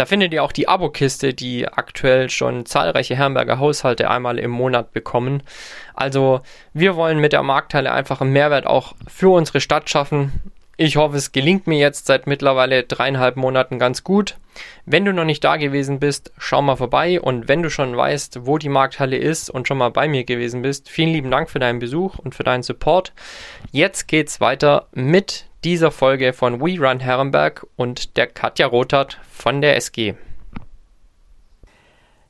Da 0.00 0.06
findet 0.06 0.32
ihr 0.32 0.42
auch 0.42 0.52
die 0.52 0.66
Abokiste, 0.66 1.34
die 1.34 1.68
aktuell 1.68 2.30
schon 2.30 2.64
zahlreiche 2.64 3.14
Herrenberger 3.14 3.58
Haushalte 3.58 4.08
einmal 4.08 4.38
im 4.38 4.50
Monat 4.50 4.92
bekommen. 4.92 5.42
Also 5.92 6.40
wir 6.72 6.96
wollen 6.96 7.18
mit 7.18 7.34
der 7.34 7.42
Markthalle 7.42 7.92
einfach 7.92 8.22
einen 8.22 8.32
Mehrwert 8.32 8.66
auch 8.66 8.94
für 9.06 9.28
unsere 9.28 9.60
Stadt 9.60 9.90
schaffen. 9.90 10.32
Ich 10.78 10.96
hoffe, 10.96 11.18
es 11.18 11.32
gelingt 11.32 11.66
mir 11.66 11.78
jetzt 11.78 12.06
seit 12.06 12.26
mittlerweile 12.26 12.84
dreieinhalb 12.84 13.36
Monaten 13.36 13.78
ganz 13.78 14.02
gut. 14.02 14.38
Wenn 14.86 15.04
du 15.04 15.12
noch 15.12 15.26
nicht 15.26 15.44
da 15.44 15.58
gewesen 15.58 15.98
bist, 16.00 16.32
schau 16.38 16.62
mal 16.62 16.76
vorbei 16.76 17.20
und 17.20 17.46
wenn 17.48 17.62
du 17.62 17.68
schon 17.68 17.94
weißt, 17.94 18.46
wo 18.46 18.56
die 18.56 18.70
Markthalle 18.70 19.18
ist 19.18 19.50
und 19.50 19.68
schon 19.68 19.76
mal 19.76 19.90
bei 19.90 20.08
mir 20.08 20.24
gewesen 20.24 20.62
bist, 20.62 20.88
vielen 20.88 21.12
lieben 21.12 21.30
Dank 21.30 21.50
für 21.50 21.58
deinen 21.58 21.78
Besuch 21.78 22.18
und 22.18 22.34
für 22.34 22.42
deinen 22.42 22.62
Support. 22.62 23.12
Jetzt 23.70 24.08
geht's 24.08 24.40
weiter 24.40 24.88
mit 24.94 25.49
dieser 25.64 25.90
Folge 25.90 26.32
von 26.32 26.60
We 26.60 26.78
Run 26.78 27.00
Herrenberg 27.00 27.66
und 27.76 28.16
der 28.16 28.26
Katja 28.26 28.66
Rothat 28.66 29.18
von 29.30 29.60
der 29.60 29.76
SG. 29.76 30.14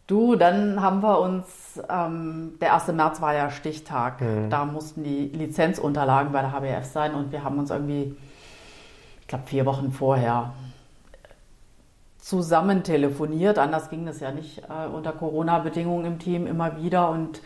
Du, 0.07 0.35
dann 0.35 0.83
haben 0.83 1.03
wir 1.03 1.21
uns, 1.21 1.81
ähm, 1.89 2.55
der 2.61 2.75
1. 2.75 2.89
März 2.89 3.21
war 3.21 3.33
ja 3.33 3.49
Stichtag, 3.51 4.21
mhm. 4.21 4.51
da 4.51 4.65
mussten 4.65 5.05
die 5.05 5.29
Lizenzunterlagen 5.29 6.33
bei 6.33 6.41
der 6.41 6.53
HBF 6.53 6.85
sein 6.85 7.15
und 7.15 7.31
wir 7.31 7.45
haben 7.45 7.59
uns 7.61 7.71
irgendwie, 7.71 8.17
ich 9.21 9.29
glaube, 9.29 9.47
vier 9.47 9.67
Wochen 9.67 9.93
vorher 9.93 10.53
zusammen 12.19 12.83
telefoniert. 12.83 13.59
Anders 13.59 13.89
ging 13.89 14.05
das 14.05 14.19
ja 14.19 14.33
nicht 14.33 14.63
äh, 14.69 14.89
unter 14.89 15.13
Corona-Bedingungen 15.13 16.05
im 16.05 16.19
Team 16.19 16.49
immer 16.49 16.77
wieder 16.83 17.11
und 17.11 17.41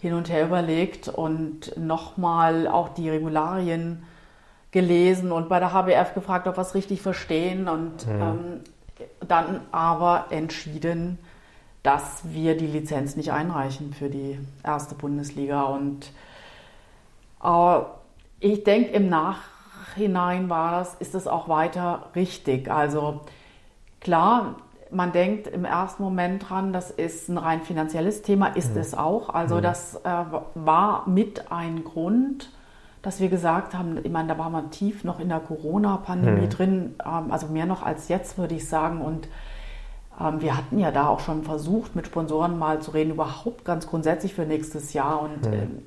hin 0.00 0.14
und 0.14 0.28
her 0.28 0.44
überlegt 0.44 1.08
und 1.08 1.76
nochmal 1.76 2.66
auch 2.66 2.88
die 2.88 3.10
Regularien 3.10 4.04
gelesen 4.70 5.32
und 5.32 5.48
bei 5.48 5.58
der 5.60 5.72
HBF 5.72 6.14
gefragt, 6.14 6.46
ob 6.46 6.56
wir 6.56 6.62
es 6.62 6.74
richtig 6.74 7.00
verstehen 7.00 7.68
und 7.68 8.06
mhm. 8.06 8.22
ähm, 8.22 8.60
dann 9.26 9.60
aber 9.72 10.26
entschieden, 10.30 11.18
dass 11.82 12.20
wir 12.24 12.56
die 12.56 12.66
Lizenz 12.66 13.16
nicht 13.16 13.32
einreichen 13.32 13.94
für 13.94 14.10
die 14.10 14.38
erste 14.62 14.94
Bundesliga. 14.94 15.62
Und 15.62 16.10
äh, 17.42 17.78
ich 18.40 18.64
denke, 18.64 18.90
im 18.90 19.08
Nachhinein 19.08 20.50
war 20.50 20.72
das, 20.72 20.94
ist 20.96 21.14
es 21.14 21.26
auch 21.26 21.48
weiter 21.48 22.10
richtig. 22.14 22.70
Also 22.70 23.20
klar, 24.00 24.56
man 24.90 25.12
denkt 25.12 25.46
im 25.46 25.64
ersten 25.64 26.02
Moment 26.02 26.48
dran, 26.48 26.72
das 26.72 26.90
ist 26.90 27.28
ein 27.28 27.38
rein 27.38 27.62
finanzielles 27.62 28.22
Thema, 28.22 28.48
ist 28.48 28.74
mhm. 28.74 28.80
es 28.80 28.94
auch. 28.94 29.30
Also 29.30 29.56
mhm. 29.56 29.62
das 29.62 29.94
äh, 29.96 30.24
war 30.54 31.08
mit 31.08 31.50
ein 31.50 31.84
Grund, 31.84 32.50
dass 33.02 33.20
wir 33.20 33.28
gesagt 33.28 33.74
haben, 33.74 33.98
ich 34.02 34.10
meine, 34.10 34.28
da 34.28 34.38
waren 34.38 34.52
wir 34.52 34.70
tief 34.70 35.04
noch 35.04 35.20
in 35.20 35.28
der 35.28 35.40
Corona-Pandemie 35.40 36.46
mhm. 36.46 36.50
drin, 36.50 36.94
ähm, 37.04 37.30
also 37.30 37.46
mehr 37.46 37.66
noch 37.66 37.82
als 37.82 38.08
jetzt, 38.08 38.38
würde 38.38 38.54
ich 38.54 38.68
sagen. 38.68 39.00
Und 39.00 39.28
ähm, 40.20 40.40
wir 40.40 40.56
hatten 40.56 40.78
ja 40.78 40.90
da 40.90 41.08
auch 41.08 41.20
schon 41.20 41.42
versucht, 41.44 41.94
mit 41.94 42.06
Sponsoren 42.06 42.58
mal 42.58 42.80
zu 42.80 42.92
reden, 42.92 43.12
überhaupt 43.12 43.64
ganz 43.64 43.86
grundsätzlich 43.86 44.34
für 44.34 44.42
nächstes 44.42 44.92
Jahr. 44.92 45.20
Und 45.22 45.50
mhm. 45.50 45.82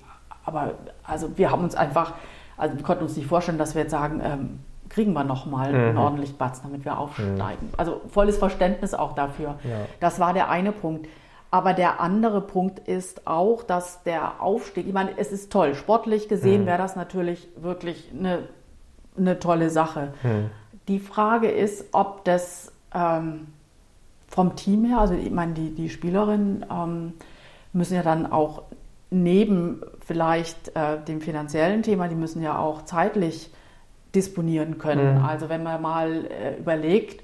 aber 0.46 0.74
also 1.04 1.38
wir 1.38 1.52
haben 1.52 1.64
uns 1.64 1.76
einfach, 1.76 2.14
also 2.58 2.78
wir 2.78 2.84
konnten 2.84 3.04
uns 3.04 3.16
nicht 3.18 3.28
vorstellen, 3.28 3.58
dass 3.58 3.76
wir 3.76 3.84
jetzt 3.84 3.92
sagen, 3.92 4.22
ähm, 4.24 4.60
kriegen 4.90 5.14
wir 5.14 5.24
nochmal 5.24 5.72
mhm. 5.72 5.80
einen 5.80 5.98
ordentlichen 5.98 6.38
Batzen, 6.38 6.64
damit 6.70 6.86
wir 6.86 6.98
aufsteigen. 6.98 7.68
Mhm. 7.68 7.74
Also 7.78 8.02
volles 8.10 8.38
Verständnis 8.38 8.94
auch 8.94 9.14
dafür. 9.16 9.60
Ja. 9.64 9.86
Das 10.00 10.20
war 10.20 10.34
der 10.34 10.50
eine 10.50 10.72
Punkt. 10.72 11.08
Aber 11.52 11.74
der 11.74 12.00
andere 12.00 12.40
Punkt 12.40 12.80
ist 12.80 13.28
auch, 13.28 13.64
dass 13.64 14.04
der 14.04 14.42
Aufstieg, 14.42 14.88
ich 14.88 14.94
meine, 14.94 15.12
es 15.18 15.34
ist 15.34 15.52
toll, 15.52 15.76
sportlich 15.76 16.30
gesehen 16.30 16.62
mhm. 16.62 16.66
wäre 16.66 16.78
das 16.78 16.96
natürlich 16.96 17.50
wirklich 17.58 18.10
eine, 18.18 18.48
eine 19.18 19.38
tolle 19.38 19.70
Sache. 19.70 20.14
Mhm. 20.24 20.50
Die 20.88 21.00
Frage 21.00 21.52
ist, 21.52 21.90
ob 21.92 22.24
das 22.24 22.72
ähm, 22.96 23.48
vom 24.28 24.56
Team 24.56 24.86
her, 24.86 25.00
also 25.00 25.14
ich 25.14 25.30
meine, 25.30 25.54
die, 25.54 25.76
die 25.76 25.90
Spielerinnen 25.90 26.66
ähm, 26.72 27.14
müssen 27.74 27.96
ja 27.96 28.04
dann 28.04 28.32
auch 28.32 28.64
neben 29.10 29.82
vielleicht 30.06 30.74
äh, 30.76 31.04
dem 31.06 31.20
finanziellen 31.20 31.84
Thema, 31.84 32.08
die 32.08 32.16
müssen 32.16 32.42
ja 32.42 32.58
auch 32.58 32.86
zeitlich 32.86 33.52
disponieren 34.16 34.78
können. 34.78 35.20
Mhm. 35.20 35.26
Also 35.26 35.50
wenn 35.50 35.64
man 35.64 35.82
mal 35.82 36.26
äh, 36.26 36.58
überlegt, 36.58 37.24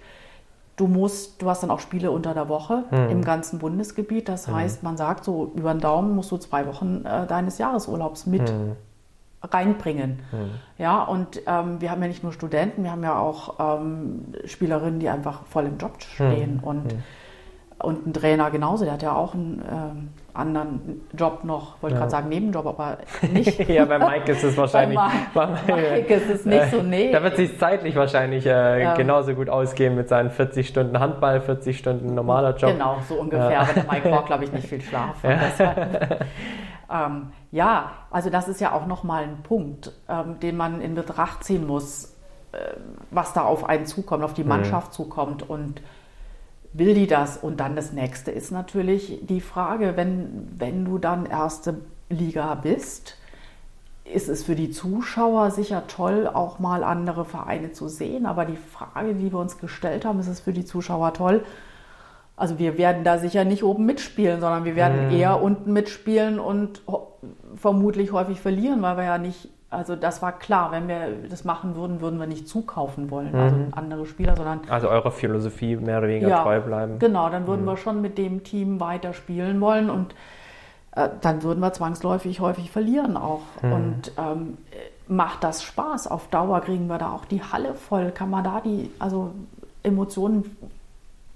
du 0.78 0.88
musst, 0.88 1.42
du 1.42 1.50
hast 1.50 1.64
dann 1.64 1.72
auch 1.72 1.80
Spiele 1.80 2.12
unter 2.12 2.34
der 2.34 2.48
Woche 2.48 2.86
mhm. 2.92 3.10
im 3.10 3.24
ganzen 3.24 3.60
Bundesgebiet. 3.60 4.30
Das 4.30 4.48
mhm. 4.48 4.56
heißt, 4.56 4.84
man 4.84 4.96
sagt 4.96 5.26
so, 5.26 5.52
über 5.56 5.74
den 5.74 5.82
Daumen 5.82 6.16
musst 6.16 6.32
du 6.32 6.38
zwei 6.38 6.66
Wochen 6.66 7.04
äh, 7.04 7.28
deines 7.28 7.58
Jahresurlaubs 7.58 8.28
mit 8.28 8.44
mhm. 8.44 8.74
reinbringen. 9.44 10.20
Mhm. 10.32 10.52
Ja, 10.78 11.04
und 11.04 11.42
ähm, 11.48 11.82
wir 11.82 11.92
haben 11.92 12.02
ja 12.02 12.08
nicht 12.08 12.24
nur 12.24 12.32
Studenten, 12.32 12.84
wir 12.84 12.92
haben 12.92 13.04
ja 13.04 13.20
auch 13.20 13.56
ähm, 13.60 14.34
Spielerinnen, 14.46 15.00
die 15.00 15.10
einfach 15.10 15.46
voll 15.48 15.66
im 15.66 15.78
Job 15.78 15.96
stehen 16.00 16.58
mhm. 16.58 16.64
und 16.64 16.96
und 17.80 18.08
ein 18.08 18.14
Trainer 18.14 18.50
genauso, 18.50 18.86
der 18.86 18.94
hat 18.94 19.04
ja 19.04 19.16
auch 19.16 19.36
einen 19.36 19.62
ähm, 19.72 20.10
anderen 20.34 21.02
Job 21.14 21.44
noch, 21.44 21.82
wollte 21.82 21.96
ja. 21.96 22.00
gerade 22.00 22.12
sagen 22.12 22.30
Nebenjob, 22.30 22.66
aber 22.66 22.98
nicht. 23.32 23.60
ja, 23.70 23.86
bei 23.86 24.00
Mike 24.00 24.32
ist 24.32 24.44
es 24.44 24.58
wahrscheinlich. 24.58 25.00
bei 25.34 25.48
Mike 25.48 26.14
ist 26.14 26.30
es 26.30 26.46
nicht 26.46 26.72
so, 26.72 26.82
nee. 26.82 27.12
Da 27.12 27.22
wird 27.22 27.36
sich 27.36 27.58
zeitlich 27.60 27.96
wahrscheinlich 27.96 28.46
äh, 28.46 28.84
ja. 28.84 28.96
genauso 28.96 29.36
gut 29.36 29.50
ausgehen 29.50 29.96
mit 29.96 30.10
seinen 30.10 30.32
40 30.32 30.68
Stunden 30.68 31.00
Handball, 31.00 31.42
40 31.42 31.78
Stunden 31.78 32.16
normaler 32.16 32.56
Job. 32.56 32.72
Genau, 32.72 32.98
so 33.08 33.16
ungefähr. 33.16 33.52
Ja. 33.52 33.62
Aber 33.62 33.74
der 33.74 33.84
Mike 33.84 34.10
braucht, 34.10 34.28
glaube 34.28 34.46
ich, 34.46 34.52
nicht 34.52 34.68
viel 34.68 34.82
Schlaf. 34.82 35.18
ähm, 35.24 37.28
ja, 37.52 37.92
also 38.10 38.32
das 38.32 38.48
ist 38.48 38.60
ja 38.60 38.74
auch 38.74 38.88
nochmal 38.88 39.24
ein 39.24 39.44
Punkt, 39.44 39.92
ähm, 40.10 40.40
den 40.40 40.58
man 40.58 40.82
in 40.82 40.96
Betracht 40.96 41.44
ziehen 41.44 41.68
muss, 41.68 42.16
äh, 42.54 42.58
was 43.12 43.34
da 43.34 43.42
auf 43.42 43.70
einen 43.70 43.86
zukommt, 43.86 44.24
auf 44.24 44.34
die 44.34 44.44
mhm. 44.44 44.50
Mannschaft 44.50 44.90
mhm. 44.90 44.94
zukommt 44.94 45.48
und 45.48 45.82
will 46.78 46.94
die 46.94 47.08
das? 47.08 47.38
Und 47.38 47.60
dann 47.60 47.76
das 47.76 47.94
nächste 47.94 48.32
ist 48.32 48.52
natürlich 48.52 49.20
die 49.24 49.42
Frage, 49.42 49.96
wenn, 49.96 50.48
wenn 50.58 50.86
du 50.86 50.98
dann 50.98 51.26
erste 51.26 51.82
Liga 52.10 52.56
bist, 52.56 53.18
ist 54.06 54.30
es 54.30 54.44
für 54.44 54.56
die 54.56 54.72
Zuschauer 54.72 55.52
sicher 55.52 55.86
toll, 55.88 56.30
auch 56.32 56.60
mal 56.60 56.84
andere 56.84 57.26
Vereine 57.26 57.72
zu 57.72 57.88
sehen. 57.88 58.26
Aber 58.26 58.46
die 58.46 58.58
Frage, 58.58 59.16
die 59.16 59.32
wir 59.32 59.40
uns 59.40 59.58
gestellt 59.58 60.06
haben, 60.06 60.20
ist 60.20 60.28
es 60.28 60.40
für 60.40 60.54
die 60.54 60.66
Zuschauer 60.66 61.14
toll? 61.14 61.44
Also 62.38 62.60
wir 62.60 62.78
werden 62.78 63.04
da 63.04 63.18
sicher 63.18 63.44
nicht 63.46 63.64
oben 63.64 63.86
mitspielen, 63.86 64.40
sondern 64.40 64.64
wir 64.64 64.76
werden 64.76 65.08
mhm. 65.08 65.16
eher 65.16 65.42
unten 65.42 65.74
mitspielen 65.74 66.40
und 66.40 66.84
vermutlich 67.56 68.12
häufig 68.12 68.40
verlieren, 68.40 68.82
weil 68.82 68.98
wir 68.98 69.04
ja 69.06 69.18
nicht 69.18 69.50
also 69.70 69.96
das 69.96 70.22
war 70.22 70.32
klar, 70.32 70.72
wenn 70.72 70.88
wir 70.88 71.10
das 71.30 71.44
machen 71.44 71.76
würden, 71.76 72.00
würden 72.00 72.20
wir 72.20 72.28
nicht 72.28 72.48
zukaufen 72.48 73.12
wollen, 73.12 73.36
also 73.36 73.56
mhm. 73.56 73.64
also 73.66 73.76
andere 73.76 74.06
Spieler, 74.06 74.36
sondern... 74.36 74.62
Also 74.70 74.90
eurer 74.90 75.12
Philosophie 75.12 75.76
mehr 75.76 75.98
oder 75.98 76.08
weniger 76.08 76.30
ja, 76.30 76.44
treu 76.44 76.62
bleiben. 76.62 77.00
Genau, 77.00 77.30
dann 77.30 77.48
würden 77.48 77.64
mhm. 77.64 77.68
wir 77.68 77.78
schon 77.78 78.02
mit 78.02 78.18
dem 78.18 78.44
Team 78.44 78.80
weiter 78.80 79.14
spielen 79.14 79.60
wollen 79.60 79.90
und 79.90 80.16
äh, 80.96 81.10
dann 81.22 81.44
würden 81.44 81.60
wir 81.60 81.74
zwangsläufig 81.74 82.40
häufig 82.40 82.72
verlieren 82.72 83.18
auch. 83.18 83.42
Mhm. 83.62 83.74
Und 83.74 84.12
ähm, 84.18 84.58
macht 85.08 85.44
das 85.44 85.64
Spaß? 85.64 86.08
Auf 86.08 86.28
Dauer 86.30 86.62
kriegen 86.62 86.88
wir 86.88 86.98
da 86.98 87.12
auch 87.12 87.26
die 87.26 87.42
Halle 87.42 87.74
voll. 87.74 88.12
Kann 88.12 88.30
man 88.30 88.44
da 88.44 88.62
die, 88.62 88.90
also 89.00 89.32
Emotionen, 89.84 90.58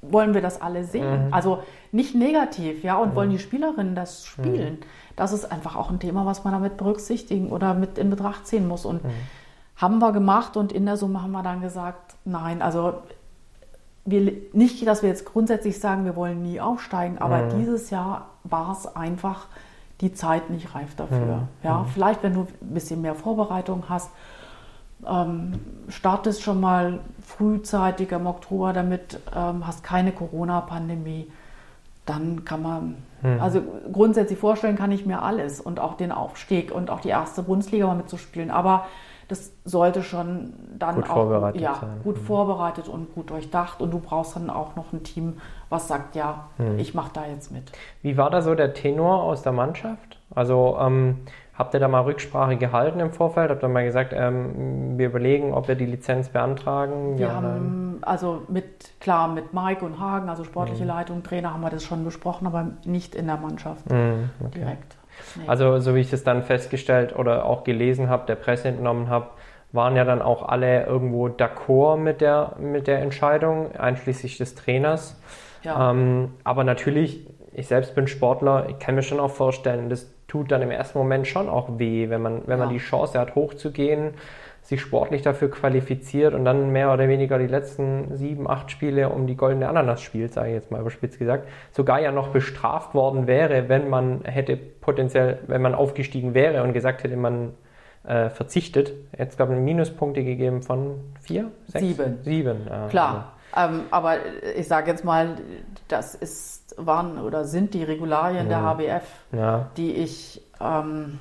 wollen 0.01 0.33
wir 0.33 0.41
das 0.41 0.61
alle 0.61 0.83
sehen? 0.83 1.27
Mhm. 1.27 1.33
Also 1.33 1.63
nicht 1.91 2.15
negativ, 2.15 2.83
ja, 2.83 2.97
und 2.97 3.15
wollen 3.15 3.29
mhm. 3.29 3.33
die 3.33 3.39
Spielerinnen 3.39 3.95
das 3.95 4.25
spielen? 4.25 4.79
Mhm 4.79 4.85
das 5.15 5.33
ist 5.33 5.51
einfach 5.51 5.75
auch 5.75 5.91
ein 5.91 5.99
Thema, 5.99 6.25
was 6.25 6.43
man 6.43 6.53
damit 6.53 6.77
berücksichtigen 6.77 7.51
oder 7.51 7.73
mit 7.73 7.97
in 7.97 8.09
Betracht 8.09 8.47
ziehen 8.47 8.67
muss. 8.67 8.85
Und 8.85 9.03
mhm. 9.03 9.09
haben 9.75 9.99
wir 9.99 10.11
gemacht 10.11 10.57
und 10.57 10.71
in 10.71 10.85
der 10.85 10.97
Summe 10.97 11.21
haben 11.21 11.31
wir 11.31 11.43
dann 11.43 11.61
gesagt, 11.61 12.15
nein, 12.25 12.61
also 12.61 12.95
wir, 14.05 14.33
nicht, 14.53 14.85
dass 14.87 15.03
wir 15.03 15.09
jetzt 15.09 15.25
grundsätzlich 15.25 15.79
sagen, 15.79 16.05
wir 16.05 16.15
wollen 16.15 16.41
nie 16.41 16.59
aufsteigen, 16.59 17.19
aber 17.19 17.43
mhm. 17.43 17.59
dieses 17.59 17.89
Jahr 17.91 18.29
war 18.43 18.71
es 18.71 18.95
einfach 18.95 19.47
die 20.01 20.11
Zeit 20.11 20.49
nicht 20.49 20.73
reif 20.73 20.95
dafür. 20.95 21.19
Mhm. 21.19 21.47
Ja, 21.63 21.85
vielleicht, 21.93 22.23
wenn 22.23 22.33
du 22.33 22.47
ein 22.61 22.73
bisschen 22.73 23.01
mehr 23.01 23.13
Vorbereitung 23.13 23.83
hast, 23.89 24.09
ähm, 25.07 25.53
startest 25.89 26.41
schon 26.43 26.59
mal 26.59 26.99
frühzeitig 27.23 28.11
im 28.11 28.27
Oktober 28.27 28.73
damit, 28.73 29.19
ähm, 29.35 29.65
hast 29.65 29.83
keine 29.83 30.11
Corona-Pandemie 30.11 31.27
dann 32.05 32.45
kann 32.45 32.61
man, 32.61 32.95
hm. 33.21 33.39
also 33.39 33.61
grundsätzlich 33.91 34.39
vorstellen 34.39 34.75
kann 34.75 34.91
ich 34.91 35.05
mir 35.05 35.21
alles 35.21 35.61
und 35.61 35.79
auch 35.79 35.95
den 35.95 36.11
Aufstieg 36.11 36.71
und 36.71 36.89
auch 36.89 36.99
die 36.99 37.09
erste 37.09 37.43
Bundesliga 37.43 37.87
mal 37.87 37.95
mitzuspielen. 37.95 38.49
Aber 38.49 38.85
das 39.27 39.53
sollte 39.63 40.03
schon 40.03 40.51
dann 40.77 40.95
gut 40.95 41.09
auch 41.09 41.13
vorbereitet 41.13 41.61
ja, 41.61 41.75
sein. 41.75 42.01
gut 42.03 42.17
hm. 42.17 42.23
vorbereitet 42.25 42.87
und 42.89 43.13
gut 43.13 43.29
durchdacht. 43.29 43.81
Und 43.81 43.91
du 43.91 43.99
brauchst 43.99 44.35
dann 44.35 44.49
auch 44.49 44.75
noch 44.75 44.91
ein 44.91 45.03
Team, 45.03 45.37
was 45.69 45.87
sagt, 45.87 46.15
ja, 46.15 46.47
hm. 46.57 46.79
ich 46.79 46.93
mache 46.93 47.11
da 47.13 47.25
jetzt 47.25 47.51
mit. 47.51 47.71
Wie 48.01 48.17
war 48.17 48.29
da 48.29 48.41
so 48.41 48.55
der 48.55 48.73
Tenor 48.73 49.23
aus 49.23 49.43
der 49.43 49.53
Mannschaft? 49.53 50.19
Also 50.33 50.77
ähm, 50.81 51.19
Habt 51.61 51.75
ihr 51.75 51.79
da 51.79 51.87
mal 51.87 52.01
Rücksprache 52.01 52.57
gehalten 52.57 52.99
im 52.99 53.11
Vorfeld? 53.11 53.51
Habt 53.51 53.61
ihr 53.61 53.67
mal 53.67 53.83
gesagt, 53.83 54.13
ähm, 54.17 54.97
wir 54.97 55.05
überlegen, 55.05 55.53
ob 55.53 55.67
wir 55.67 55.75
die 55.75 55.85
Lizenz 55.85 56.29
beantragen? 56.29 57.19
Wir 57.19 57.27
ja, 57.27 57.33
haben, 57.35 57.99
also 58.01 58.41
mit, 58.47 58.99
klar, 58.99 59.27
mit 59.27 59.53
Mike 59.53 59.85
und 59.85 59.99
Hagen, 59.99 60.27
also 60.27 60.43
sportliche 60.43 60.81
mhm. 60.81 60.89
Leitung, 60.89 61.21
Trainer, 61.21 61.53
haben 61.53 61.61
wir 61.61 61.69
das 61.69 61.83
schon 61.83 62.03
besprochen, 62.03 62.47
aber 62.47 62.71
nicht 62.83 63.13
in 63.13 63.27
der 63.27 63.37
Mannschaft 63.37 63.87
mhm, 63.91 64.31
okay. 64.43 64.57
direkt. 64.57 64.95
Nee. 65.35 65.43
Also, 65.45 65.77
so 65.77 65.93
wie 65.93 65.99
ich 65.99 66.11
es 66.11 66.23
dann 66.23 66.41
festgestellt 66.41 67.15
oder 67.15 67.45
auch 67.45 67.63
gelesen 67.63 68.09
habe, 68.09 68.25
der 68.25 68.37
Presse 68.37 68.69
entnommen 68.69 69.07
habe, 69.07 69.27
waren 69.71 69.95
ja 69.95 70.03
dann 70.03 70.23
auch 70.23 70.49
alle 70.49 70.87
irgendwo 70.87 71.27
d'accord 71.27 71.97
mit 71.97 72.21
der, 72.21 72.55
mit 72.59 72.87
der 72.87 73.03
Entscheidung, 73.03 73.75
einschließlich 73.75 74.39
des 74.39 74.55
Trainers. 74.55 75.15
Ja. 75.61 75.91
Ähm, 75.91 76.31
aber 76.43 76.63
natürlich, 76.63 77.27
ich 77.53 77.67
selbst 77.67 77.93
bin 77.93 78.07
Sportler, 78.07 78.65
ich 78.67 78.79
kann 78.79 78.95
mir 78.95 79.03
schon 79.03 79.19
auch 79.19 79.29
vorstellen, 79.29 79.91
dass 79.91 80.11
tut 80.31 80.49
dann 80.49 80.61
im 80.61 80.71
ersten 80.71 80.97
Moment 80.97 81.27
schon 81.27 81.49
auch 81.49 81.77
weh, 81.77 82.09
wenn 82.09 82.21
man, 82.21 82.43
wenn 82.45 82.57
ja. 82.57 82.65
man 82.65 82.73
die 82.73 82.79
Chance 82.79 83.19
hat, 83.19 83.35
hochzugehen, 83.35 84.13
sich 84.61 84.79
sportlich 84.79 85.23
dafür 85.23 85.51
qualifiziert 85.51 86.33
und 86.33 86.45
dann 86.45 86.71
mehr 86.71 86.93
oder 86.93 87.09
weniger 87.09 87.37
die 87.37 87.47
letzten 87.47 88.15
sieben, 88.15 88.49
acht 88.49 88.71
Spiele 88.71 89.09
um 89.09 89.27
die 89.27 89.35
goldene 89.35 89.67
Ananas 89.67 90.01
spielt, 90.01 90.31
sage 90.31 90.47
ich 90.47 90.53
jetzt 90.53 90.71
mal 90.71 90.79
überspitzt 90.79 91.19
gesagt, 91.19 91.49
sogar 91.71 91.99
ja 91.99 92.13
noch 92.13 92.29
bestraft 92.29 92.93
worden 92.93 93.27
wäre, 93.27 93.67
wenn 93.67 93.89
man 93.89 94.23
hätte 94.23 94.55
potenziell, 94.55 95.39
wenn 95.47 95.61
man 95.61 95.75
aufgestiegen 95.75 96.33
wäre 96.33 96.63
und 96.63 96.71
gesagt 96.71 97.03
hätte, 97.03 97.17
man 97.17 97.51
äh, 98.07 98.29
verzichtet. 98.29 98.93
Jetzt 99.17 99.37
gab 99.37 99.49
es 99.49 99.59
Minuspunkte 99.59 100.23
gegeben 100.23 100.61
von 100.61 100.95
vier, 101.19 101.51
sechs, 101.65 101.85
sieben. 101.85 102.19
Sieben. 102.23 102.57
Ja, 102.69 102.87
Klar, 102.87 103.09
also. 103.09 103.40
Ähm, 103.55 103.81
aber 103.91 104.17
ich 104.55 104.67
sage 104.67 104.91
jetzt 104.91 105.03
mal, 105.03 105.37
das 105.87 106.15
ist 106.15 106.75
waren 106.77 107.17
oder 107.17 107.45
sind 107.45 107.73
die 107.73 107.83
Regularien 107.83 108.49
ja. 108.49 108.75
der 108.77 108.99
HBF, 109.01 109.03
ja. 109.33 109.67
die 109.75 109.91
ich 109.91 110.41
ähm, 110.61 111.19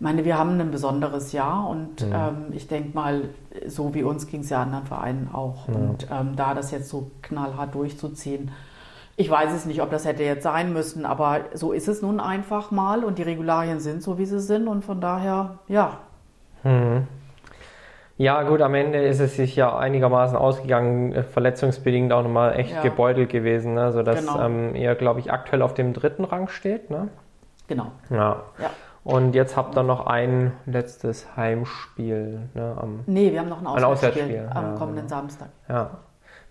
meine, 0.00 0.24
wir 0.24 0.38
haben 0.38 0.60
ein 0.60 0.70
besonderes 0.70 1.32
Jahr 1.32 1.68
und 1.68 2.02
ja. 2.02 2.28
ähm, 2.28 2.46
ich 2.52 2.68
denke 2.68 2.94
mal, 2.94 3.30
so 3.66 3.94
wie 3.94 4.02
uns 4.02 4.26
ging 4.26 4.40
es 4.40 4.50
ja 4.50 4.62
anderen 4.62 4.86
Vereinen 4.86 5.30
auch. 5.32 5.68
Und 5.68 6.08
ähm, 6.10 6.36
da 6.36 6.54
das 6.54 6.70
jetzt 6.70 6.88
so 6.88 7.10
knallhart 7.22 7.74
durchzuziehen, 7.74 8.50
ich 9.16 9.30
weiß 9.30 9.52
es 9.52 9.64
nicht, 9.64 9.80
ob 9.80 9.90
das 9.90 10.04
hätte 10.04 10.24
jetzt 10.24 10.42
sein 10.42 10.72
müssen, 10.72 11.06
aber 11.06 11.40
so 11.54 11.72
ist 11.72 11.86
es 11.86 12.02
nun 12.02 12.18
einfach 12.18 12.72
mal 12.72 13.04
und 13.04 13.18
die 13.18 13.22
Regularien 13.22 13.78
sind 13.78 14.02
so, 14.02 14.18
wie 14.18 14.26
sie 14.26 14.40
sind 14.40 14.66
und 14.66 14.84
von 14.84 15.00
daher, 15.00 15.58
ja. 15.68 15.98
Mhm. 16.64 17.06
Ja, 18.16 18.42
gut, 18.44 18.60
am 18.60 18.74
Ende 18.74 19.02
ist 19.02 19.18
es 19.20 19.36
sich 19.36 19.56
ja 19.56 19.76
einigermaßen 19.76 20.36
ausgegangen, 20.36 21.12
äh, 21.12 21.22
verletzungsbedingt 21.24 22.12
auch 22.12 22.22
nochmal 22.22 22.58
echt 22.58 22.72
ja. 22.72 22.82
gebeutelt 22.82 23.30
gewesen, 23.30 23.74
ne? 23.74 23.90
sodass 23.92 24.20
genau. 24.20 24.40
ähm, 24.40 24.76
ihr, 24.76 24.94
glaube 24.94 25.20
ich, 25.20 25.32
aktuell 25.32 25.62
auf 25.62 25.74
dem 25.74 25.92
dritten 25.92 26.24
Rang 26.24 26.48
steht. 26.48 26.90
Ne? 26.90 27.08
Genau. 27.66 27.90
Ja. 28.10 28.42
ja. 28.58 28.70
Und 29.02 29.34
jetzt 29.34 29.56
habt 29.56 29.76
ihr 29.76 29.82
noch 29.82 30.06
ein 30.06 30.52
letztes 30.64 31.36
Heimspiel. 31.36 32.48
Ne, 32.54 32.76
am, 32.80 33.00
nee, 33.06 33.32
wir 33.32 33.40
haben 33.40 33.50
noch 33.50 33.60
ein 33.60 33.66
Auswärtsspiel, 33.66 34.22
ein 34.22 34.48
Auswärtsspiel 34.48 34.50
am 34.54 34.64
ja, 34.64 34.78
kommenden 34.78 35.08
Samstag. 35.08 35.48
Ja. 35.68 35.90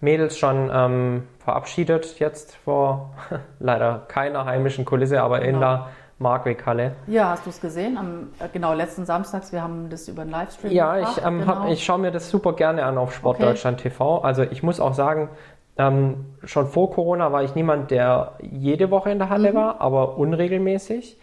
Mädels 0.01 0.37
schon 0.37 0.69
ähm, 0.71 1.23
verabschiedet 1.39 2.19
jetzt 2.19 2.55
vor 2.57 3.13
leider 3.59 4.03
keiner 4.07 4.45
heimischen 4.45 4.85
Kulisse, 4.85 5.21
aber 5.21 5.39
genau. 5.39 5.49
in 5.49 5.59
der 5.61 5.87
Markwick-Halle. 6.23 6.95
Ja, 7.05 7.29
hast 7.29 7.45
du 7.45 7.51
es 7.51 7.61
gesehen? 7.61 7.97
Am 7.97 8.29
äh, 8.39 8.47
genau 8.51 8.73
letzten 8.73 9.05
Samstags, 9.05 9.51
wir 9.51 9.61
haben 9.61 9.89
das 9.91 10.07
über 10.07 10.23
einen 10.23 10.31
Livestream 10.31 10.71
Ja, 10.71 10.95
gemacht, 10.95 11.17
ich, 11.17 11.23
ähm, 11.23 11.39
genau. 11.41 11.67
ich 11.67 11.85
schaue 11.85 11.99
mir 11.99 12.09
das 12.09 12.31
super 12.31 12.53
gerne 12.53 12.83
an 12.83 12.97
auf 12.97 13.13
Sportdeutschland 13.13 13.79
okay. 13.79 13.89
TV. 13.89 14.19
Also 14.19 14.41
ich 14.41 14.63
muss 14.63 14.79
auch 14.79 14.95
sagen, 14.95 15.29
ähm, 15.77 16.25
schon 16.43 16.67
vor 16.67 16.91
Corona 16.91 17.31
war 17.31 17.43
ich 17.43 17.53
niemand, 17.53 17.91
der 17.91 18.33
jede 18.41 18.89
Woche 18.89 19.11
in 19.11 19.19
der 19.19 19.29
Halle 19.29 19.51
mhm. 19.51 19.55
war, 19.55 19.81
aber 19.81 20.17
unregelmäßig. 20.17 21.19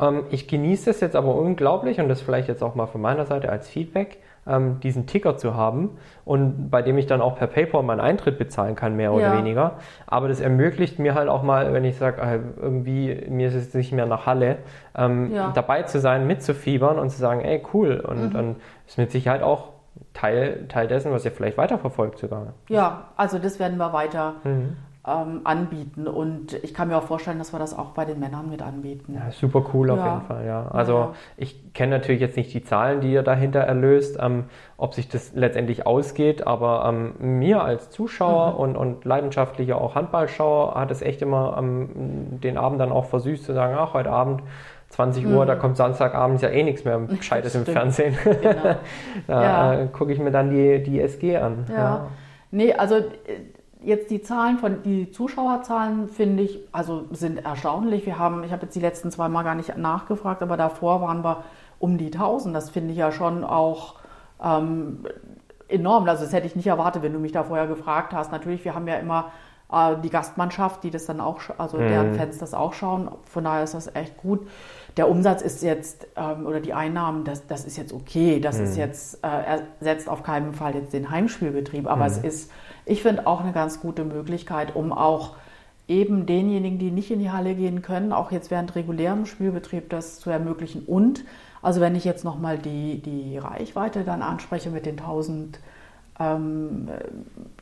Ähm, 0.00 0.24
ich 0.30 0.46
genieße 0.48 0.90
es 0.90 1.00
jetzt 1.00 1.16
aber 1.16 1.34
unglaublich 1.34 2.00
und 2.00 2.08
das 2.08 2.20
vielleicht 2.20 2.48
jetzt 2.48 2.62
auch 2.62 2.74
mal 2.74 2.86
von 2.86 3.00
meiner 3.00 3.26
Seite 3.26 3.50
als 3.50 3.68
Feedback 3.68 4.18
ähm, 4.46 4.80
diesen 4.80 5.06
Ticker 5.06 5.36
zu 5.36 5.54
haben 5.54 5.98
und 6.24 6.70
bei 6.70 6.82
dem 6.82 6.98
ich 6.98 7.06
dann 7.06 7.20
auch 7.20 7.36
per 7.36 7.46
PayPal 7.46 7.82
meinen 7.82 8.00
Eintritt 8.00 8.38
bezahlen 8.38 8.74
kann, 8.74 8.96
mehr 8.96 9.12
oder 9.12 9.34
ja. 9.34 9.38
weniger. 9.38 9.78
Aber 10.06 10.28
das 10.28 10.40
ermöglicht 10.40 10.98
mir 10.98 11.14
halt 11.14 11.28
auch 11.28 11.42
mal, 11.42 11.72
wenn 11.72 11.84
ich 11.84 11.96
sage, 11.96 12.20
äh, 12.20 12.40
irgendwie 12.60 13.26
mir 13.28 13.48
ist 13.48 13.54
es 13.54 13.74
nicht 13.74 13.92
mehr 13.92 14.06
nach 14.06 14.26
Halle, 14.26 14.58
ähm, 14.96 15.32
ja. 15.32 15.52
dabei 15.54 15.82
zu 15.82 16.00
sein, 16.00 16.26
mitzufiebern 16.26 16.98
und 16.98 17.10
zu 17.10 17.18
sagen, 17.18 17.40
ey, 17.40 17.62
cool. 17.72 18.00
Und 18.00 18.34
dann 18.34 18.48
mhm. 18.48 18.56
ist 18.86 18.98
mit 18.98 19.10
Sicherheit 19.10 19.42
auch 19.42 19.70
Teil, 20.12 20.66
Teil 20.68 20.88
dessen, 20.88 21.12
was 21.12 21.24
ihr 21.24 21.30
vielleicht 21.30 21.56
weiterverfolgt 21.56 22.18
sogar. 22.18 22.54
Ja, 22.68 23.08
also 23.16 23.38
das 23.38 23.58
werden 23.58 23.78
wir 23.78 23.92
weiter. 23.92 24.34
Mhm 24.44 24.76
ähm, 25.06 25.42
anbieten. 25.44 26.06
Und 26.06 26.54
ich 26.64 26.72
kann 26.72 26.88
mir 26.88 26.96
auch 26.96 27.02
vorstellen, 27.04 27.38
dass 27.38 27.52
wir 27.52 27.58
das 27.58 27.76
auch 27.76 27.90
bei 27.90 28.04
den 28.04 28.18
Männern 28.18 28.48
mit 28.48 28.62
anbieten. 28.62 29.14
Ja, 29.14 29.30
super 29.30 29.64
cool 29.74 29.90
auf 29.90 29.98
jeden 29.98 30.22
Fall, 30.22 30.46
ja. 30.46 30.68
Also 30.68 30.92
ja. 30.92 31.14
ich 31.36 31.74
kenne 31.74 31.98
natürlich 31.98 32.22
jetzt 32.22 32.36
nicht 32.36 32.54
die 32.54 32.64
Zahlen, 32.64 33.00
die 33.00 33.12
ihr 33.12 33.22
dahinter 33.22 33.60
erlöst, 33.60 34.16
ähm, 34.20 34.44
ob 34.78 34.94
sich 34.94 35.08
das 35.08 35.34
letztendlich 35.34 35.86
ausgeht, 35.86 36.46
aber 36.46 36.86
ähm, 36.88 37.38
mir 37.38 37.62
als 37.62 37.90
Zuschauer 37.90 38.52
mhm. 38.52 38.58
und, 38.58 38.76
und 38.76 39.04
leidenschaftlicher 39.04 39.78
auch 39.78 39.94
Handballschauer 39.94 40.74
hat 40.74 40.90
es 40.90 41.02
echt 41.02 41.20
immer 41.20 41.56
ähm, 41.58 42.40
den 42.42 42.56
Abend 42.56 42.80
dann 42.80 42.90
auch 42.90 43.04
versüßt 43.04 43.44
zu 43.44 43.52
sagen, 43.52 43.76
ach, 43.78 43.92
heute 43.92 44.10
Abend 44.10 44.42
20 44.88 45.26
Uhr, 45.26 45.42
mhm. 45.42 45.48
da 45.48 45.56
kommt 45.56 45.76
Samstagabends 45.76 46.40
ja 46.42 46.48
eh 46.48 46.62
nichts 46.62 46.84
mehr 46.84 46.98
Gescheites 47.08 47.54
im 47.54 47.66
Fernsehen. 47.66 48.16
Genau. 48.24 48.76
da 49.26 49.42
ja. 49.42 49.74
äh, 49.74 49.86
gucke 49.88 50.12
ich 50.12 50.18
mir 50.18 50.30
dann 50.30 50.50
die, 50.50 50.82
die 50.82 51.00
SG 51.00 51.36
an. 51.36 51.66
Ja. 51.68 51.74
ja. 51.74 52.06
Nee, 52.50 52.72
also 52.72 52.96
äh, 52.96 53.02
jetzt 53.84 54.10
die 54.10 54.22
Zahlen 54.22 54.58
von 54.58 54.82
die 54.82 55.10
Zuschauerzahlen 55.10 56.08
finde 56.08 56.42
ich 56.42 56.60
also 56.72 57.04
sind 57.12 57.44
erstaunlich. 57.44 58.06
Wir 58.06 58.18
haben, 58.18 58.44
ich 58.44 58.52
habe 58.52 58.62
jetzt 58.62 58.74
die 58.74 58.80
letzten 58.80 59.10
zwei 59.10 59.28
Mal 59.28 59.42
gar 59.42 59.54
nicht 59.54 59.76
nachgefragt, 59.76 60.42
aber 60.42 60.56
davor 60.56 61.00
waren 61.00 61.22
wir 61.22 61.44
um 61.78 61.98
die 61.98 62.12
1000. 62.12 62.54
Das 62.54 62.70
finde 62.70 62.92
ich 62.92 62.98
ja 62.98 63.12
schon 63.12 63.44
auch 63.44 63.96
ähm, 64.42 65.06
enorm. 65.68 66.08
Also 66.08 66.24
das 66.24 66.32
hätte 66.32 66.46
ich 66.46 66.56
nicht 66.56 66.66
erwartet, 66.66 67.02
wenn 67.02 67.12
du 67.12 67.18
mich 67.18 67.32
da 67.32 67.44
vorher 67.44 67.66
gefragt 67.66 68.12
hast. 68.12 68.32
Natürlich, 68.32 68.64
wir 68.64 68.74
haben 68.74 68.88
ja 68.88 68.96
immer 68.96 69.32
die 70.02 70.10
Gastmannschaft, 70.10 70.84
die 70.84 70.90
das 70.90 71.06
dann 71.06 71.20
auch, 71.20 71.40
also 71.58 71.78
mhm. 71.78 71.88
deren 71.88 72.14
Fans 72.14 72.38
das 72.38 72.54
auch 72.54 72.72
schauen. 72.72 73.10
Von 73.24 73.44
daher 73.44 73.64
ist 73.64 73.74
das 73.74 73.94
echt 73.94 74.16
gut. 74.16 74.46
Der 74.96 75.08
Umsatz 75.08 75.42
ist 75.42 75.62
jetzt 75.62 76.06
ähm, 76.16 76.46
oder 76.46 76.60
die 76.60 76.72
Einnahmen, 76.72 77.24
das, 77.24 77.46
das 77.46 77.64
ist 77.64 77.76
jetzt 77.76 77.92
okay. 77.92 78.40
Das 78.40 78.58
mhm. 78.58 78.64
ist 78.64 78.76
jetzt 78.76 79.24
äh, 79.24 79.58
ersetzt 79.80 80.08
auf 80.08 80.22
keinen 80.22 80.54
Fall 80.54 80.74
jetzt 80.74 80.92
den 80.92 81.10
Heimspielbetrieb, 81.10 81.86
aber 81.86 82.04
mhm. 82.04 82.10
es 82.10 82.18
ist 82.18 82.50
ich 82.86 83.02
finde 83.02 83.26
auch 83.26 83.40
eine 83.40 83.52
ganz 83.52 83.80
gute 83.80 84.04
Möglichkeit, 84.04 84.76
um 84.76 84.92
auch 84.92 85.36
eben 85.88 86.26
denjenigen, 86.26 86.78
die 86.78 86.90
nicht 86.90 87.10
in 87.10 87.18
die 87.18 87.30
Halle 87.30 87.54
gehen 87.54 87.82
können, 87.82 88.12
auch 88.12 88.30
jetzt 88.30 88.50
während 88.50 88.74
regulärem 88.74 89.26
Spielbetrieb 89.26 89.90
das 89.90 90.20
zu 90.20 90.30
ermöglichen. 90.30 90.84
Und, 90.84 91.24
also 91.62 91.80
wenn 91.80 91.94
ich 91.94 92.04
jetzt 92.04 92.24
nochmal 92.24 92.58
die, 92.58 93.00
die 93.00 93.38
Reichweite 93.38 94.04
dann 94.04 94.22
anspreche 94.22 94.70
mit 94.70 94.86
den 94.86 94.98
1000 94.98 95.58
ähm, 96.18 96.88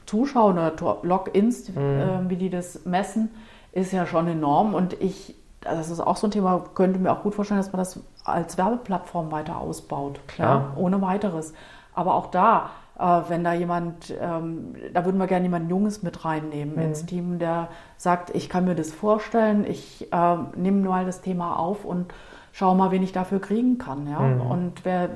Zuschauern 0.07 0.59
oder 0.59 0.99
Logins, 1.03 1.69
mhm. 1.69 1.79
äh, 1.79 2.31
wie 2.31 2.37
die 2.37 2.51
das 2.51 2.85
messen, 2.85 3.31
ist 3.73 3.93
ja 3.93 4.07
schon 4.07 4.29
enorm. 4.29 4.75
Und 4.75 4.95
ich, 5.01 5.35
das 5.61 5.91
ist 5.91 6.01
auch 6.01 6.17
so 6.17 6.27
ein 6.27 6.31
Thema, 6.31 6.65
könnte 6.75 6.99
mir 6.99 7.13
auch 7.13 7.23
gut 7.23 7.35
vorstellen, 7.35 7.61
dass 7.61 7.73
man 7.73 7.79
das 7.79 8.01
als 8.25 8.59
Werbeplattform 8.59 9.33
weiter 9.33 9.59
ausbaut. 9.59 10.21
Klar, 10.27 10.73
ja. 10.75 10.81
ohne 10.81 11.01
weiteres. 11.01 11.55
Aber 11.95 12.15
auch 12.15 12.27
da, 12.27 12.71
äh, 12.99 13.21
wenn 13.29 13.45
da 13.45 13.53
jemand, 13.53 14.15
ähm, 14.21 14.75
da 14.93 15.05
würden 15.05 15.19
wir 15.19 15.27
gerne 15.27 15.45
jemanden 15.45 15.71
Junges 15.71 16.03
mit 16.03 16.25
reinnehmen 16.25 16.77
mhm. 16.77 16.83
ins 16.83 17.07
Team, 17.07 17.39
der 17.39 17.69
sagt, 17.97 18.35
ich 18.35 18.49
kann 18.49 18.65
mir 18.65 18.75
das 18.75 18.93
vorstellen, 18.93 19.65
ich 19.67 20.13
äh, 20.13 20.37
nehme 20.57 20.87
mal 20.89 21.07
das 21.07 21.21
Thema 21.21 21.59
auf 21.59 21.85
und 21.85 22.13
schaue 22.53 22.77
mal, 22.77 22.91
wen 22.91 23.03
ich 23.03 23.13
dafür 23.13 23.41
kriegen 23.41 23.79
kann. 23.79 24.07
Ja? 24.09 24.21
Mhm. 24.21 24.41
Und 24.43 24.85
wer, 24.85 25.09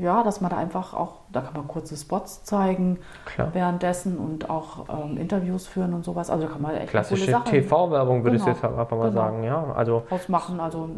ja, 0.00 0.22
dass 0.22 0.40
man 0.40 0.50
da 0.50 0.56
einfach 0.56 0.94
auch, 0.94 1.20
da 1.30 1.40
kann 1.40 1.54
man 1.54 1.68
kurze 1.68 1.96
Spots 1.96 2.44
zeigen 2.44 2.98
Klar. 3.26 3.50
währenddessen 3.52 4.18
und 4.18 4.48
auch 4.48 4.86
ähm, 4.88 5.16
Interviews 5.18 5.66
führen 5.66 5.94
und 5.94 6.04
sowas. 6.04 6.30
Also 6.30 6.46
da 6.46 6.52
kann 6.52 6.62
man 6.62 6.74
echt 6.74 6.88
Klassische 6.88 7.26
TV-Werbung 7.44 8.24
würde 8.24 8.38
genau. 8.38 8.50
ich 8.50 8.54
jetzt 8.54 8.64
einfach 8.64 8.90
mal 8.90 9.10
genau. 9.10 9.12
sagen, 9.12 9.44
ja. 9.44 9.72
Also 9.74 10.04
ausmachen, 10.10 10.60
also 10.60 10.88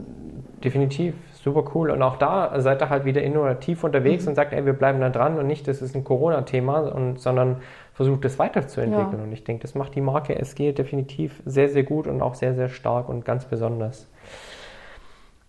definitiv 0.62 1.14
super 1.42 1.64
cool. 1.74 1.90
Und 1.90 2.03
auch 2.03 2.16
da 2.16 2.61
seid 2.61 2.80
ihr 2.80 2.90
halt 2.90 3.05
wieder 3.05 3.22
innovativ 3.22 3.82
unterwegs 3.84 4.24
mhm. 4.24 4.30
und 4.30 4.34
sagt, 4.36 4.53
ey, 4.53 4.64
wir 4.64 4.72
bleiben 4.72 5.00
da 5.00 5.11
dran 5.11 5.38
und 5.38 5.46
nicht, 5.46 5.66
das 5.66 5.82
ist 5.82 5.96
ein 5.96 6.05
Corona-Thema, 6.05 7.14
sondern 7.16 7.57
versucht 7.92 8.24
es 8.24 8.38
weiterzuentwickeln. 8.38 9.18
Ja. 9.18 9.24
Und 9.24 9.32
ich 9.32 9.44
denke, 9.44 9.62
das 9.62 9.74
macht 9.74 9.94
die 9.94 10.00
Marke 10.00 10.38
SG 10.38 10.72
definitiv 10.72 11.42
sehr, 11.44 11.68
sehr 11.68 11.82
gut 11.82 12.07
und 12.07 12.22
auch 12.22 12.34
sehr, 12.34 12.55
sehr 12.55 12.68
stark 12.68 13.09
und 13.09 13.24
ganz 13.24 13.44
besonders. 13.44 14.09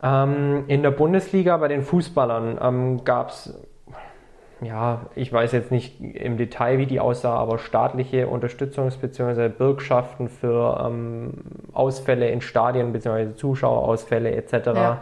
Ähm, 0.03 0.65
in 0.67 0.83
der 0.83 0.91
Bundesliga 0.91 1.55
bei 1.55 1.69
den 1.69 1.81
Fußballern 1.81 2.59
ähm, 2.61 3.05
gab 3.05 3.29
es, 3.29 3.57
ja, 4.61 5.03
ich 5.15 5.31
weiß 5.31 5.53
jetzt 5.53 5.71
nicht 5.71 6.01
im 6.01 6.35
Detail, 6.35 6.77
wie 6.77 6.85
die 6.85 6.99
aussah, 6.99 7.35
aber 7.35 7.57
staatliche 7.57 8.27
Unterstützungs- 8.27 8.99
bzw. 8.99 9.47
Bürgschaften 9.47 10.27
für 10.27 10.83
ähm, 10.85 11.33
Ausfälle 11.71 12.29
in 12.29 12.41
Stadien 12.41 12.91
bzw. 12.91 13.35
Zuschauerausfälle 13.35 14.35
etc. 14.35 14.53
Ja. 14.75 15.01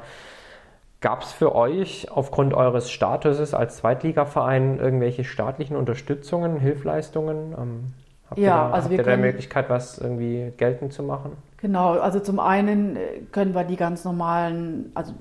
Gab 1.02 1.24
es 1.24 1.32
für 1.32 1.56
euch 1.56 2.12
aufgrund 2.12 2.54
eures 2.54 2.92
Statuses 2.92 3.56
als 3.56 3.78
Zweitligaverein 3.78 4.78
irgendwelche 4.78 5.24
staatlichen 5.24 5.76
Unterstützungen, 5.76 6.60
Hilfleistungen? 6.60 7.56
Ähm, 7.58 7.94
habt 8.30 8.40
ja, 8.40 8.46
ihr 8.46 8.50
da, 8.50 8.70
also 8.70 8.90
habt 8.90 8.98
ihr 9.00 9.04
da 9.04 9.16
die 9.16 9.22
Möglichkeit, 9.22 9.68
was 9.68 9.98
irgendwie 9.98 10.54
geltend 10.58 10.94
zu 10.94 11.02
machen? 11.02 11.32
Genau, 11.62 12.00
also 12.00 12.20
zum 12.20 12.40
einen 12.40 12.96
äh, 12.96 13.22
können 13.32 13.54
wir 13.54 13.64
die 13.64 13.76
ganz 13.76 14.04
normalen, 14.04 14.92
also 14.96 15.14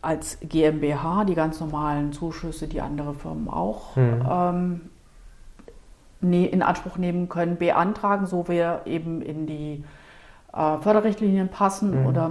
als 0.00 0.38
GmbH, 0.40 1.24
die 1.24 1.34
ganz 1.34 1.58
normalen 1.60 2.12
Zuschüsse, 2.12 2.68
die 2.68 2.80
andere 2.80 3.14
Firmen 3.14 3.48
auch 3.48 3.96
mhm. 3.96 4.22
ähm, 4.30 4.80
ne, 6.20 6.46
in 6.46 6.62
Anspruch 6.62 6.98
nehmen 6.98 7.28
können, 7.28 7.56
beantragen, 7.56 8.26
so 8.26 8.46
wir 8.46 8.82
eben 8.86 9.22
in 9.22 9.46
die 9.46 9.84
äh, 10.52 10.78
Förderrichtlinien 10.78 11.48
passen 11.48 12.00
mhm. 12.02 12.06
oder 12.06 12.30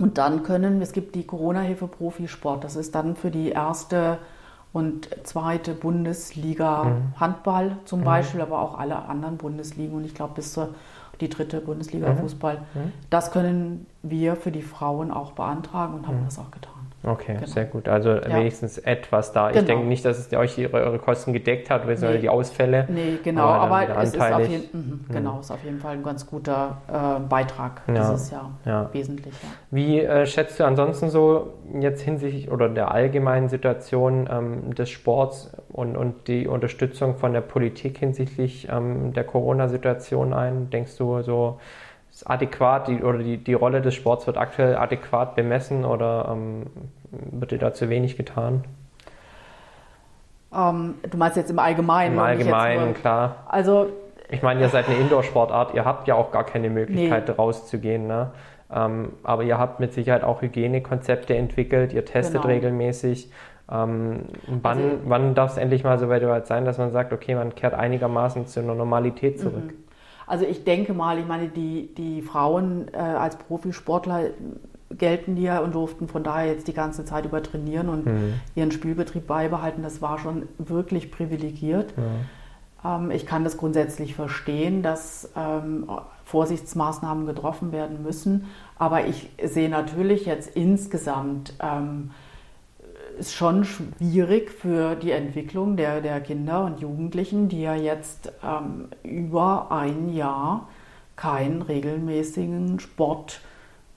und 0.00 0.16
dann 0.16 0.44
können, 0.44 0.80
es 0.80 0.92
gibt 0.92 1.16
die 1.16 1.26
Corona-Hilfe 1.26 1.88
Profisport, 1.88 2.62
das 2.62 2.76
ist 2.76 2.94
dann 2.94 3.16
für 3.16 3.32
die 3.32 3.50
erste 3.50 4.18
und 4.72 5.08
zweite 5.24 5.74
Bundesliga 5.74 6.84
mhm. 6.84 7.20
Handball 7.20 7.76
zum 7.84 8.00
mhm. 8.00 8.04
Beispiel, 8.04 8.40
aber 8.40 8.60
auch 8.60 8.78
alle 8.78 8.96
anderen 8.96 9.36
Bundesligen 9.36 9.96
und 9.96 10.04
ich 10.04 10.14
glaube 10.14 10.34
bis 10.34 10.52
zur 10.52 10.74
die 11.20 11.28
dritte 11.28 11.60
Bundesliga 11.60 12.12
mhm. 12.12 12.18
Fußball. 12.18 12.58
Mhm. 12.74 12.92
Das 13.10 13.30
können 13.32 13.86
wir 14.02 14.36
für 14.36 14.52
die 14.52 14.62
Frauen 14.62 15.10
auch 15.10 15.32
beantragen 15.32 15.94
und 15.94 16.06
haben 16.06 16.20
mhm. 16.20 16.24
das 16.24 16.38
auch 16.38 16.50
getan. 16.50 16.77
Okay, 17.02 17.34
genau. 17.34 17.46
sehr 17.46 17.64
gut. 17.64 17.88
Also 17.88 18.10
ja. 18.10 18.28
wenigstens 18.28 18.78
etwas 18.78 19.32
da. 19.32 19.48
Genau. 19.48 19.60
Ich 19.60 19.66
denke 19.66 19.86
nicht, 19.86 20.04
dass 20.04 20.18
es 20.18 20.32
euch 20.32 20.58
ihre, 20.58 20.72
eure 20.72 20.98
Kosten 20.98 21.32
gedeckt 21.32 21.70
hat, 21.70 21.82
sondern 21.84 22.14
nee. 22.14 22.18
die 22.18 22.28
Ausfälle. 22.28 22.86
Nee, 22.88 23.18
genau, 23.22 23.44
aber, 23.44 23.88
aber 23.88 24.02
es 24.02 24.14
ist 24.14 24.20
auf, 24.20 24.48
jeden, 24.48 25.08
mh, 25.08 25.14
genau, 25.14 25.40
ist 25.40 25.50
auf 25.50 25.62
jeden 25.64 25.78
Fall 25.78 25.94
ein 25.94 26.02
ganz 26.02 26.26
guter 26.26 26.78
äh, 26.88 27.20
Beitrag 27.20 27.82
ja. 27.86 27.94
dieses 27.94 28.30
Jahr. 28.30 28.50
Ja. 28.64 28.88
Wesentlich. 28.92 29.32
Ja. 29.42 29.48
Wie 29.70 30.00
äh, 30.00 30.26
schätzt 30.26 30.58
du 30.58 30.64
ansonsten 30.64 31.08
so 31.08 31.54
jetzt 31.80 32.02
hinsichtlich 32.02 32.50
oder 32.50 32.68
der 32.68 32.90
allgemeinen 32.90 33.48
Situation 33.48 34.28
ähm, 34.30 34.74
des 34.74 34.90
Sports 34.90 35.52
und, 35.68 35.96
und 35.96 36.26
die 36.26 36.48
Unterstützung 36.48 37.16
von 37.16 37.32
der 37.32 37.42
Politik 37.42 37.98
hinsichtlich 37.98 38.68
ähm, 38.70 39.12
der 39.12 39.24
Corona-Situation 39.24 40.32
ein? 40.32 40.70
Denkst 40.70 40.96
du 40.96 41.22
so, 41.22 41.60
ist 42.18 42.28
adäquat 42.28 42.88
die, 42.88 43.02
oder 43.02 43.18
die, 43.18 43.36
die 43.36 43.54
Rolle 43.54 43.80
des 43.80 43.94
Sports 43.94 44.26
wird 44.26 44.38
aktuell 44.38 44.76
adäquat 44.76 45.36
bemessen 45.36 45.84
oder 45.84 46.28
ähm, 46.32 46.66
wird 47.10 47.52
dir 47.52 47.58
da 47.58 47.72
zu 47.72 47.88
wenig 47.88 48.16
getan? 48.16 48.64
Ähm, 50.52 50.94
du 51.08 51.16
meinst 51.16 51.36
jetzt 51.36 51.50
im 51.50 51.60
Allgemeinen? 51.60 52.14
Im 52.14 52.20
Allgemeinen, 52.20 52.94
klar. 52.94 53.44
Also, 53.48 53.90
ich 54.30 54.42
meine, 54.42 54.60
ihr 54.60 54.68
seid 54.68 54.88
eine 54.88 54.96
Indoor-Sportart, 54.96 55.74
ihr 55.74 55.84
habt 55.84 56.08
ja 56.08 56.16
auch 56.16 56.32
gar 56.32 56.44
keine 56.44 56.70
Möglichkeit 56.70 57.28
nee. 57.28 57.34
rauszugehen. 57.34 58.08
Ne? 58.08 58.32
Ähm, 58.74 59.12
aber 59.22 59.44
ihr 59.44 59.58
habt 59.58 59.78
mit 59.78 59.92
Sicherheit 59.92 60.24
auch 60.24 60.42
Hygienekonzepte 60.42 61.36
entwickelt, 61.36 61.92
ihr 61.92 62.04
testet 62.04 62.42
genau. 62.42 62.52
regelmäßig. 62.52 63.30
Ähm, 63.70 64.24
wann, 64.48 64.78
also, 64.78 64.98
wann 65.04 65.34
darf 65.36 65.52
es 65.52 65.56
endlich 65.56 65.84
mal 65.84 65.98
so 66.00 66.08
weit 66.08 66.46
sein, 66.48 66.64
dass 66.64 66.78
man 66.78 66.90
sagt, 66.90 67.12
okay, 67.12 67.36
man 67.36 67.54
kehrt 67.54 67.74
einigermaßen 67.74 68.46
zur 68.48 68.64
Normalität 68.64 69.38
zurück? 69.38 69.66
Mhm. 69.66 69.87
Also 70.28 70.44
ich 70.44 70.64
denke 70.64 70.92
mal, 70.92 71.18
ich 71.18 71.26
meine, 71.26 71.48
die, 71.48 71.94
die 71.96 72.22
Frauen 72.22 72.88
äh, 72.92 72.98
als 72.98 73.36
Profisportler 73.36 74.30
gelten 74.90 75.36
ja 75.36 75.60
und 75.60 75.74
durften 75.74 76.08
von 76.08 76.22
daher 76.22 76.52
jetzt 76.52 76.68
die 76.68 76.72
ganze 76.72 77.04
Zeit 77.04 77.24
über 77.24 77.42
trainieren 77.42 77.88
und 77.88 78.06
mhm. 78.06 78.34
ihren 78.54 78.70
Spielbetrieb 78.70 79.26
beibehalten. 79.26 79.82
Das 79.82 80.02
war 80.02 80.18
schon 80.18 80.48
wirklich 80.58 81.10
privilegiert. 81.10 81.94
Ja. 82.84 82.96
Ähm, 82.96 83.10
ich 83.10 83.26
kann 83.26 83.44
das 83.44 83.56
grundsätzlich 83.56 84.14
verstehen, 84.14 84.82
dass 84.82 85.30
ähm, 85.36 85.90
Vorsichtsmaßnahmen 86.24 87.26
getroffen 87.26 87.72
werden 87.72 88.02
müssen. 88.02 88.46
Aber 88.78 89.06
ich 89.06 89.30
sehe 89.42 89.68
natürlich 89.68 90.26
jetzt 90.26 90.54
insgesamt 90.56 91.54
ähm, 91.60 92.10
ist 93.18 93.34
schon 93.34 93.64
schwierig 93.64 94.50
für 94.50 94.94
die 94.94 95.10
Entwicklung 95.10 95.76
der, 95.76 96.00
der 96.00 96.20
Kinder 96.20 96.64
und 96.64 96.80
Jugendlichen, 96.80 97.48
die 97.48 97.62
ja 97.62 97.74
jetzt 97.74 98.32
ähm, 98.42 98.88
über 99.02 99.70
ein 99.70 100.14
Jahr 100.14 100.68
keinen 101.16 101.62
regelmäßigen 101.62 102.78
Sport 102.80 103.40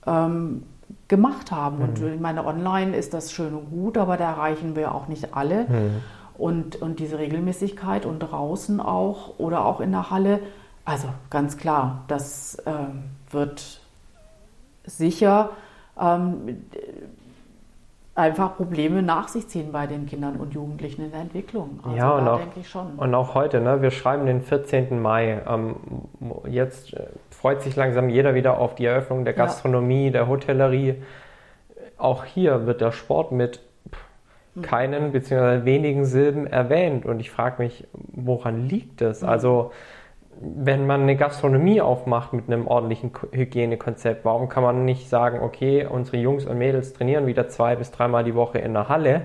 ähm, 0.06 0.64
gemacht 1.08 1.50
haben. 1.52 1.78
Mhm. 1.78 1.82
Und 1.82 2.02
ich 2.14 2.20
meine, 2.20 2.44
online 2.44 2.96
ist 2.96 3.14
das 3.14 3.32
schön 3.32 3.54
und 3.54 3.70
gut, 3.70 3.96
aber 3.96 4.16
da 4.16 4.30
erreichen 4.30 4.76
wir 4.76 4.94
auch 4.94 5.08
nicht 5.08 5.34
alle. 5.34 5.64
Mhm. 5.64 6.02
Und, 6.36 6.76
und 6.82 6.98
diese 6.98 7.18
Regelmäßigkeit 7.18 8.06
und 8.06 8.18
draußen 8.18 8.80
auch 8.80 9.38
oder 9.38 9.64
auch 9.64 9.80
in 9.80 9.92
der 9.92 10.10
Halle, 10.10 10.40
also 10.84 11.08
ganz 11.30 11.56
klar, 11.56 12.04
das 12.08 12.56
ähm, 12.66 13.04
wird 13.30 13.80
sicher 14.84 15.50
ähm, 16.00 16.64
einfach 18.14 18.56
Probleme 18.56 19.02
nach 19.02 19.28
sich 19.28 19.48
ziehen 19.48 19.72
bei 19.72 19.86
den 19.86 20.06
Kindern 20.06 20.36
und 20.36 20.52
Jugendlichen 20.52 21.04
in 21.04 21.10
der 21.12 21.20
Entwicklung. 21.20 21.80
Also 21.82 21.96
ja, 21.96 22.10
und 22.10 22.28
auch, 22.28 22.38
denke 22.38 22.60
ich 22.60 22.68
schon. 22.68 22.94
Und 22.96 23.14
auch 23.14 23.34
heute, 23.34 23.60
ne? 23.60 23.80
wir 23.80 23.90
schreiben 23.90 24.26
den 24.26 24.42
14. 24.42 25.00
Mai. 25.00 25.40
Ähm, 25.48 25.76
jetzt 26.46 26.92
äh, 26.92 27.06
freut 27.30 27.62
sich 27.62 27.74
langsam 27.74 28.10
jeder 28.10 28.34
wieder 28.34 28.58
auf 28.58 28.74
die 28.74 28.84
Eröffnung 28.84 29.24
der 29.24 29.32
Gastronomie, 29.34 30.06
ja. 30.06 30.10
der 30.12 30.28
Hotellerie. 30.28 31.02
Auch 31.96 32.24
hier 32.24 32.66
wird 32.66 32.80
der 32.82 32.92
Sport 32.92 33.32
mit 33.32 33.60
hm. 34.54 34.62
keinen 34.62 35.12
bzw. 35.12 35.64
wenigen 35.64 36.04
Silben 36.04 36.46
erwähnt. 36.46 37.06
Und 37.06 37.18
ich 37.20 37.30
frage 37.30 37.62
mich, 37.62 37.86
woran 37.92 38.68
liegt 38.68 39.00
das? 39.00 39.22
Mhm. 39.22 39.28
Also 39.28 39.72
wenn 40.40 40.86
man 40.86 41.02
eine 41.02 41.16
Gastronomie 41.16 41.80
aufmacht 41.80 42.32
mit 42.32 42.48
einem 42.48 42.66
ordentlichen 42.66 43.12
Hygienekonzept, 43.32 44.24
warum 44.24 44.48
kann 44.48 44.62
man 44.62 44.84
nicht 44.84 45.08
sagen, 45.08 45.40
okay, 45.40 45.86
unsere 45.86 46.16
Jungs 46.16 46.46
und 46.46 46.58
Mädels 46.58 46.92
trainieren 46.92 47.26
wieder 47.26 47.48
zwei 47.48 47.76
bis 47.76 47.90
dreimal 47.90 48.24
die 48.24 48.34
Woche 48.34 48.58
in 48.58 48.74
der 48.74 48.88
Halle, 48.88 49.22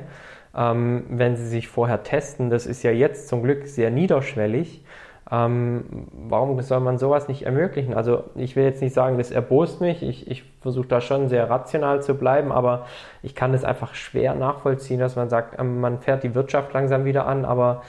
ähm, 0.55 1.05
wenn 1.10 1.36
sie 1.36 1.47
sich 1.47 1.68
vorher 1.68 2.03
testen? 2.03 2.49
Das 2.49 2.66
ist 2.66 2.84
ja 2.84 2.91
jetzt 2.91 3.28
zum 3.28 3.41
Glück 3.41 3.68
sehr 3.68 3.89
niederschwellig. 3.89 4.84
Ähm, 5.30 6.08
warum 6.14 6.62
soll 6.62 6.80
man 6.80 6.97
sowas 6.97 7.28
nicht 7.28 7.43
ermöglichen? 7.43 7.93
Also 7.93 8.24
ich 8.36 8.55
will 8.55 8.64
jetzt 8.64 8.82
nicht 8.82 8.93
sagen, 8.93 9.18
das 9.18 9.32
erbost 9.32 9.82
mich. 9.82 10.01
Ich, 10.01 10.30
ich 10.30 10.43
versuche 10.62 10.88
da 10.88 11.01
schon 11.01 11.28
sehr 11.28 11.49
rational 11.49 12.01
zu 12.01 12.16
bleiben, 12.16 12.51
aber 12.51 12.86
ich 13.24 13.36
kann 13.36 13.53
es 13.53 13.66
einfach 13.66 13.93
schwer 13.93 14.36
nachvollziehen, 14.36 14.99
dass 14.99 15.16
man 15.16 15.30
sagt, 15.30 15.60
ähm, 15.60 15.82
man 15.82 15.99
fährt 15.99 16.24
die 16.24 16.36
Wirtschaft 16.36 16.74
langsam 16.74 17.05
wieder 17.05 17.26
an, 17.26 17.43
aber 17.43 17.82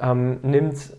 ähm, 0.00 0.40
nimmt 0.42 0.92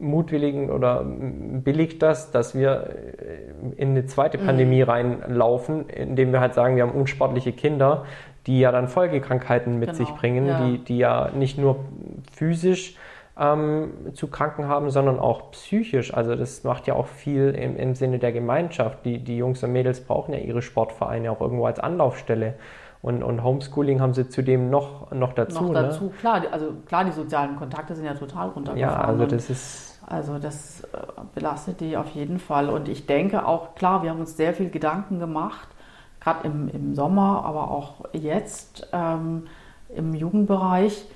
mutwilligen 0.00 0.70
oder 0.70 1.04
billigt 1.04 2.02
das, 2.02 2.30
dass 2.30 2.54
wir 2.54 2.90
äh, 3.18 3.80
in 3.80 3.90
eine 3.90 4.06
zweite 4.06 4.38
mhm. 4.38 4.46
Pandemie 4.46 4.82
reinlaufen, 4.82 5.88
indem 5.88 6.32
wir 6.32 6.40
halt 6.40 6.54
sagen, 6.54 6.76
wir 6.76 6.82
haben 6.82 6.92
unsportliche 6.92 7.52
Kinder, 7.52 8.04
die 8.46 8.60
ja 8.60 8.72
dann 8.72 8.88
Folgekrankheiten 8.88 9.78
mit 9.78 9.90
genau, 9.90 9.98
sich 9.98 10.10
bringen, 10.16 10.46
ja. 10.46 10.66
Die, 10.66 10.78
die 10.78 10.98
ja 10.98 11.30
nicht 11.34 11.58
nur 11.58 11.76
physisch 12.32 12.96
ähm, 13.38 13.92
zu 14.14 14.28
kranken 14.28 14.66
haben, 14.66 14.90
sondern 14.90 15.18
auch 15.18 15.50
psychisch. 15.52 16.14
Also 16.14 16.34
das 16.34 16.64
macht 16.64 16.86
ja 16.86 16.94
auch 16.94 17.06
viel 17.06 17.50
im, 17.50 17.76
im 17.76 17.94
Sinne 17.94 18.18
der 18.18 18.32
Gemeinschaft. 18.32 19.04
Die, 19.04 19.18
die 19.18 19.36
Jungs 19.36 19.62
und 19.62 19.72
Mädels 19.72 20.00
brauchen 20.00 20.32
ja 20.32 20.40
ihre 20.40 20.62
Sportvereine 20.62 21.30
auch 21.30 21.40
irgendwo 21.40 21.66
als 21.66 21.78
Anlaufstelle. 21.78 22.54
Und, 23.02 23.22
und 23.22 23.42
Homeschooling 23.42 24.00
haben 24.00 24.12
sie 24.12 24.28
zudem 24.28 24.68
noch, 24.68 25.10
noch 25.10 25.32
dazu. 25.32 25.64
Noch 25.64 25.72
dazu, 25.72 26.04
ne? 26.04 26.10
klar. 26.20 26.42
Also 26.50 26.72
klar, 26.86 27.04
die 27.04 27.12
sozialen 27.12 27.56
Kontakte 27.56 27.94
sind 27.94 28.04
ja 28.04 28.14
total 28.14 28.50
runtergefahren. 28.50 29.00
Ja, 29.00 29.08
also 29.08 29.24
das 29.24 29.48
ist 29.48 29.89
also 30.10 30.38
das 30.38 30.82
äh, 30.82 30.86
belastet 31.34 31.80
die 31.80 31.96
auf 31.96 32.10
jeden 32.10 32.40
Fall. 32.40 32.68
Und 32.68 32.88
ich 32.88 33.06
denke 33.06 33.46
auch, 33.46 33.76
klar, 33.76 34.02
wir 34.02 34.10
haben 34.10 34.20
uns 34.20 34.36
sehr 34.36 34.54
viel 34.54 34.68
Gedanken 34.68 35.20
gemacht, 35.20 35.68
gerade 36.20 36.46
im, 36.48 36.68
im 36.68 36.94
Sommer, 36.94 37.44
aber 37.44 37.70
auch 37.70 38.04
jetzt 38.12 38.88
ähm, 38.92 39.46
im 39.94 40.14
Jugendbereich, 40.14 41.06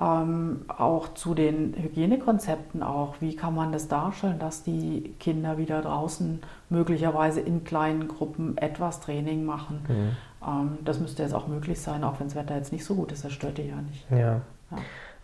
ähm, 0.00 0.64
auch 0.66 1.14
zu 1.14 1.34
den 1.34 1.74
Hygienekonzepten 1.76 2.82
auch. 2.82 3.14
Wie 3.20 3.36
kann 3.36 3.54
man 3.54 3.70
das 3.70 3.86
darstellen, 3.86 4.40
dass 4.40 4.64
die 4.64 5.14
Kinder 5.20 5.56
wieder 5.56 5.80
draußen 5.80 6.42
möglicherweise 6.68 7.40
in 7.40 7.62
kleinen 7.62 8.08
Gruppen 8.08 8.58
etwas 8.58 9.00
Training 9.00 9.44
machen? 9.44 9.84
Mhm. 9.86 10.16
Ähm, 10.44 10.78
das 10.84 10.98
müsste 10.98 11.22
jetzt 11.22 11.34
auch 11.34 11.46
möglich 11.46 11.80
sein, 11.80 12.02
auch 12.02 12.18
wenn 12.18 12.26
das 12.26 12.34
Wetter 12.34 12.56
jetzt 12.56 12.72
nicht 12.72 12.84
so 12.84 12.96
gut 12.96 13.12
ist. 13.12 13.24
Das 13.24 13.32
stört 13.32 13.58
die 13.58 13.68
ja 13.68 13.76
nicht. 13.76 14.10
Ja. 14.10 14.18
ja. 14.18 14.40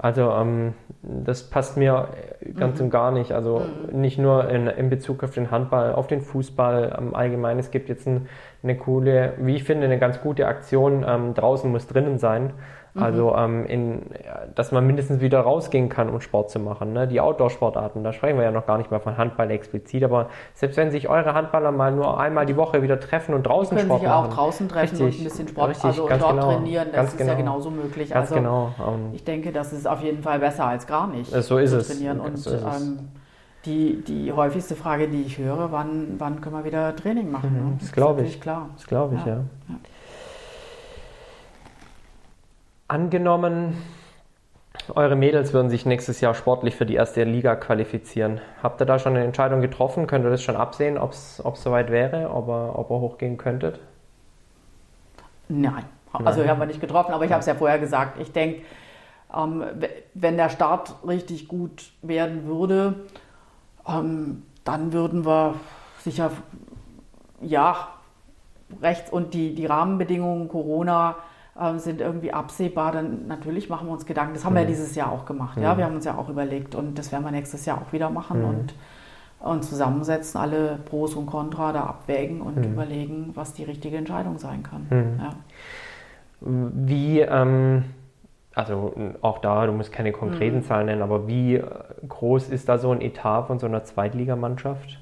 Also 0.01 0.31
ähm, 0.31 0.75
das 1.03 1.51
passt 1.51 1.77
mir 1.77 2.09
ganz 2.57 2.79
mhm. 2.79 2.87
und 2.87 2.91
gar 2.91 3.11
nicht. 3.11 3.33
Also 3.33 3.63
mhm. 3.93 4.01
nicht 4.01 4.17
nur 4.19 4.49
in, 4.49 4.69
in, 4.69 4.91
Bezug 4.91 5.25
auf 5.25 5.33
den 5.33 5.51
Handball, 5.51 5.93
auf 5.93 6.07
den 6.07 6.21
Fußball 6.21 6.97
ähm, 6.97 7.15
allgemein. 7.17 7.59
Es 7.59 7.73
gibt 7.73 7.89
jetzt 7.89 8.07
ein, 8.07 8.29
eine 8.63 8.77
coole, 8.77 9.35
wie 9.39 9.57
ich 9.57 9.65
finde, 9.65 9.87
eine 9.87 9.99
ganz 9.99 10.21
gute 10.21 10.47
Aktion. 10.47 11.05
Ähm, 11.07 11.35
draußen 11.35 11.71
muss 11.71 11.89
drinnen 11.89 12.19
sein. 12.19 12.53
Mhm. 12.99 13.03
Also, 13.03 13.35
ähm, 13.37 13.67
in, 13.67 14.03
dass 14.55 14.73
man 14.73 14.87
mindestens 14.87 15.21
wieder 15.21 15.41
rausgehen 15.41 15.89
kann, 15.89 16.09
um 16.11 16.21
Sport 16.21 16.51
zu 16.51 16.59
machen. 16.59 16.93
Ne? 16.93 17.07
Die 17.07 17.21
Outdoor-Sportarten, 17.21 18.05
da 18.05 18.13
sprechen 18.13 18.37
wir 18.37 18.45
ja 18.45 18.51
noch 18.51 18.67
gar 18.67 18.79
nicht 18.79 18.91
mal 18.91 19.01
von 19.01 19.17
Handball 19.17 19.51
explizit, 19.51 20.05
aber 20.05 20.29
selbst 20.55 20.77
wenn 20.77 20.91
sich 20.91 21.09
eure 21.09 21.35
Handballer 21.35 21.73
mal 21.73 21.93
nur 21.93 22.19
einmal 22.19 22.47
die 22.47 22.57
Woche 22.57 22.83
wieder 22.83 23.01
treffen 23.01 23.35
und 23.35 23.45
draußen 23.45 23.77
können 23.77 23.89
Sport 23.89 24.01
sich 24.01 24.09
machen. 24.09 24.31
auch 24.31 24.35
draußen 24.35 24.69
treffen 24.69 24.97
richtig, 24.97 25.15
und 25.15 25.21
ein 25.21 25.25
bisschen 25.25 25.49
Sport, 25.49 25.71
richtig, 25.71 25.85
also 25.85 26.09
dort 26.09 26.21
genau, 26.21 26.53
trainieren, 26.53 26.89
das 26.93 27.09
ist 27.09 27.19
genau, 27.19 27.33
ja 27.33 27.39
genauso 27.39 27.71
möglich. 27.71 28.11
Ganz 28.11 28.31
also, 28.31 28.35
genau. 28.35 28.73
Um, 28.79 28.95
ähm, 28.95 29.01
ich 29.13 29.25
denke, 29.25 29.53
das 29.53 29.73
ist 29.73 29.87
auf 29.87 30.03
jeden 30.03 30.23
Fall 30.23 30.39
besser 30.39 30.67
als 30.67 30.87
gar 30.87 31.07
nicht. 31.07 31.31
So 31.31 31.59
ist 31.59 31.73
es. 31.73 31.89
Trainieren. 31.89 32.21
Und 32.21 32.37
so 32.37 32.51
ähm, 32.51 33.09
die, 33.65 34.03
die 34.03 34.33
häufigste 34.33 34.75
Frage, 34.77 35.09
die 35.09 35.23
ich 35.23 35.39
höre, 35.39 35.73
wann, 35.73 36.15
wann 36.19 36.41
können 36.41 36.57
wir 36.57 36.65
wieder 36.65 36.95
Training 36.95 37.31
machen? 37.31 37.53
Ne? 37.53 37.77
Das, 37.81 37.93
glaube 37.93 38.23
ich. 38.23 38.41
Klar. 38.41 38.71
Das 38.77 38.87
glaube 38.87 39.17
ich, 39.17 39.27
ja. 39.27 39.37
ja. 39.69 39.75
Angenommen, 42.89 43.77
eure 44.95 45.15
Mädels 45.15 45.53
würden 45.53 45.69
sich 45.69 45.85
nächstes 45.85 46.23
Jahr 46.23 46.33
sportlich 46.33 46.75
für 46.75 46.87
die 46.87 46.95
erste 46.95 47.23
Liga 47.25 47.55
qualifizieren. 47.55 48.41
Habt 48.63 48.81
ihr 48.81 48.87
da 48.87 48.99
schon 48.99 49.15
eine 49.15 49.27
Entscheidung 49.27 49.61
getroffen? 49.61 50.07
Könnt 50.07 50.25
ihr 50.25 50.31
das 50.31 50.43
schon 50.43 50.57
absehen, 50.57 50.97
ob 50.97 51.13
es 51.13 51.37
soweit 51.37 51.91
wäre, 51.91 52.31
ob 52.31 52.49
ihr, 52.49 52.79
ob 52.79 52.91
ihr 52.91 52.99
hochgehen 52.99 53.37
könntet? 53.37 53.79
Nein. 55.49 55.85
Also 56.13 56.41
Nein. 56.41 56.49
haben 56.49 56.61
wir 56.61 56.67
nicht 56.67 56.81
getroffen, 56.81 57.13
aber 57.13 57.27
ich 57.27 57.31
habe 57.33 57.41
es 57.41 57.47
ja 57.47 57.55
vorher 57.55 57.79
gesagt. 57.79 58.19
Ich 58.21 58.33
denke, 58.33 58.63
ähm, 59.37 59.65
wenn 60.15 60.39
der 60.39 60.49
Start 60.49 60.95
richtig 61.07 61.47
gut 61.47 61.93
werden 62.01 62.47
würde, 62.47 62.95
ähm, 63.87 64.45
dann 64.65 64.95
würden 64.95 65.27
wir 65.27 65.57
sicher, 65.99 66.31
ja, 67.43 67.89
rechts 68.81 69.11
und 69.13 69.35
die, 69.35 69.55
die 69.55 69.67
Rahmenbedingungen 69.67 70.49
Corona 70.49 71.17
äh, 71.59 71.79
sind 71.79 72.01
irgendwie 72.01 72.33
absehbar, 72.33 72.93
dann 72.93 73.27
natürlich 73.27 73.69
machen 73.69 73.89
wir 73.89 73.93
uns 73.93 74.07
Gedanken. 74.07 74.35
Das 74.35 74.45
haben 74.45 74.53
mhm. 74.53 74.57
wir 74.57 74.63
ja 74.63 74.69
dieses 74.69 74.95
Jahr 74.95 75.13
auch 75.13 75.25
gemacht. 75.25 75.57
Mhm. 75.57 75.63
Ja, 75.65 75.77
wir 75.77 75.85
haben 75.85 75.95
uns 75.95 76.05
ja 76.05 76.17
auch 76.17 76.29
überlegt 76.29 76.75
und 76.75 76.99
das 76.99 77.13
werden 77.13 77.25
wir 77.25 77.31
nächstes 77.31 77.67
Jahr 77.67 77.83
auch 77.83 77.93
wieder 77.93 78.11
machen 78.11 78.41
mhm. 78.41 78.49
und, 78.49 78.75
und 79.41 79.65
zusammensetzen, 79.65 80.41
alle 80.41 80.79
Pros 80.85 81.15
und 81.15 81.27
Contra 81.27 81.73
da 81.73 81.85
abwägen 81.85 82.41
und 82.41 82.57
mhm. 82.57 82.73
überlegen, 82.73 83.31
was 83.35 83.55
die 83.55 83.65
richtige 83.65 83.97
Entscheidung 83.97 84.39
sein 84.39 84.63
kann. 84.63 84.87
Mhm. 84.91 85.21
Ja. 85.21 85.31
Wie, 86.41 87.21
ähm, 87.21 87.85
also 88.55 88.93
auch 89.23 89.39
da, 89.39 89.67
du 89.67 89.73
musst 89.73 89.93
keine 89.93 90.13
konkreten 90.13 90.59
mhm. 90.59 90.63
Zahlen 90.63 90.87
nennen, 90.87 91.03
aber 91.03 91.27
wie 91.27 91.63
groß 92.09 92.49
ist 92.51 92.69
da 92.69 92.79
so 92.79 92.93
ein 92.93 93.01
Etat 93.01 93.45
von 93.45 93.59
so 93.59 93.67
einer 93.67 93.85
Zweitligamannschaft? 93.85 94.99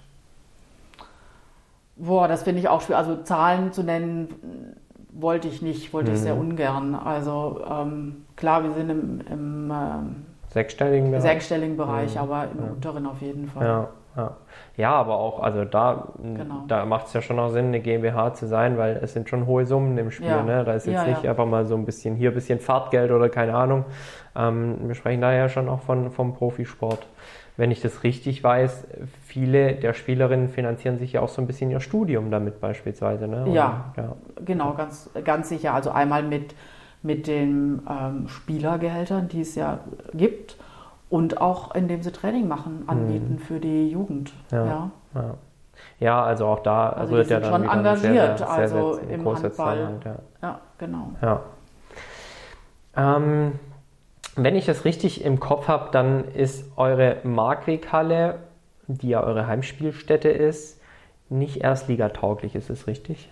Boah, 1.97 2.29
das 2.29 2.43
finde 2.43 2.61
ich 2.61 2.69
auch 2.69 2.83
schwer. 2.83 2.99
Also 2.99 3.17
Zahlen 3.23 3.73
zu 3.73 3.83
nennen, 3.83 4.29
wollte 5.21 5.49
ich 5.49 5.63
nicht, 5.63 5.93
wollte 5.93 6.11
mhm. 6.11 6.17
ich 6.17 6.23
sehr 6.23 6.35
mhm. 6.35 6.41
ungern. 6.41 6.95
Also 6.95 7.61
ähm, 7.71 8.27
klar, 8.37 8.63
wir 8.65 8.73
sind 8.73 8.91
im, 8.91 9.21
im 9.31 9.71
ähm, 9.71 10.27
sechsstelligen 10.49 11.11
Bereich, 11.11 11.23
sechsstelligen 11.23 11.77
Bereich 11.77 12.15
mhm. 12.15 12.21
aber 12.21 12.45
im 12.53 12.65
ja. 12.65 12.71
unteren 12.73 13.07
auf 13.07 13.21
jeden 13.21 13.49
Fall. 13.49 13.67
Ja, 13.67 13.89
ja. 14.17 14.37
ja 14.77 14.93
aber 14.93 15.17
auch, 15.17 15.43
also 15.43 15.65
da, 15.65 16.09
genau. 16.23 16.65
da 16.69 16.85
macht 16.85 17.07
es 17.07 17.13
ja 17.13 17.23
schon 17.23 17.39
auch 17.39 17.51
Sinn, 17.51 17.67
eine 17.67 17.81
GmbH 17.81 18.35
zu 18.35 18.47
sein, 18.47 18.79
weil 18.79 19.01
es 19.03 19.13
sind 19.13 19.29
schon 19.29 19.47
hohe 19.47 19.67
Summen 19.67 19.97
im 19.99 20.11
Spiel. 20.11 20.43
Ne? 20.43 20.65
Da 20.65 20.75
ist 20.75 20.87
jetzt 20.87 21.07
nicht 21.07 21.27
einfach 21.27 21.47
mal 21.47 21.65
so 21.67 21.75
ein 21.75 21.85
bisschen 21.85 22.17
hier 22.17 22.31
ein 22.31 22.35
bisschen 22.35 22.61
Fahrtgeld 22.61 23.11
oder 23.11 23.29
keine 23.29 23.55
Ahnung. 23.55 23.85
Ähm, 24.35 24.77
wir 24.87 24.95
sprechen 24.95 25.21
da 25.21 25.33
ja 25.33 25.49
schon 25.49 25.69
auch 25.69 25.81
von, 25.81 26.11
vom 26.11 26.35
Profisport 26.35 27.07
wenn 27.57 27.71
ich 27.71 27.81
das 27.81 28.03
richtig 28.03 28.43
weiß, 28.45 28.87
viele 29.23 29.75
der 29.75 29.95
Spielerinnen 29.95 30.49
finanzieren 30.49 30.99
sich 30.99 31.15
ja 31.15 31.23
auch 31.23 31.29
so 31.29 31.41
ein 31.41 31.47
bisschen 31.47 31.71
ihr 31.71 31.81
Studium 31.81 32.31
damit 32.31 32.61
beispielsweise. 32.61 33.29
Ne? 33.29 33.47
Ja, 33.53 33.93
ja, 33.97 34.17
genau, 34.45 34.75
ganz, 34.75 35.11
ganz 35.25 35.49
sicher. 35.49 35.73
Also 35.73 35.91
einmal 35.91 36.23
mit, 36.23 36.55
mit 37.03 37.27
den 37.27 37.83
ähm, 37.89 38.29
Spielergehältern, 38.29 39.29
die 39.29 39.41
es 39.41 39.55
ja 39.55 39.81
gibt 40.13 40.57
und 41.09 41.41
auch 41.41 41.75
indem 41.75 42.03
sie 42.03 42.13
Training 42.13 42.47
machen, 42.47 42.85
anbieten 42.87 43.35
mhm. 43.35 43.39
für 43.39 43.59
die 43.59 43.89
Jugend. 43.89 44.33
Ja, 44.51 44.67
ja. 44.67 44.91
ja. 45.15 45.35
ja 45.99 46.23
also 46.25 46.47
auch 46.47 46.61
da 46.61 46.91
also 46.91 47.15
wird 47.15 47.31
ja 47.31 47.41
dann 47.41 47.53
schon 47.53 47.63
engagiert, 47.63 48.39
sehr, 48.39 48.47
sehr, 48.47 48.49
also 48.49 48.95
sehr, 48.95 49.11
im 49.11 49.25
Handball. 49.25 49.87
Halt, 49.87 50.05
ja. 50.05 50.17
ja, 50.43 50.61
genau. 50.77 51.11
Ja. 51.23 51.41
Ähm, 52.97 53.53
wenn 54.37 54.55
ich 54.55 54.67
das 54.67 54.85
richtig 54.85 55.25
im 55.25 55.41
Kopf 55.41 55.67
habe, 55.67 55.91
dann 55.91 56.29
ist 56.29 56.65
eure 56.77 57.19
Markweghalle, 57.25 58.39
die 58.87 59.09
ja 59.09 59.23
eure 59.23 59.47
Heimspielstätte 59.47 60.29
ist, 60.29 60.81
nicht 61.29 61.59
erstligatauglich, 61.59 62.55
ist 62.55 62.71
es 62.71 62.87
richtig? 62.87 63.29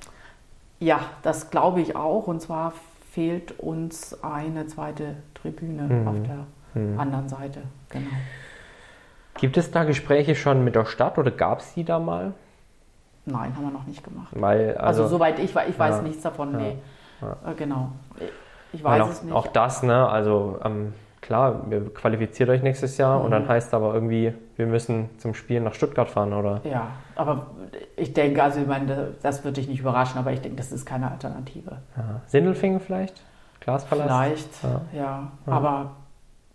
Ja, 0.80 1.00
das 1.22 1.50
glaube 1.50 1.80
ich 1.80 1.94
auch. 1.94 2.26
Und 2.26 2.40
zwar 2.40 2.72
fehlt 3.12 3.58
uns 3.60 4.22
eine 4.24 4.66
zweite 4.66 5.16
Tribüne 5.34 5.82
mhm. 5.82 6.08
auf 6.08 6.16
der 6.22 6.82
mhm. 6.82 6.98
anderen 6.98 7.28
Seite. 7.28 7.62
Genau. 7.90 8.10
Gibt 9.34 9.56
es 9.56 9.70
da 9.70 9.84
Gespräche 9.84 10.34
schon 10.34 10.64
mit 10.64 10.74
der 10.74 10.86
Stadt 10.86 11.18
oder 11.18 11.30
gab 11.30 11.60
es 11.60 11.74
die 11.74 11.84
da 11.84 11.98
mal? 11.98 12.32
Nein, 13.26 13.54
haben 13.56 13.64
wir 13.64 13.70
noch 13.70 13.86
nicht 13.86 14.02
gemacht. 14.04 14.28
Weil, 14.32 14.76
also, 14.76 15.02
also 15.02 15.16
soweit 15.16 15.38
ich, 15.38 15.54
ich 15.54 15.78
weiß 15.78 15.96
ja, 15.96 16.02
nichts 16.02 16.22
davon, 16.22 16.52
ja, 16.52 16.58
nee. 16.58 16.78
Ja. 17.20 17.50
Äh, 17.50 17.54
genau. 17.54 17.92
Ich 18.74 18.84
weiß 18.84 19.02
auch, 19.02 19.10
es 19.10 19.22
nicht. 19.22 19.34
Auch 19.34 19.46
das, 19.46 19.82
ne? 19.82 20.08
Also 20.08 20.58
ähm, 20.64 20.92
klar, 21.20 21.62
ihr 21.70 21.92
qualifiziert 21.94 22.48
euch 22.50 22.62
nächstes 22.62 22.98
Jahr 22.98 23.18
mhm. 23.18 23.24
und 23.24 23.30
dann 23.30 23.44
mhm. 23.44 23.48
heißt 23.48 23.72
aber 23.72 23.94
irgendwie, 23.94 24.34
wir 24.56 24.66
müssen 24.66 25.10
zum 25.18 25.34
Spiel 25.34 25.60
nach 25.60 25.74
Stuttgart 25.74 26.08
fahren, 26.08 26.32
oder? 26.32 26.60
Ja, 26.64 26.88
aber 27.16 27.46
ich 27.96 28.12
denke, 28.12 28.42
also 28.42 28.60
ich 28.60 28.66
meine, 28.66 29.14
das 29.22 29.44
wird 29.44 29.56
dich 29.56 29.68
nicht 29.68 29.80
überraschen, 29.80 30.18
aber 30.18 30.32
ich 30.32 30.40
denke, 30.40 30.56
das 30.56 30.72
ist 30.72 30.84
keine 30.84 31.10
Alternative. 31.10 31.78
Ja. 31.96 32.20
Sindelfingen 32.26 32.80
vielleicht? 32.80 33.22
Glaspalast? 33.60 34.08
Vielleicht, 34.08 34.64
ja. 34.94 35.00
ja. 35.00 35.28
Aber, 35.46 35.92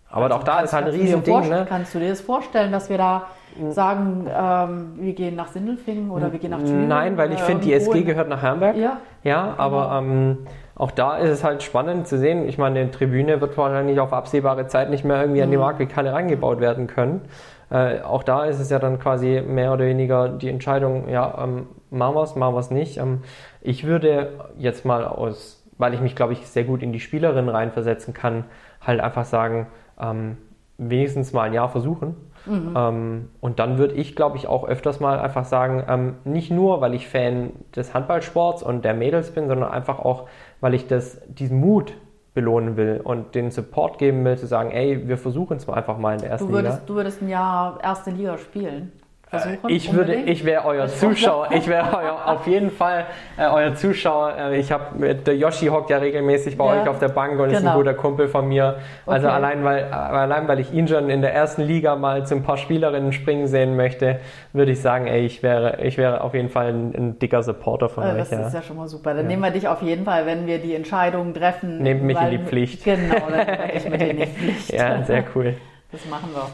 aber 0.09 0.26
also 0.26 0.36
auch 0.36 0.43
da 0.43 0.59
ist 0.59 0.74
halt 0.74 0.86
ein 0.86 0.91
Riesending. 0.91 1.49
Ne? 1.49 1.65
Kannst 1.67 1.95
du 1.95 1.99
dir 1.99 2.09
das 2.09 2.22
vorstellen, 2.22 2.72
dass 2.72 2.89
wir 2.89 2.97
da 2.97 3.24
sagen, 3.72 4.28
ähm, 4.32 4.93
wir 4.97 5.13
gehen 5.13 5.36
nach 5.36 5.47
Sindelfingen 5.47 6.11
oder 6.11 6.32
wir 6.32 6.39
gehen 6.39 6.51
nach 6.51 6.59
Thüringen? 6.59 6.88
Nein, 6.88 7.17
weil 7.17 7.34
ich 7.34 7.41
finde, 7.41 7.63
die 7.63 7.74
SG 7.74 8.03
gehört 8.03 8.30
nach 8.30 8.41
Herrenberg. 8.41 8.78
Ja, 8.78 8.97
ja 9.24 9.55
aber 9.57 9.99
ähm, 9.99 10.38
auch 10.80 10.92
da 10.92 11.18
ist 11.18 11.30
es 11.30 11.44
halt 11.44 11.62
spannend 11.62 12.08
zu 12.08 12.18
sehen. 12.18 12.48
Ich 12.48 12.58
meine, 12.58 12.80
eine 12.80 12.90
Tribüne 12.90 13.42
wird 13.42 13.58
wahrscheinlich 13.58 14.00
auf 14.00 14.14
absehbare 14.14 14.68
Zeit 14.68 14.90
nicht 14.90 15.04
mehr 15.04 15.20
irgendwie 15.20 15.44
an 15.44 15.52
die 15.52 15.58
mhm. 15.58 15.64
Markthalle 15.64 16.14
rangebaut 16.14 16.62
werden 16.62 16.88
können. 16.88 17.22
Äh, 17.70 18.00
auch 18.00 18.24
da 18.24 18.46
ist 18.46 18.62
es 18.62 18.70
ja 18.70 18.80
dann 18.80 18.98
quasi 18.98 19.44
mehr 19.46 19.74
oder 19.74 19.86
weniger 19.86 20.30
die 20.30 20.48
Entscheidung, 20.48 21.10
ja, 21.10 21.44
ähm, 21.44 21.68
machen 21.90 22.16
wir 22.16 22.24
es, 22.24 22.36
machen 22.36 22.56
wir 22.56 22.60
es 22.60 22.72
nicht. 22.72 22.98
Ähm, 22.98 23.24
ich 23.60 23.84
würde 23.84 24.32
jetzt 24.58 24.86
mal 24.86 25.04
aus, 25.04 25.62
weil 25.78 25.94
ich 25.94 26.00
mich, 26.00 26.16
glaube 26.16 26.32
ich, 26.32 26.48
sehr 26.48 26.64
gut 26.64 26.82
in 26.82 26.94
die 26.94 27.02
Spielerin 27.02 27.50
reinversetzen 27.50 28.14
kann, 28.14 28.46
halt 28.80 29.02
einfach 29.02 29.26
sagen, 29.26 29.68
ähm, 30.00 30.38
wenigstens 30.78 31.34
mal 31.34 31.44
ein 31.44 31.54
Jahr 31.54 31.68
versuchen. 31.68 32.16
Mhm. 32.46 32.74
Ähm, 32.76 33.30
und 33.42 33.60
dann 33.60 33.78
würde 33.78 33.96
ich, 33.96 34.16
glaube 34.16 34.38
ich, 34.38 34.48
auch 34.48 34.68
öfters 34.68 35.00
mal 35.00 35.20
einfach 35.20 35.46
sagen, 35.46 35.84
ähm, 35.88 36.16
nicht 36.24 36.52
nur, 36.52 36.82
weil 36.82 36.94
ich 36.94 37.08
Fan 37.08 37.52
des 37.76 37.94
Handballsports 37.94 38.64
und 38.64 38.86
der 38.86 38.94
Mädels 38.94 39.32
bin, 39.32 39.48
sondern 39.48 39.72
einfach 39.72 40.00
auch, 40.00 40.28
weil 40.62 40.74
ich 40.74 40.88
das, 40.88 41.22
diesen 41.28 41.60
Mut 41.60 41.94
belohnen 42.34 42.78
will 42.78 43.02
und 43.04 43.36
den 43.36 43.52
Support 43.52 43.98
geben 43.98 44.24
will, 44.24 44.38
zu 44.38 44.46
sagen, 44.46 44.72
ey, 44.72 45.08
wir 45.08 45.18
versuchen 45.18 45.58
es 45.58 45.68
mal 45.68 45.74
einfach 45.74 45.98
mal 45.98 46.14
in 46.14 46.22
der 46.22 46.30
ersten 46.32 46.48
du 46.48 46.54
würdest, 46.54 46.76
Liga. 46.76 46.88
Du 46.88 46.96
würdest 46.96 47.22
ein 47.22 47.30
Jahr 47.30 47.80
erste 47.84 48.12
Liga 48.12 48.38
spielen 48.38 48.92
versuchen? 49.30 49.70
Ich 49.70 49.94
würde, 49.94 50.16
ich 50.16 50.44
wäre 50.44 50.66
euer 50.66 50.88
Zuschauer, 50.88 51.50
ich 51.52 51.68
wäre 51.68 52.26
auf 52.26 52.48
jeden 52.48 52.72
Fall 52.72 53.06
äh, 53.38 53.48
euer 53.48 53.76
Zuschauer. 53.76 54.36
Äh, 54.38 54.60
ich 54.60 54.72
habe 54.72 55.16
der 55.16 55.36
Yoshi 55.36 55.68
hockt 55.68 55.90
ja 55.90 55.98
regelmäßig 55.98 56.58
bei 56.58 56.66
ja, 56.66 56.82
euch 56.82 56.90
auf 56.90 57.00
der 57.00 57.10
Bank 57.10 57.34
und 57.34 57.38
genau. 57.38 57.52
ist 57.52 57.58
ein 57.58 57.64
genau. 57.64 57.78
guter 57.78 57.94
Kumpel 57.94 58.28
von 58.28 58.48
mir. 58.48 58.78
Also 59.06 59.28
okay. 59.28 59.36
allein 59.36 59.64
weil, 59.64 59.84
allein 59.86 60.48
weil 60.48 60.60
ich 60.60 60.74
ihn 60.74 60.88
schon 60.88 61.10
in 61.10 61.22
der 61.22 61.34
ersten 61.34 61.62
Liga 61.62 61.96
mal 61.96 62.26
zu 62.26 62.36
ein 62.36 62.44
paar 62.44 62.58
Spielerinnen 62.58 63.14
springen 63.14 63.48
sehen 63.48 63.76
möchte, 63.76 64.20
würde 64.54 64.72
ich 64.72 64.82
sagen, 64.82 65.08
ey, 65.08 65.26
ich 65.26 65.44
wäre, 65.44 65.82
ich 65.84 65.98
wäre 65.98 66.22
auf 66.22 66.34
jeden 66.34 66.50
Fall 66.50 66.70
ein, 66.70 66.96
ein 66.96 67.20
dicker 67.20 67.44
Supporter 67.44 67.90
von 67.90 68.04
also 68.04 68.16
euch. 68.16 68.30
Das 68.30 68.32
ja. 68.32 68.48
ist 68.48 68.54
ja 68.54 68.62
schon 68.62 68.78
mal 68.78 68.88
super. 68.88 69.14
Dann 69.14 69.24
ja. 69.24 69.30
nehmen 69.30 69.44
wir 69.44 69.52
dich 69.52 69.68
auf 69.68 69.82
jeden 69.82 70.06
Fall, 70.06 70.26
wenn 70.26 70.48
wir 70.48 70.60
die 70.60 70.74
Entscheidungen 70.74 71.34
treffen. 71.34 71.80
Nehmt 71.80 72.04
mich 72.04 72.20
in 72.20 72.32
die 72.32 72.40
Pflicht. 72.40 72.80
Genau, 72.90 73.16
dann 73.30 73.70
ich 73.74 73.88
mit 73.88 74.02
in 74.02 74.18
die 74.18 74.26
Pflicht. 74.26 74.74
Ja, 74.74 75.04
sehr 75.04 75.24
cool. 75.36 75.56
Das 75.92 76.06
machen 76.10 76.30
wir. 76.34 76.50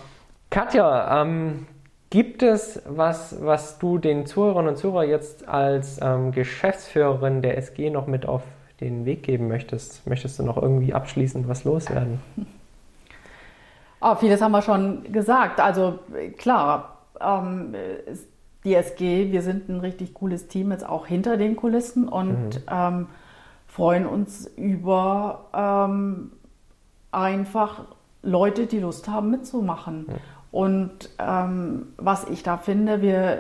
Katja, 0.50 1.22
ähm, 1.22 1.66
Gibt 2.10 2.44
es 2.44 2.82
was, 2.88 3.36
was 3.42 3.80
du 3.80 3.98
den 3.98 4.26
Zuhörerinnen 4.26 4.70
und 4.70 4.78
Zuhörern 4.78 5.10
jetzt 5.10 5.48
als 5.48 6.00
ähm, 6.02 6.32
Geschäftsführerin 6.32 7.42
der 7.42 7.58
SG 7.58 7.90
noch 7.90 8.08
mit 8.08 8.28
auf 8.28 8.44
den 8.80 9.06
Weg 9.06 9.24
geben 9.24 9.48
möchtest? 9.48 10.06
Möchtest 10.08 10.40
du 10.40 10.44
noch 10.44 10.58
irgendwie 10.58 10.94
abschließend 10.94 11.48
was 11.48 11.64
loswerden? 11.64 12.20
Oh, 14.02 14.14
vieles 14.16 14.42
haben 14.42 14.52
wir 14.52 14.62
schon 14.62 15.12
gesagt. 15.12 15.60
Also 15.60 16.00
klar, 16.38 17.00
ähm, 17.20 17.74
die 18.64 18.76
SG, 18.76 19.32
wir 19.32 19.42
sind 19.42 19.70
ein 19.70 19.80
richtig 19.80 20.14
cooles 20.14 20.48
Team 20.48 20.72
jetzt 20.72 20.88
auch 20.88 21.08
hinter 21.08 21.38
den 21.38 21.56
Kulissen 21.56 22.08
und 22.08 22.50
mhm. 22.50 22.62
ähm, 22.70 23.08
freuen 23.68 24.06
uns 24.06 24.48
über 24.58 25.46
ähm, 25.54 26.32
einfach 27.12 27.86
Leute, 28.22 28.66
die 28.66 28.80
Lust 28.80 29.08
haben 29.08 29.32
mitzumachen. 29.32 30.08
Mhm. 30.08 30.14
Und 30.56 31.10
ähm, 31.20 31.88
was 31.98 32.30
ich 32.30 32.42
da 32.42 32.56
finde, 32.56 33.02
wir 33.02 33.40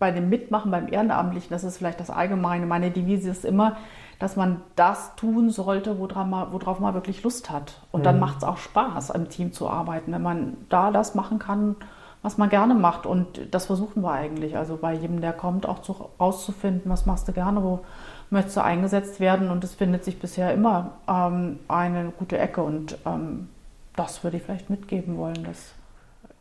bei 0.00 0.10
dem 0.10 0.28
Mitmachen, 0.28 0.72
beim 0.72 0.92
Ehrenamtlichen, 0.92 1.50
das 1.50 1.62
ist 1.62 1.78
vielleicht 1.78 2.00
das 2.00 2.10
Allgemeine, 2.10 2.66
meine 2.66 2.90
Devise 2.90 3.30
ist 3.30 3.44
immer, 3.44 3.76
dass 4.18 4.34
man 4.34 4.60
das 4.74 5.14
tun 5.14 5.50
sollte, 5.50 6.00
worauf 6.00 6.26
man, 6.26 6.52
worauf 6.52 6.80
man 6.80 6.94
wirklich 6.94 7.22
Lust 7.22 7.48
hat. 7.48 7.80
Und 7.92 8.00
mhm. 8.00 8.04
dann 8.06 8.18
macht 8.18 8.38
es 8.38 8.42
auch 8.42 8.56
Spaß, 8.56 9.10
im 9.10 9.28
Team 9.28 9.52
zu 9.52 9.70
arbeiten, 9.70 10.10
wenn 10.10 10.22
man 10.22 10.56
da 10.68 10.90
das 10.90 11.14
machen 11.14 11.38
kann, 11.38 11.76
was 12.22 12.38
man 12.38 12.48
gerne 12.48 12.74
macht. 12.74 13.06
Und 13.06 13.54
das 13.54 13.66
versuchen 13.66 14.02
wir 14.02 14.10
eigentlich. 14.10 14.56
Also 14.56 14.78
bei 14.78 14.94
jedem, 14.94 15.20
der 15.20 15.34
kommt, 15.34 15.64
auch 15.64 15.82
zu, 15.82 16.10
rauszufinden, 16.18 16.90
was 16.90 17.06
machst 17.06 17.28
du 17.28 17.32
gerne, 17.32 17.62
wo 17.62 17.84
möchtest 18.30 18.56
du 18.56 18.64
eingesetzt 18.64 19.20
werden. 19.20 19.52
Und 19.52 19.62
es 19.62 19.76
findet 19.76 20.02
sich 20.02 20.18
bisher 20.18 20.52
immer 20.52 20.94
ähm, 21.08 21.60
eine 21.68 22.10
gute 22.18 22.36
Ecke. 22.36 22.64
Und 22.64 22.98
ähm, 23.06 23.48
das 23.94 24.24
würde 24.24 24.38
ich 24.38 24.42
vielleicht 24.42 24.70
mitgeben 24.70 25.18
wollen. 25.18 25.44
Dass 25.44 25.77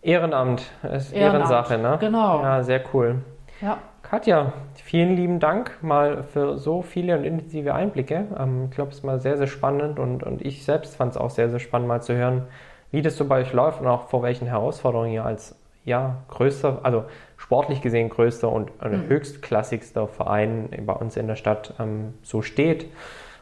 Ehrenamt 0.02 0.64
ist 0.84 1.12
Ehrenamt. 1.12 1.50
Ehrensache, 1.50 1.78
ne? 1.78 1.98
Genau. 2.00 2.42
Ja, 2.42 2.64
sehr 2.64 2.82
cool. 2.94 3.22
Ja. 3.62 3.80
Katja, 4.10 4.54
vielen 4.76 5.18
lieben 5.18 5.40
Dank 5.40 5.80
mal 5.82 6.24
für 6.24 6.58
so 6.58 6.82
viele 6.82 7.18
und 7.18 7.26
intensive 7.26 7.74
Einblicke. 7.74 8.26
Ähm, 8.40 8.68
ich 8.70 8.76
glaube, 8.76 8.92
es 8.92 9.00
ist 9.00 9.04
mal 9.04 9.20
sehr, 9.20 9.38
sehr 9.38 9.48
spannend 9.48 10.00
und, 10.00 10.24
und 10.24 10.42
ich 10.42 10.64
selbst 10.64 10.96
fand 10.96 11.12
es 11.12 11.18
auch 11.18 11.30
sehr, 11.30 11.50
sehr 11.50 11.60
spannend, 11.60 11.90
mal 11.90 12.02
zu 12.02 12.16
hören, 12.16 12.44
wie 12.92 13.02
das 13.02 13.18
so 13.18 13.26
bei 13.26 13.42
euch 13.42 13.52
läuft 13.52 13.82
und 13.82 13.88
auch 13.88 14.08
vor 14.08 14.24
welchen 14.24 14.48
Herausforderungen 14.48 15.12
ihr 15.12 15.26
als 15.26 15.56
ja, 15.84 16.18
größter, 16.30 16.80
also 16.84 17.06
sportlich 17.36 17.82
gesehen 17.82 18.10
größter 18.10 18.50
und 18.50 18.72
mhm. 18.82 19.08
höchstklassigster 19.08 20.08
Verein 20.08 20.70
bei 20.86 20.94
uns 20.94 21.18
in 21.18 21.28
der 21.28 21.36
Stadt 21.36 21.74
ähm, 21.80 22.14
so 22.24 22.42
steht 22.42 22.88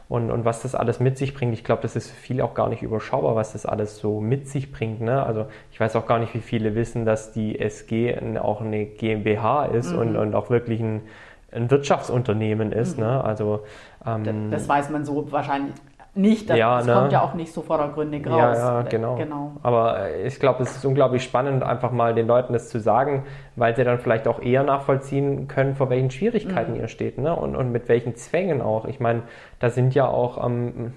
und, 0.08 0.30
und 0.30 0.44
was 0.44 0.62
das 0.62 0.74
alles 0.74 1.00
mit 1.00 1.18
sich 1.18 1.34
bringt. 1.34 1.52
Ich 1.52 1.64
glaube, 1.64 1.82
das 1.82 1.96
ist 1.96 2.10
für 2.10 2.16
viele 2.16 2.44
auch 2.44 2.54
gar 2.54 2.68
nicht 2.68 2.82
überschaubar, 2.82 3.34
was 3.34 3.52
das 3.52 3.66
alles 3.66 3.98
so 3.98 4.20
mit 4.20 4.48
sich 4.48 4.70
bringt. 4.70 5.00
Ne? 5.00 5.22
Also 5.22 5.46
ich 5.72 5.80
weiß 5.80 5.96
auch 5.96 6.06
gar 6.06 6.18
nicht, 6.18 6.34
wie 6.34 6.40
viele 6.40 6.74
wissen, 6.74 7.04
dass 7.04 7.32
die 7.32 7.58
SG 7.58 8.16
auch 8.38 8.60
eine 8.60 8.86
GmbH 8.86 9.66
ist 9.66 9.92
mhm. 9.92 9.98
und, 9.98 10.16
und 10.16 10.34
auch 10.34 10.48
wirklich 10.48 10.80
ein, 10.80 11.02
ein 11.50 11.70
Wirtschaftsunternehmen 11.70 12.70
ist. 12.70 12.98
Mhm. 12.98 13.04
Ne? 13.04 13.24
Also, 13.24 13.64
ähm, 14.04 14.50
das 14.50 14.68
weiß 14.68 14.90
man 14.90 15.04
so 15.04 15.30
wahrscheinlich 15.32 15.74
nicht. 16.16 16.50
Das, 16.50 16.58
ja, 16.58 16.78
das 16.78 16.86
ne? 16.86 16.94
kommt 16.94 17.12
ja 17.12 17.22
auch 17.22 17.34
nicht 17.34 17.52
so 17.52 17.62
vordergründig 17.62 18.26
raus. 18.26 18.56
Ja, 18.58 18.80
ja 18.80 18.82
genau. 18.82 19.16
genau. 19.16 19.52
Aber 19.62 20.14
ich 20.24 20.38
glaube, 20.38 20.62
es 20.62 20.76
ist 20.76 20.84
unglaublich 20.84 21.22
spannend, 21.22 21.62
einfach 21.62 21.90
mal 21.90 22.14
den 22.14 22.26
Leuten 22.26 22.52
das 22.52 22.68
zu 22.68 22.80
sagen, 22.80 23.24
weil 23.56 23.76
sie 23.76 23.84
dann 23.84 23.98
vielleicht 23.98 24.28
auch 24.28 24.40
eher 24.40 24.62
nachvollziehen 24.62 25.48
können, 25.48 25.74
vor 25.74 25.90
welchen 25.90 26.10
Schwierigkeiten 26.10 26.74
mhm. 26.74 26.80
ihr 26.80 26.88
steht 26.88 27.18
ne? 27.18 27.34
und, 27.34 27.56
und 27.56 27.72
mit 27.72 27.88
welchen 27.88 28.16
Zwängen 28.16 28.62
auch. 28.62 28.86
Ich 28.86 29.00
meine, 29.00 29.22
da 29.58 29.70
sind 29.70 29.94
ja 29.94 30.08
auch. 30.08 30.44
Ähm, 30.44 30.94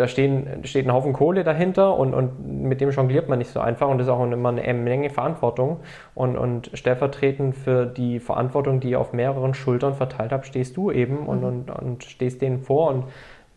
da 0.00 0.08
stehen, 0.08 0.64
steht 0.64 0.86
ein 0.86 0.92
Haufen 0.94 1.12
Kohle 1.12 1.44
dahinter 1.44 1.94
und, 1.98 2.14
und 2.14 2.46
mit 2.46 2.80
dem 2.80 2.90
jongliert 2.90 3.28
man 3.28 3.38
nicht 3.38 3.50
so 3.50 3.60
einfach 3.60 3.86
und 3.86 3.98
das 3.98 4.06
ist 4.06 4.10
auch 4.10 4.24
immer 4.24 4.48
eine 4.48 4.72
Menge 4.72 5.10
Verantwortung. 5.10 5.80
Und, 6.14 6.38
und 6.38 6.70
stellvertretend 6.72 7.54
für 7.54 7.84
die 7.84 8.18
Verantwortung, 8.18 8.80
die 8.80 8.90
ihr 8.90 9.00
auf 9.00 9.12
mehreren 9.12 9.52
Schultern 9.52 9.92
verteilt 9.92 10.32
habt, 10.32 10.46
stehst 10.46 10.78
du 10.78 10.90
eben 10.90 11.22
mhm. 11.22 11.28
und, 11.28 11.44
und, 11.44 11.70
und 11.70 12.04
stehst 12.04 12.40
denen 12.40 12.60
vor 12.60 12.88
und 12.88 13.04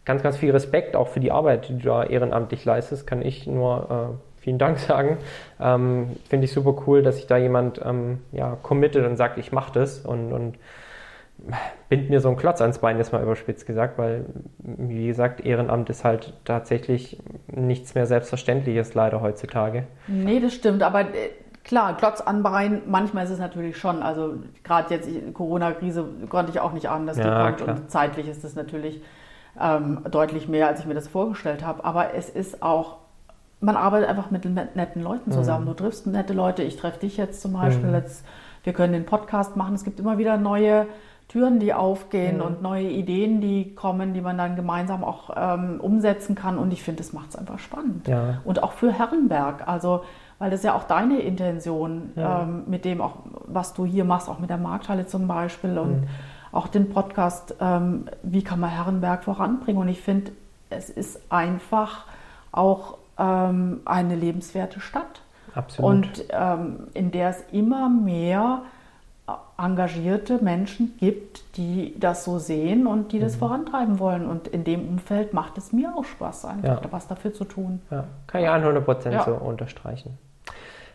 ganz, 0.06 0.24
ganz 0.24 0.38
viel 0.38 0.52
Respekt 0.52 0.96
auch 0.96 1.08
für 1.08 1.20
die 1.20 1.32
Arbeit, 1.32 1.70
die 1.70 1.78
du 1.78 1.86
da 1.86 2.04
ehrenamtlich 2.04 2.66
leistest, 2.66 3.08
kann 3.08 3.22
ich 3.22 3.48
nur 3.48 4.18
äh, 4.20 4.42
vielen 4.42 4.58
Dank 4.58 4.80
sagen. 4.80 5.18
Ähm, 5.60 6.18
Finde 6.30 6.46
ich 6.46 6.52
super 6.52 6.76
cool, 6.88 7.02
dass 7.02 7.18
sich 7.18 7.28
da 7.28 7.38
jemand 7.38 7.82
ähm, 7.84 8.20
ja, 8.32 8.58
committet 8.62 9.06
und 9.06 9.16
sagt, 9.16 9.38
ich 9.38 9.52
mache 9.52 9.74
das 9.74 10.00
und, 10.00 10.34
und 10.34 10.58
bind 11.90 12.10
mir 12.10 12.20
so 12.20 12.30
einen 12.30 12.38
Klotz 12.38 12.62
ans 12.62 12.80
Bein, 12.80 13.00
ist 13.00 13.12
mal 13.12 13.24
überspitzt 13.24 13.66
gesagt, 13.66 13.98
weil, 13.98 14.26
wie 14.60 15.08
gesagt, 15.08 15.42
Ehrenamt 15.42 15.90
ist 15.90 16.04
halt 16.04 16.34
tatsächlich 16.46 17.22
nichts 17.48 17.96
mehr 17.96 18.06
Selbstverständliches 18.06 18.94
leider 18.94 19.22
heutzutage. 19.22 19.86
Nee, 20.08 20.40
das 20.40 20.54
stimmt, 20.54 20.84
aber 20.84 21.02
äh, 21.02 21.32
klar, 21.64 21.98
Klotz 21.98 22.22
an 22.22 22.44
Bein, 22.44 22.84
manchmal 22.86 23.26
ist 23.26 23.32
es 23.32 23.40
natürlich 23.40 23.78
schon, 23.78 24.04
also 24.04 24.36
gerade 24.64 24.94
jetzt 24.94 25.10
Corona-Krise 25.34 26.06
konnte 26.30 26.52
ich 26.52 26.60
auch 26.60 26.72
nicht 26.72 26.88
ahnen, 26.88 27.08
dass 27.08 27.18
die 27.18 27.24
ja, 27.24 27.46
kommt 27.46 27.58
klar. 27.58 27.78
und 27.78 27.92
zeitlich 27.92 28.28
ist 28.28 28.44
es 28.44 28.56
natürlich 28.56 29.02
ähm, 29.60 30.00
deutlich 30.10 30.48
mehr, 30.48 30.68
als 30.68 30.80
ich 30.80 30.86
mir 30.86 30.94
das 30.94 31.08
vorgestellt 31.08 31.66
habe. 31.66 31.84
Aber 31.86 32.14
es 32.14 32.30
ist 32.30 32.64
auch, 32.64 32.98
man 33.60 33.76
arbeitet 33.76 34.10
einfach 34.10 34.32
mit 34.32 34.46
netten 34.46 35.02
Leuten 35.02 35.32
zusammen. 35.32 35.66
Mhm. 35.66 35.70
Du 35.70 35.74
triffst 35.76 36.08
nette 36.08 36.34
Leute. 36.34 36.64
Ich 36.64 36.78
treffe 36.78 37.00
dich 37.00 37.18
jetzt 37.18 37.42
zum 37.42 37.54
Beispiel. 37.54 37.90
Mhm. 37.90 37.96
Jetzt, 37.96 38.26
wir 38.64 38.74
können 38.74 38.94
den 38.94 39.06
Podcast 39.06 39.56
machen. 39.56 39.76
Es 39.76 39.84
gibt 39.84 40.00
immer 40.00 40.18
wieder 40.18 40.38
neue 40.38 40.88
Türen, 41.28 41.60
die 41.60 41.74
aufgehen 41.74 42.38
mhm. 42.38 42.44
und 42.44 42.62
neue 42.62 42.90
Ideen, 42.90 43.42
die 43.42 43.74
kommen, 43.76 44.14
die 44.14 44.22
man 44.22 44.38
dann 44.38 44.56
gemeinsam 44.56 45.04
auch 45.04 45.30
ähm, 45.36 45.80
umsetzen 45.80 46.36
kann. 46.36 46.58
Und 46.58 46.74
ich 46.74 46.84
finde, 46.84 47.02
das 47.04 47.14
macht 47.14 47.30
es 47.30 47.36
einfach 47.36 47.60
spannend. 47.60 48.08
Ja. 48.08 48.42
Und 48.44 48.62
auch 48.64 48.74
für 48.74 48.92
Herrenberg. 48.92 49.68
Also 49.68 50.04
weil 50.40 50.50
das 50.50 50.64
ja 50.64 50.74
auch 50.74 50.84
deine 50.84 51.20
Intention 51.20 52.12
ja. 52.16 52.42
ähm, 52.42 52.64
mit 52.68 52.84
dem 52.84 53.00
auch, 53.00 53.18
was 53.46 53.74
du 53.74 53.86
hier 53.86 54.04
machst, 54.04 54.28
auch 54.28 54.40
mit 54.40 54.50
der 54.50 54.58
Markthalle 54.58 55.06
zum 55.06 55.28
Beispiel 55.28 55.78
und 55.78 56.02
mhm 56.02 56.08
auch 56.54 56.68
den 56.68 56.90
Podcast, 56.90 57.56
ähm, 57.60 58.06
wie 58.22 58.44
kann 58.44 58.60
man 58.60 58.70
Herrenberg 58.70 59.24
voranbringen. 59.26 59.82
Und 59.82 59.90
ich 59.90 60.02
finde, 60.02 60.32
es 60.70 60.90
ist 60.90 61.20
einfach 61.30 62.06
auch 62.52 62.98
ähm, 63.18 63.82
eine 63.86 64.16
lebenswerte 64.16 64.80
Stadt. 64.80 65.22
Absolut. 65.56 65.92
Und 65.92 66.26
ähm, 66.30 66.88
in 66.94 67.12
der 67.12 67.30
es 67.30 67.44
immer 67.52 67.90
mehr 67.90 68.62
engagierte 69.58 70.44
Menschen 70.44 70.96
gibt, 71.00 71.58
die 71.58 71.96
das 72.00 72.26
so 72.26 72.40
sehen 72.40 72.88
und 72.88 73.12
die 73.14 73.20
das 73.20 73.36
mhm. 73.36 73.40
vorantreiben 73.40 74.00
wollen. 74.00 74.28
Und 74.28 74.48
in 74.48 74.64
dem 74.64 74.88
Umfeld 74.88 75.34
macht 75.34 75.58
es 75.58 75.72
mir 75.72 75.94
auch 75.96 76.04
Spaß, 76.04 76.46
einfach 76.46 76.84
ja. 76.84 76.92
was 76.92 77.08
dafür 77.08 77.34
zu 77.34 77.46
tun. 77.46 77.82
Ja, 77.90 78.06
kann 78.28 78.42
ich 78.42 78.48
100% 78.48 79.12
ja. 79.12 79.24
so 79.24 79.34
unterstreichen. 79.34 80.18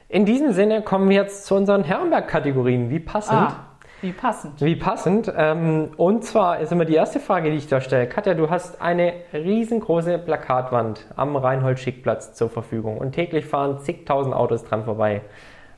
In 0.09 0.25
diesem 0.25 0.53
Sinne 0.53 0.83
kommen 0.83 1.09
wir 1.09 1.17
jetzt 1.17 1.47
zu 1.47 1.55
unseren 1.55 1.85
Herrenberg-Kategorien. 1.85 2.91
Wie 2.91 3.01
passend. 3.01 3.39
Ah. 3.39 3.68
Wie 4.01 4.13
passend. 4.13 4.61
Wie 4.61 4.77
passend. 4.77 5.33
Ähm, 5.37 5.91
und 5.97 6.25
zwar 6.25 6.61
ist 6.61 6.71
immer 6.71 6.85
die 6.85 6.95
erste 6.95 7.19
Frage, 7.19 7.51
die 7.51 7.57
ich 7.57 7.67
da 7.67 7.81
stelle. 7.81 8.07
Katja, 8.07 8.35
du 8.35 8.49
hast 8.49 8.81
eine 8.81 9.13
riesengroße 9.33 10.19
Plakatwand 10.19 11.07
am 11.17 11.37
Reinhold-Schick-Platz 11.37 12.35
zur 12.35 12.49
Verfügung 12.49 12.99
und 12.99 13.13
täglich 13.13 13.47
fahren 13.47 13.81
zigtausend 13.81 14.35
Autos 14.35 14.65
dran 14.65 14.85
vorbei. 14.85 15.23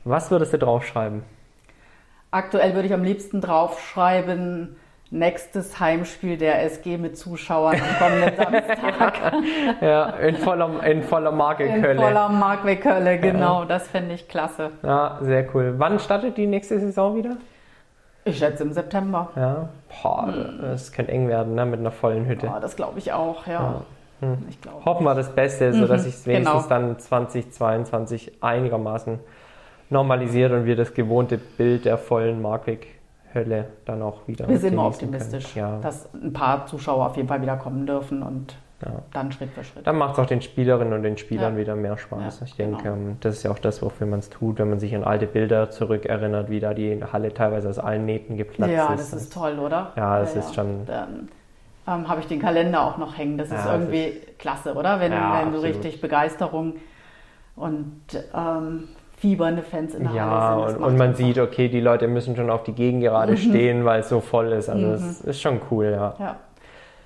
Was 0.05 0.31
würdest 0.31 0.53
du 0.53 0.59
draufschreiben? 0.59 1.23
Aktuell 2.31 2.75
würde 2.75 2.87
ich 2.87 2.95
am 2.95 3.03
liebsten 3.03 3.41
draufschreiben, 3.41 4.77
nächstes 5.11 5.81
Heimspiel 5.81 6.37
der 6.37 6.63
SG 6.63 6.97
mit 6.97 7.17
Zuschauern 7.19 7.75
am 7.81 7.99
kommenden 7.99 8.37
Samstag. 8.37 9.33
ja, 9.81 10.11
in 10.11 10.37
voller, 10.37 10.85
in 10.85 11.03
voller 11.03 11.33
Marke 11.33 11.65
in 11.65 11.81
Kölle. 11.81 11.95
In 11.95 11.99
voller 12.01 12.29
Marke 12.29 12.77
Kölle, 12.77 13.19
genau. 13.19 13.61
Ja. 13.61 13.67
Das 13.67 13.89
fände 13.89 14.15
ich 14.15 14.29
klasse. 14.29 14.71
Ja, 14.83 15.19
sehr 15.23 15.53
cool. 15.55 15.75
Wann 15.79 15.99
startet 15.99 16.37
die 16.37 16.47
nächste 16.47 16.79
Saison 16.79 17.17
wieder? 17.17 17.37
Ich 18.25 18.39
schätze 18.39 18.63
im 18.63 18.73
September. 18.73 19.31
Ja, 19.35 19.69
Boah, 20.03 20.27
hm. 20.27 20.59
das 20.61 20.93
könnte 20.93 21.13
eng 21.13 21.29
werden, 21.29 21.55
ne, 21.55 21.65
mit 21.65 21.81
einer 21.81 21.91
vollen 21.91 22.27
Hütte. 22.27 22.47
Ja, 22.47 22.61
das 22.61 22.77
glaube 22.77 22.99
ich 22.99 23.13
auch, 23.13 23.47
ja. 23.47 23.53
ja. 23.53 23.83
Hm. 24.21 24.39
Ich 24.49 24.61
glaube. 24.61 24.85
Hoffen 24.85 25.05
wir 25.05 25.15
das 25.15 25.31
Beste, 25.31 25.73
mhm, 25.73 25.81
sodass 25.81 26.05
sich 26.05 26.15
es 26.15 26.27
wenigstens 26.27 26.69
genau. 26.69 26.69
dann 26.69 26.99
2022 26.99 28.43
einigermaßen 28.43 29.19
normalisiert 29.89 30.53
und 30.53 30.67
wir 30.67 30.77
das 30.77 30.95
gewohnte 30.95 31.39
Bild 31.39 31.85
der 31.85 31.99
vollen 31.99 32.43
Markwig-Hölle 32.43 33.67
dann 33.87 34.03
auch 34.03 34.29
wieder. 34.29 34.49
Wir 34.49 34.59
sind 34.59 34.79
optimistisch, 34.79 35.57
ja. 35.57 35.79
dass 35.81 36.09
ein 36.15 36.33
paar 36.33 36.67
Zuschauer 36.67 37.07
auf 37.07 37.17
jeden 37.17 37.29
Fall 37.29 37.43
wieder 37.43 37.57
kommen 37.57 37.87
dürfen 37.87 38.23
und 38.23 38.55
ja. 38.85 39.03
dann 39.13 39.33
Schritt 39.33 39.51
für 39.51 39.65
Schritt. 39.65 39.87
Dann 39.87 39.97
macht 39.97 40.15
es 40.15 40.19
auch 40.19 40.27
den 40.27 40.43
Spielerinnen 40.43 40.93
und 40.93 41.03
den 41.03 41.19
Spielern 41.19 41.55
ja. 41.55 41.61
wieder 41.61 41.77
mehr 41.77 41.99
Spaß. 41.99 42.43
ich 42.43 42.55
denke, 42.55 42.83
genau. 42.83 42.95
Ähm, 42.95 43.17
das 43.21 43.37
ist 43.37 43.43
ja 43.43 43.51
auch 43.51 43.59
das, 43.59 43.83
wofür 43.83 44.07
man 44.07 44.21
es 44.21 44.31
tut, 44.31 44.59
wenn 44.59 44.71
man 44.71 44.79
sich 44.79 44.95
an 44.95 45.05
alte 45.05 45.27
Bilder 45.27 45.71
zurückerinnert, 45.71 46.51
wie 46.51 46.61
da 46.61 46.75
die 46.75 47.03
Halle 47.13 47.33
teilweise 47.35 47.69
aus 47.69 47.79
allen 47.79 48.07
Nähten 48.07 48.37
geplatzt 48.37 48.73
ja, 48.73 48.85
ist. 48.85 48.91
Ja, 48.91 48.97
das 48.97 49.13
ist 49.13 49.33
toll, 49.33 49.59
oder? 49.59 49.93
Ja, 49.97 50.21
das 50.21 50.37
ist 50.37 50.55
schon. 50.55 50.87
Dann, 50.87 51.29
ähm, 51.87 52.09
habe 52.09 52.21
ich 52.21 52.27
den 52.27 52.41
Kalender 52.41 52.83
auch 52.83 52.99
noch 52.99 53.17
hängen. 53.17 53.39
Das 53.39 53.51
ist 53.51 53.67
irgendwie 53.67 54.05
ist, 54.05 54.39
klasse, 54.39 54.75
oder? 54.75 55.01
Wenn, 55.01 55.13
wenn 55.13 55.53
du 55.53 55.63
richtig 55.63 56.01
Begeisterung 56.01 56.75
und 57.57 58.03
ähm, 58.35 58.89
fiebernde 59.17 59.63
Fans 59.63 59.95
in 59.95 60.05
der 60.05 60.13
ja, 60.13 60.25
Halle 60.25 60.69
sind. 60.69 60.81
Ja, 60.81 60.87
und, 60.87 60.93
und, 60.93 60.99
man 60.99 61.15
sieht, 61.15 61.39
okay, 61.39 61.69
die 61.69 61.81
Leute 61.81 62.09
müssen 62.09 62.37
schon 62.37 62.51
auf 62.51 62.63
die 62.63 62.73
Gegend 62.73 63.03
gerade 63.03 63.33
mhm. 63.33 63.37
stehen, 63.37 63.85
weil 63.85 64.01
es 64.01 64.09
so 64.09 64.21
voll 64.21 64.53
ist. 64.53 64.69
Also 64.69 64.87
mhm. 64.87 64.93
das 64.93 65.21
ist 65.21 65.41
schon 65.41 65.61
cool, 65.71 65.91
ja. 65.91 66.37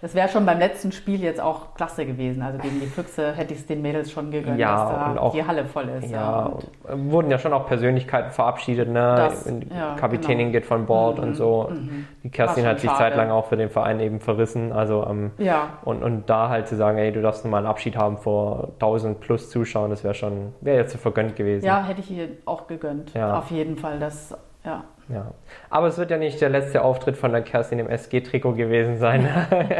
Das 0.04 0.14
wäre 0.14 0.28
schon 0.28 0.44
beim 0.44 0.58
letzten 0.58 0.92
Spiel 0.92 1.22
jetzt 1.22 1.40
auch 1.40 1.74
klasse 1.74 2.04
gewesen. 2.04 2.42
Also 2.42 2.58
gegen 2.58 2.78
die 2.78 2.88
Füchse 2.88 3.32
hätte 3.32 3.54
ich 3.54 3.60
es 3.60 3.66
den 3.66 3.80
Mädels 3.80 4.12
schon 4.12 4.30
gegönnt, 4.30 4.58
ja, 4.58 4.76
dass 4.76 5.14
da 5.14 5.18
auch, 5.18 5.32
die 5.32 5.46
Halle 5.46 5.64
voll 5.64 5.88
ist. 5.88 6.10
Ja, 6.10 6.52
ja 6.86 6.94
wurden 6.94 7.30
ja 7.30 7.38
schon 7.38 7.54
auch 7.54 7.66
Persönlichkeiten 7.66 8.30
verabschiedet. 8.30 8.90
Ne? 8.90 9.14
Das, 9.16 9.50
ja, 9.74 9.94
Kapitänin 9.94 10.48
genau. 10.48 10.52
geht 10.52 10.66
von 10.66 10.84
Bord 10.84 11.16
mhm, 11.16 11.24
und 11.24 11.34
so. 11.36 11.68
Mhm. 11.70 12.06
Die 12.22 12.28
Kerstin 12.28 12.66
hat 12.66 12.80
sich 12.80 12.90
schade. 12.90 13.02
zeitlang 13.02 13.30
auch 13.30 13.46
für 13.46 13.56
den 13.56 13.70
Verein 13.70 13.98
eben 13.98 14.20
verrissen. 14.20 14.74
Also, 14.74 15.06
ähm, 15.08 15.30
ja. 15.38 15.78
und, 15.86 16.02
und 16.02 16.28
da 16.28 16.50
halt 16.50 16.68
zu 16.68 16.76
sagen, 16.76 16.98
ey, 16.98 17.10
du 17.10 17.22
darfst 17.22 17.46
mal 17.46 17.56
einen 17.56 17.66
Abschied 17.66 17.96
haben 17.96 18.18
vor 18.18 18.72
1000 18.74 19.20
plus 19.20 19.48
Zuschauern, 19.48 19.88
das 19.88 20.04
wäre 20.04 20.12
schon, 20.12 20.52
wäre 20.60 20.76
jetzt 20.76 20.92
so 20.92 20.98
vergönnt 20.98 21.34
gewesen. 21.34 21.64
Ja, 21.64 21.82
hätte 21.82 22.00
ich 22.00 22.10
ihr 22.10 22.28
auch 22.44 22.66
gegönnt. 22.66 23.16
Auf 23.16 23.50
jeden 23.50 23.78
Fall. 23.78 23.98
Das, 23.98 24.36
ja. 24.66 24.84
Ja. 25.08 25.32
Aber 25.68 25.88
es 25.88 25.98
wird 25.98 26.10
ja 26.10 26.16
nicht 26.16 26.40
der 26.40 26.48
letzte 26.48 26.82
Auftritt 26.82 27.16
von 27.16 27.30
der 27.32 27.42
Kerstin 27.42 27.78
im 27.78 27.88
SG-Trikot 27.88 28.54
gewesen 28.54 28.98
sein. 28.98 29.28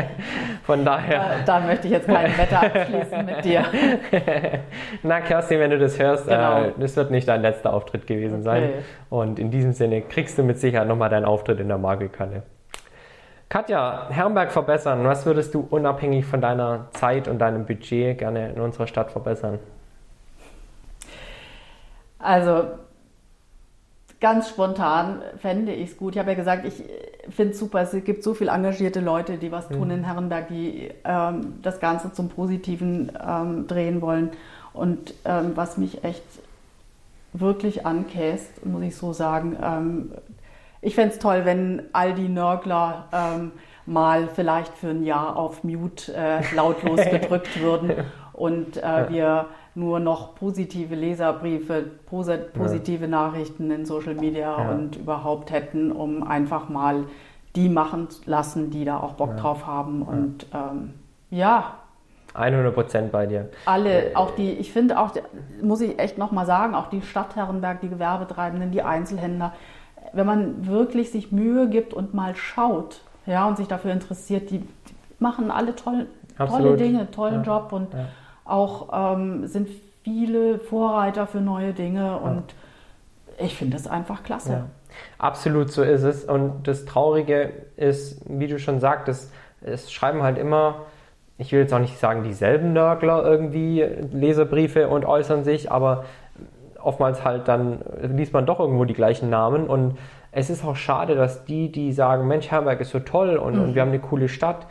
von 0.64 0.85
daher. 0.85 1.39
Da, 1.47 1.61
da, 1.61 1.66
möchte 1.66 1.87
ich 1.87 1.95
jetzt 1.95 2.07
keine 2.07 2.37
Wette 2.37 2.59
abschließen 2.59 3.25
mit 3.25 3.45
dir. 3.45 3.64
Na, 5.03 5.20
Kerstin, 5.22 5.61
wenn 5.61 5.70
du 5.70 5.79
das 5.79 5.99
hörst, 5.99 6.27
genau. 6.27 6.64
äh, 6.64 6.72
das 6.79 6.97
wird 6.97 7.11
nicht 7.11 7.27
dein 7.27 7.41
letzter 7.41 7.72
Auftritt 7.72 8.07
gewesen 8.07 8.41
okay. 8.41 8.45
sein. 8.45 8.70
Und 9.09 9.39
in 9.39 9.51
diesem 9.51 9.72
Sinne 9.72 10.03
kriegst 10.03 10.37
du 10.37 10.43
mit 10.43 10.59
Sicherheit 10.59 10.89
nochmal 10.89 11.09
deinen 11.09 11.25
Auftritt 11.25 11.59
in 11.59 11.68
der 11.68 11.79
Magikanne. 11.79 12.43
Katja, 13.49 14.09
Herrenberg 14.11 14.53
verbessern. 14.53 15.05
Was 15.05 15.25
würdest 15.25 15.55
du 15.55 15.66
unabhängig 15.70 16.27
von 16.27 16.41
deiner 16.41 16.89
Zeit 16.93 17.29
und 17.29 17.39
deinem 17.39 17.64
Budget 17.64 18.18
gerne 18.18 18.51
in 18.51 18.61
unserer 18.61 18.87
Stadt 18.87 19.11
verbessern? 19.11 19.59
Also 22.18 22.64
ganz 24.25 24.49
spontan 24.49 25.20
fände 25.37 25.75
ich 25.75 25.91
es 25.91 25.97
gut. 25.99 26.14
Ich 26.14 26.18
habe 26.18 26.31
ja 26.31 26.35
gesagt, 26.35 26.64
ich 26.64 26.83
finde 27.29 27.53
es 27.53 27.59
super, 27.59 27.83
es 27.83 27.93
gibt 28.05 28.22
so 28.25 28.33
viele 28.33 28.53
engagierte 28.53 29.01
Leute, 29.01 29.37
die 29.37 29.53
was 29.53 29.68
tun 29.68 29.89
mhm. 29.89 29.91
in 29.91 30.05
Herrenberg, 30.05 30.49
die 30.49 30.89
ähm, 31.05 31.57
das 31.61 31.79
Ganze 31.79 32.11
zum 32.11 32.31
Positiven 32.31 33.12
ähm, 33.22 33.66
drehen 33.66 34.01
wollen. 34.01 34.31
Und 34.72 35.12
ähm, 35.27 35.53
was 35.57 35.77
mich 35.77 36.05
echt 36.05 36.25
wirklich 37.35 37.85
ankäst, 37.85 38.64
muss 38.64 38.83
ich 38.83 38.97
so 38.97 39.12
sagen, 39.12 39.59
ähm, 39.62 40.12
ich 40.81 40.95
fände 40.95 41.12
es 41.12 41.18
toll, 41.18 41.43
wenn 41.45 41.83
all 41.93 42.14
die 42.14 42.31
Nörgler 42.31 43.05
ähm, 43.12 43.53
mal 43.85 44.31
vielleicht 44.35 44.72
für 44.72 44.89
ein 44.89 45.05
Jahr 45.05 45.37
auf 45.37 45.64
Mute 45.64 46.14
äh, 46.14 46.41
lautlos 46.55 46.99
gedrückt 47.11 47.61
würden 47.61 47.93
und 48.35 48.76
äh, 48.76 49.09
wir 49.09 49.47
nur 49.74 49.99
noch 49.99 50.35
positive 50.35 50.95
Leserbriefe, 50.95 51.85
positive 52.07 53.05
ja. 53.05 53.09
Nachrichten 53.11 53.70
in 53.70 53.87
Social 53.87 54.14
Media 54.14 54.59
ja. 54.59 54.70
und 54.70 54.97
überhaupt 54.97 55.51
hätten, 55.51 55.91
um 55.91 56.22
einfach 56.22 56.68
mal 56.68 57.05
die 57.57 57.68
machen 57.68 58.09
lassen, 58.26 58.70
die 58.70 58.85
da 58.85 58.99
auch 58.99 59.12
Bock 59.12 59.30
ja. 59.30 59.37
drauf 59.37 59.66
haben. 59.66 60.03
Und 60.03 60.47
ähm, 60.53 60.95
ja. 61.30 61.74
100 62.35 62.74
Prozent 62.74 63.12
bei 63.12 63.26
dir. 63.26 63.49
Alle, 63.64 64.12
auch 64.14 64.32
die, 64.32 64.53
ich 64.53 64.72
finde 64.72 64.99
auch, 64.99 65.12
muss 65.62 65.80
ich 65.80 65.99
echt 66.01 66.18
nochmal 66.18 66.47
sagen, 66.47 66.74
auch 66.74 66.89
die 66.89 67.03
Stadt 67.03 67.37
Herrenberg, 67.37 67.80
die 67.80 67.89
Gewerbetreibenden, 67.89 68.72
die 68.72 68.82
Einzelhändler, 68.82 69.53
wenn 70.12 70.26
man 70.26 70.66
wirklich 70.66 71.12
sich 71.12 71.30
Mühe 71.30 71.68
gibt 71.68 71.95
und 71.95 72.12
mal 72.12 72.35
schaut, 72.35 73.01
ja, 73.26 73.47
und 73.47 73.57
sich 73.57 73.68
dafür 73.68 73.93
interessiert, 73.93 74.51
die, 74.51 74.59
die 74.59 74.95
machen 75.20 75.51
alle 75.51 75.76
toll, 75.76 76.07
tolle 76.37 76.76
Dinge, 76.76 77.11
tollen 77.11 77.45
Job 77.45 77.72
und 77.72 77.89
auch 78.45 79.16
ähm, 79.16 79.47
sind 79.47 79.68
viele 80.03 80.59
Vorreiter 80.59 81.26
für 81.26 81.40
neue 81.40 81.72
Dinge 81.72 82.18
und 82.18 82.55
ich 83.38 83.57
finde 83.57 83.76
das 83.76 83.86
einfach 83.86 84.22
klasse. 84.22 84.53
Ja. 84.53 84.66
Absolut, 85.18 85.72
so 85.72 85.82
ist 85.82 86.03
es. 86.03 86.24
Und 86.24 86.68
das 86.68 86.84
Traurige 86.84 87.53
ist, 87.76 88.22
wie 88.28 88.47
du 88.47 88.59
schon 88.59 88.80
sagtest, 88.80 89.32
es 89.61 89.90
schreiben 89.90 90.22
halt 90.22 90.38
immer, 90.38 90.82
ich 91.38 91.51
will 91.53 91.61
jetzt 91.61 91.74
auch 91.74 91.80
nicht 91.80 91.99
sagen, 91.99 92.22
dieselben 92.22 92.72
Nörgler 92.72 93.24
irgendwie 93.24 93.82
Leserbriefe 94.12 94.88
und 94.88 95.05
äußern 95.05 95.42
sich, 95.42 95.72
aber 95.72 96.05
oftmals 96.80 97.24
halt 97.24 97.49
dann 97.49 97.80
liest 98.03 98.32
man 98.32 98.47
doch 98.47 98.61
irgendwo 98.61 98.84
die 98.84 98.95
gleichen 98.95 99.30
Namen 99.30 99.66
und 99.66 99.97
es 100.32 100.51
ist 100.51 100.64
auch 100.64 100.76
schade, 100.76 101.14
dass 101.14 101.45
die, 101.45 101.72
die 101.72 101.92
sagen, 101.92 102.28
Mensch, 102.28 102.51
Herberg 102.51 102.80
ist 102.80 102.90
so 102.90 103.01
toll 103.01 103.36
und, 103.36 103.55
mhm. 103.55 103.62
und 103.62 103.74
wir 103.74 103.82
haben 103.82 103.88
eine 103.88 104.01
coole 104.01 104.28
Stadt, 104.28 104.66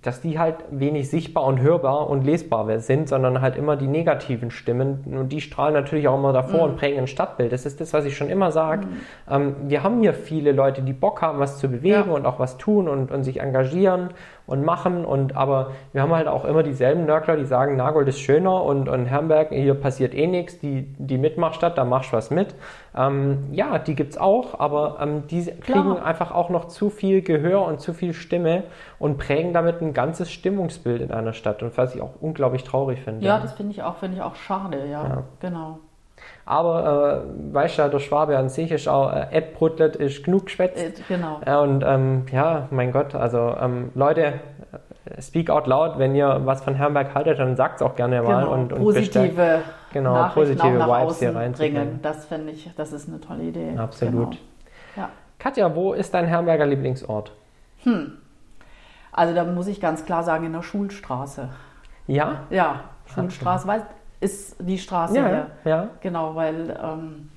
dass 0.00 0.20
die 0.20 0.38
halt 0.38 0.56
wenig 0.70 1.10
sichtbar 1.10 1.44
und 1.44 1.60
hörbar 1.60 2.08
und 2.08 2.24
lesbar 2.24 2.80
sind, 2.80 3.08
sondern 3.08 3.40
halt 3.40 3.56
immer 3.56 3.76
die 3.76 3.86
negativen 3.86 4.50
Stimmen 4.50 5.04
und 5.18 5.30
die 5.30 5.40
strahlen 5.40 5.74
natürlich 5.74 6.08
auch 6.08 6.16
immer 6.16 6.32
davor 6.32 6.66
mhm. 6.66 6.72
und 6.72 6.76
prägen 6.76 6.98
ein 7.00 7.06
Stadtbild. 7.06 7.52
Das 7.52 7.66
ist 7.66 7.80
das, 7.80 7.92
was 7.92 8.04
ich 8.04 8.16
schon 8.16 8.30
immer 8.30 8.50
sage. 8.50 8.86
Mhm. 8.86 9.00
Ähm, 9.30 9.56
wir 9.64 9.82
haben 9.82 10.00
hier 10.00 10.14
viele 10.14 10.52
Leute, 10.52 10.82
die 10.82 10.92
Bock 10.92 11.22
haben, 11.22 11.38
was 11.38 11.58
zu 11.58 11.68
bewegen 11.68 12.08
ja. 12.08 12.14
und 12.14 12.26
auch 12.26 12.38
was 12.38 12.58
tun 12.58 12.88
und, 12.88 13.10
und 13.10 13.24
sich 13.24 13.40
engagieren 13.40 14.10
und 14.46 14.64
machen. 14.64 15.04
Und 15.04 15.36
aber 15.36 15.70
wir 15.92 16.02
haben 16.02 16.14
halt 16.14 16.28
auch 16.28 16.44
immer 16.44 16.62
dieselben 16.62 17.06
Nörgler, 17.06 17.36
die 17.36 17.44
sagen, 17.44 17.76
Nagold 17.76 18.08
ist 18.08 18.20
schöner 18.20 18.62
und, 18.64 18.88
und 18.88 19.06
Herrenberg, 19.06 19.50
hier 19.50 19.74
passiert 19.74 20.14
eh 20.14 20.26
nichts, 20.26 20.58
die, 20.58 20.82
die 20.98 21.18
Mitmachstadt, 21.18 21.78
da 21.78 21.84
machst 21.84 22.12
du 22.12 22.16
was 22.16 22.30
mit. 22.30 22.54
Ähm, 22.96 23.48
ja, 23.52 23.78
die 23.78 23.94
gibt 23.94 24.12
es 24.12 24.18
auch, 24.18 24.58
aber 24.58 24.98
ähm, 25.00 25.26
die 25.28 25.44
Klar. 25.44 25.82
kriegen 25.82 25.98
einfach 25.98 26.32
auch 26.32 26.50
noch 26.50 26.66
zu 26.66 26.90
viel 26.90 27.22
Gehör 27.22 27.64
und 27.66 27.80
zu 27.80 27.94
viel 27.94 28.12
Stimme 28.12 28.64
und 28.98 29.18
prägen 29.18 29.52
damit 29.52 29.80
ein 29.80 29.92
ganzes 29.92 30.30
Stimmungsbild 30.30 31.00
in 31.00 31.12
einer 31.12 31.32
Stadt. 31.32 31.62
Und 31.62 31.76
was 31.78 31.94
ich 31.94 32.02
auch 32.02 32.20
unglaublich 32.20 32.64
traurig 32.64 33.00
finde. 33.00 33.24
Ja, 33.24 33.38
das 33.38 33.52
finde 33.54 33.72
ich 33.72 33.82
auch, 33.82 33.96
finde 33.96 34.16
ich 34.16 34.22
auch 34.22 34.34
schade, 34.34 34.86
ja. 34.86 35.04
ja. 35.04 35.22
Genau. 35.40 35.78
Aber 36.44 37.24
äh, 37.24 37.54
weißt 37.54 37.78
du, 37.78 37.88
der 37.88 37.98
Schwabe 38.00 38.36
an 38.36 38.48
sich 38.48 38.72
ist 38.72 38.88
auch, 38.88 39.12
äh, 39.12 39.26
Ed 39.30 39.54
Brutlet 39.54 39.96
ist 39.96 40.24
genug 40.24 40.46
geschwätzt. 40.46 40.82
Äh, 40.82 40.92
genau. 41.08 41.40
Äh, 41.44 41.56
und 41.56 41.84
ähm, 41.86 42.26
ja, 42.32 42.66
mein 42.70 42.92
Gott, 42.92 43.14
also 43.14 43.54
ähm, 43.60 43.92
Leute, 43.94 44.40
äh, 45.04 45.22
speak 45.22 45.50
out 45.50 45.66
loud, 45.66 45.98
wenn 45.98 46.14
ihr 46.14 46.40
was 46.44 46.62
von 46.64 46.74
Herrenberg 46.74 47.14
haltet, 47.14 47.38
dann 47.38 47.54
sagt 47.54 47.76
es 47.76 47.82
auch 47.82 47.94
gerne 47.94 48.22
mal. 48.22 48.40
Genau. 48.40 48.54
Und, 48.54 48.72
und 48.72 48.80
positive, 48.80 49.60
genau, 49.92 50.28
positive 50.34 50.80
Vibes 50.80 51.18
hier 51.20 51.34
reinzubringen. 51.34 52.00
Das 52.02 52.26
finde 52.26 52.52
ich, 52.52 52.68
das 52.76 52.92
ist 52.92 53.08
eine 53.08 53.20
tolle 53.20 53.44
Idee. 53.44 53.76
Absolut. 53.76 54.30
Genau. 54.30 54.42
Ja. 54.96 55.08
Katja, 55.38 55.74
wo 55.74 55.92
ist 55.92 56.12
dein 56.12 56.26
Herrenberger 56.26 56.66
Lieblingsort? 56.66 57.32
Hm. 57.84 58.18
Also 59.12 59.34
da 59.34 59.44
muss 59.44 59.66
ich 59.68 59.80
ganz 59.80 60.04
klar 60.04 60.22
sagen, 60.24 60.46
in 60.46 60.52
der 60.52 60.62
Schulstraße. 60.62 61.50
Ja? 62.06 62.42
Ja, 62.50 62.80
Schulstraße. 63.06 63.68
Weil 63.68 63.82
ist 64.22 64.56
die 64.60 64.78
Straße 64.78 65.16
ja, 65.16 65.26
hier. 65.26 65.46
Ja. 65.64 65.88
Genau, 66.00 66.34
weil 66.34 66.76
ähm, 66.82 67.30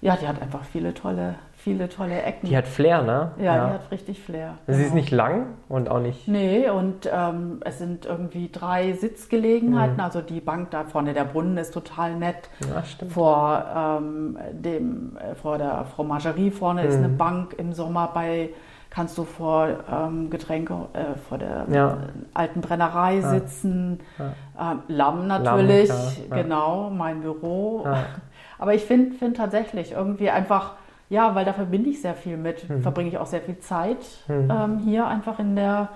ja, 0.00 0.16
die 0.16 0.28
hat 0.28 0.40
einfach 0.40 0.62
viele 0.62 0.94
tolle, 0.94 1.34
viele 1.56 1.88
tolle 1.88 2.22
Ecken. 2.22 2.48
Die 2.48 2.56
hat 2.56 2.68
Flair, 2.68 3.02
ne? 3.02 3.32
ja, 3.38 3.66
die 3.66 3.74
hat 3.74 3.90
richtig 3.90 4.20
Flair. 4.22 4.54
Sie 4.68 4.74
ist 4.74 4.82
genau. 4.90 4.94
nicht 4.94 5.10
lang 5.10 5.46
und 5.68 5.90
auch 5.90 5.98
nicht. 5.98 6.28
Nee, 6.28 6.70
und 6.70 7.10
ähm, 7.12 7.60
es 7.64 7.78
sind 7.78 8.06
irgendwie 8.06 8.48
drei 8.52 8.92
Sitzgelegenheiten. 8.92 9.94
Mhm. 9.96 10.00
Also 10.00 10.20
die 10.20 10.40
Bank 10.40 10.70
da 10.70 10.84
vorne, 10.84 11.14
der 11.14 11.24
Brunnen 11.24 11.56
ist 11.56 11.74
total 11.74 12.14
nett. 12.14 12.48
Ja, 12.72 12.84
stimmt. 12.84 13.12
Vor, 13.12 13.64
ähm, 13.76 14.38
dem, 14.52 15.16
äh, 15.16 15.34
vor 15.34 15.58
der 15.58 15.84
Fromagerie 15.86 16.52
vorne 16.52 16.84
ist 16.84 16.96
Mhm. 16.96 17.04
eine 17.04 17.12
Bank 17.14 17.54
im 17.58 17.72
Sommer 17.72 18.10
bei, 18.14 18.50
kannst 18.90 19.18
du 19.18 19.24
vor 19.24 19.68
ähm, 19.92 20.30
Getränke, 20.30 20.74
äh, 20.92 21.16
vor 21.28 21.38
der 21.38 21.66
Ja. 21.70 21.98
alten 22.34 22.60
Brennerei 22.60 23.20
sitzen. 23.20 24.00
Ja. 24.18 24.72
Ähm, 24.72 24.82
Lamm 24.88 25.26
natürlich, 25.26 25.88
ja. 26.30 26.36
genau, 26.42 26.90
mein 26.90 27.20
Büro. 27.20 27.82
Ja. 27.84 28.04
Aber 28.58 28.74
ich 28.74 28.84
finde 28.84 29.14
find 29.16 29.36
tatsächlich 29.36 29.92
irgendwie 29.92 30.30
einfach, 30.30 30.72
ja, 31.10 31.34
weil 31.34 31.44
da 31.44 31.52
verbinde 31.52 31.90
ich 31.90 32.00
sehr 32.02 32.14
viel 32.14 32.36
mit, 32.36 32.68
Mhm. 32.68 32.82
verbringe 32.82 33.08
ich 33.08 33.18
auch 33.18 33.26
sehr 33.26 33.40
viel 33.40 33.58
Zeit 33.60 33.98
ähm, 34.28 34.78
hier 34.78 35.06
einfach 35.06 35.38
in 35.38 35.54
der 35.54 35.88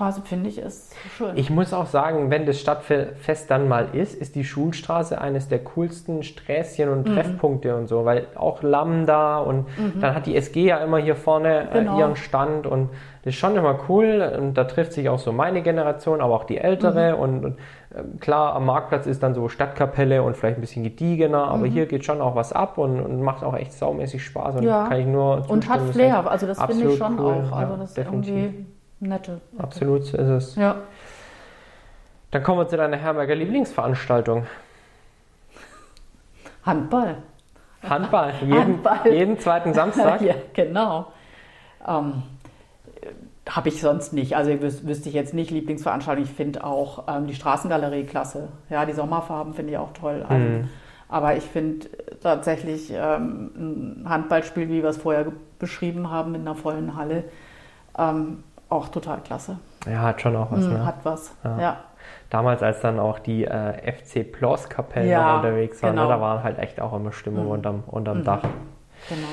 Straße, 0.00 0.22
finde 0.22 0.48
ich, 0.48 0.56
ist 0.58 0.94
schön. 1.14 1.32
Ich 1.36 1.50
muss 1.50 1.74
auch 1.74 1.84
sagen, 1.84 2.30
wenn 2.30 2.46
das 2.46 2.58
Stadtfest 2.58 3.50
dann 3.50 3.68
mal 3.68 3.88
ist, 3.92 4.14
ist 4.14 4.34
die 4.34 4.44
Schulstraße 4.44 5.20
eines 5.20 5.48
der 5.48 5.58
coolsten 5.58 6.22
Sträßchen 6.22 6.88
und 6.88 7.06
Mhm. 7.06 7.12
Treffpunkte 7.14 7.76
und 7.76 7.86
so, 7.86 8.06
weil 8.06 8.26
auch 8.34 8.62
Lambda 8.62 9.40
und 9.40 9.66
dann 10.00 10.14
hat 10.14 10.24
die 10.24 10.36
SG 10.36 10.64
ja 10.64 10.78
immer 10.78 10.96
hier 10.96 11.16
vorne 11.16 11.68
Genau. 11.70 11.96
äh, 11.96 11.98
ihren 12.00 12.16
Stand 12.16 12.66
und 12.66 12.88
das 13.24 13.34
ist 13.34 13.38
schon 13.40 13.54
immer 13.56 13.78
cool 13.90 14.32
und 14.38 14.54
da 14.54 14.64
trifft 14.64 14.94
sich 14.94 15.10
auch 15.10 15.18
so 15.18 15.32
meine 15.32 15.60
Generation, 15.60 16.22
aber 16.22 16.34
auch 16.34 16.44
die 16.44 16.56
ältere 16.56 17.12
Mhm. 17.14 17.20
und, 17.20 17.44
und 17.44 17.58
ähm, 17.94 18.18
klar, 18.20 18.54
am 18.54 18.64
Marktplatz 18.64 19.04
ist 19.06 19.22
dann 19.22 19.34
so 19.34 19.50
Stadtkapelle 19.50 20.22
und 20.22 20.34
vielleicht 20.34 20.56
ein 20.56 20.62
bisschen 20.62 20.82
gediegener, 20.84 21.44
aber 21.48 21.66
hier 21.66 21.84
geht 21.84 22.06
schon 22.06 22.22
auch 22.22 22.34
was 22.36 22.54
ab 22.54 22.78
und, 22.78 23.00
und 23.00 23.20
macht 23.20 23.44
auch 23.44 23.54
echt 23.54 23.74
saumäßig 23.74 24.24
Spaß 24.24 24.54
und 24.54 24.62
Mhm. 24.62 24.68
Ja. 24.68 24.86
kann 24.88 24.98
ich 25.00 25.06
nur 25.06 25.34
und 25.36 25.46
zustimmen, 25.64 25.68
hat 25.68 25.80
ist 25.82 25.90
Flair, 25.92 26.30
also 26.30 26.46
das 26.46 26.62
finde 26.64 26.86
ich 26.86 26.96
schon 26.96 27.18
cool. 27.20 27.26
auch. 27.50 27.52
Also 27.54 27.72
Ja, 27.74 27.76
das 27.78 27.88
ist 27.90 27.96
definitiv. 27.98 28.34
irgendwie 28.34 28.66
nette. 29.00 29.40
Absolut 29.58 30.04
so 30.04 30.16
ist 30.16 30.28
es. 30.28 30.56
Ja. 30.56 30.76
Dann 32.30 32.42
kommen 32.42 32.58
wir 32.60 32.68
zu 32.68 32.76
deiner 32.76 32.96
Herberger 32.96 33.34
Lieblingsveranstaltung. 33.34 34.46
Handball. 36.64 37.16
Handball. 37.82 38.32
Jeden, 38.40 38.54
Handball. 38.58 39.12
jeden 39.12 39.38
zweiten 39.38 39.74
Samstag. 39.74 40.20
Ja, 40.22 40.34
genau. 40.52 41.06
Ähm, 41.86 42.22
Habe 43.48 43.68
ich 43.70 43.80
sonst 43.80 44.12
nicht. 44.12 44.36
Also 44.36 44.60
wüs 44.60 44.86
wüsste 44.86 45.08
ich 45.08 45.14
jetzt 45.14 45.32
nicht 45.34 45.50
Lieblingsveranstaltung. 45.50 46.24
Ich 46.24 46.30
finde 46.30 46.62
auch 46.62 47.04
ähm, 47.08 47.26
die 47.26 47.34
Straßengalerie 47.34 48.04
klasse. 48.04 48.48
Ja, 48.68 48.84
die 48.84 48.92
Sommerfarben 48.92 49.54
finde 49.54 49.72
ich 49.72 49.78
auch 49.78 49.92
toll. 49.94 50.24
Mhm. 50.28 50.36
Ähm, 50.36 50.68
Aber 51.08 51.36
ich 51.36 51.44
finde 51.44 51.88
tatsächlich 52.22 52.92
ähm, 52.94 54.02
ein 54.04 54.08
Handballspiel, 54.08 54.68
wie 54.68 54.82
wir 54.82 54.90
es 54.90 54.98
vorher 54.98 55.26
beschrieben 55.58 56.10
haben, 56.10 56.34
in 56.34 56.42
einer 56.42 56.54
vollen 56.54 56.96
Halle, 56.96 57.24
ähm, 57.98 58.44
auch 58.70 58.88
total 58.88 59.18
klasse. 59.20 59.58
Ja, 59.86 60.02
hat 60.02 60.20
schon 60.20 60.36
auch 60.36 60.50
was. 60.50 60.60
Mhm, 60.64 60.72
Ne? 60.74 60.86
Hat 60.86 60.96
was. 61.04 61.34
Ja. 61.44 61.60
Ja. 61.60 61.76
Damals, 62.30 62.62
als 62.62 62.80
dann 62.80 62.98
auch 63.00 63.18
die 63.18 63.44
äh, 63.44 63.92
FC 63.92 64.30
Plus 64.30 64.68
Kapellen 64.68 65.08
Ja, 65.08 65.36
unterwegs 65.36 65.82
waren, 65.82 65.92
genau. 65.92 66.04
ne, 66.04 66.08
da 66.14 66.20
war 66.20 66.42
halt 66.42 66.58
echt 66.58 66.80
auch 66.80 66.92
immer 66.94 67.12
Stimmung 67.12 67.48
unterm, 67.48 67.82
unterm 67.88 68.24
Dach. 68.24 68.42
Genau. 69.08 69.26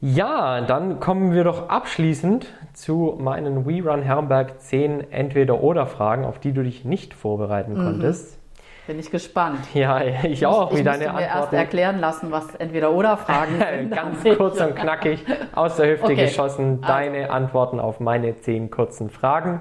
Ja, 0.00 0.62
dann 0.62 0.98
kommen 0.98 1.32
wir 1.32 1.44
doch 1.44 1.68
abschließend 1.68 2.46
zu 2.72 3.16
meinen 3.20 3.66
We 3.66 3.82
Run 3.86 4.02
Herrenberg 4.02 4.60
10 4.60 5.12
Entweder-Oder-Fragen, 5.12 6.24
auf 6.24 6.38
die 6.38 6.52
du 6.52 6.62
dich 6.64 6.84
nicht 6.84 7.12
vorbereiten 7.14 7.74
Mhm. 7.74 7.84
konntest. 7.84 8.38
Bin 8.86 8.98
ich 8.98 9.10
gespannt. 9.10 9.60
Ja, 9.74 10.00
ich 10.02 10.44
auch, 10.46 10.72
ich 10.72 10.78
wie 10.78 10.82
musste 10.82 10.98
deine 10.98 11.12
mir 11.12 11.20
erst 11.20 11.34
Antworten. 11.34 11.54
erklären 11.56 11.98
lassen, 12.00 12.30
was 12.32 12.54
entweder 12.56 12.90
oder 12.90 13.16
Fragen 13.16 13.58
sind. 13.78 13.90
Ganz 13.94 14.22
kurz 14.36 14.56
ich- 14.58 14.66
und 14.66 14.74
knackig 14.76 15.24
aus 15.54 15.76
der 15.76 15.92
Hüfte 15.92 16.04
Okay. 16.06 16.24
geschossen. 16.26 16.78
Also. 16.82 16.92
Deine 16.92 17.30
Antworten 17.30 17.78
auf 17.78 18.00
meine 18.00 18.36
10 18.36 18.70
kurzen 18.70 19.10
Fragen. 19.10 19.60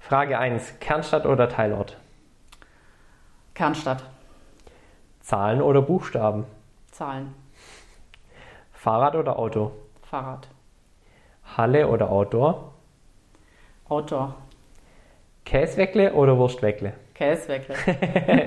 Frage 0.00 0.38
1, 0.38 0.80
Kernstadt 0.80 1.24
oder 1.26 1.48
Teilort? 1.48 1.96
Kernstadt. 3.54 4.04
Zahlen 5.20 5.62
oder 5.62 5.82
Buchstaben? 5.82 6.44
Zahlen. 6.90 7.34
Fahrrad 8.72 9.14
oder 9.16 9.38
Auto? 9.38 9.72
Fahrrad. 10.02 10.48
Halle 11.56 11.88
oder 11.88 12.10
Outdoor? 12.10 12.72
Outdoor. 13.88 14.34
Käsweckle 15.44 16.12
oder 16.12 16.36
Wurstweckle? 16.38 16.92
Käseweckel. 17.18 17.74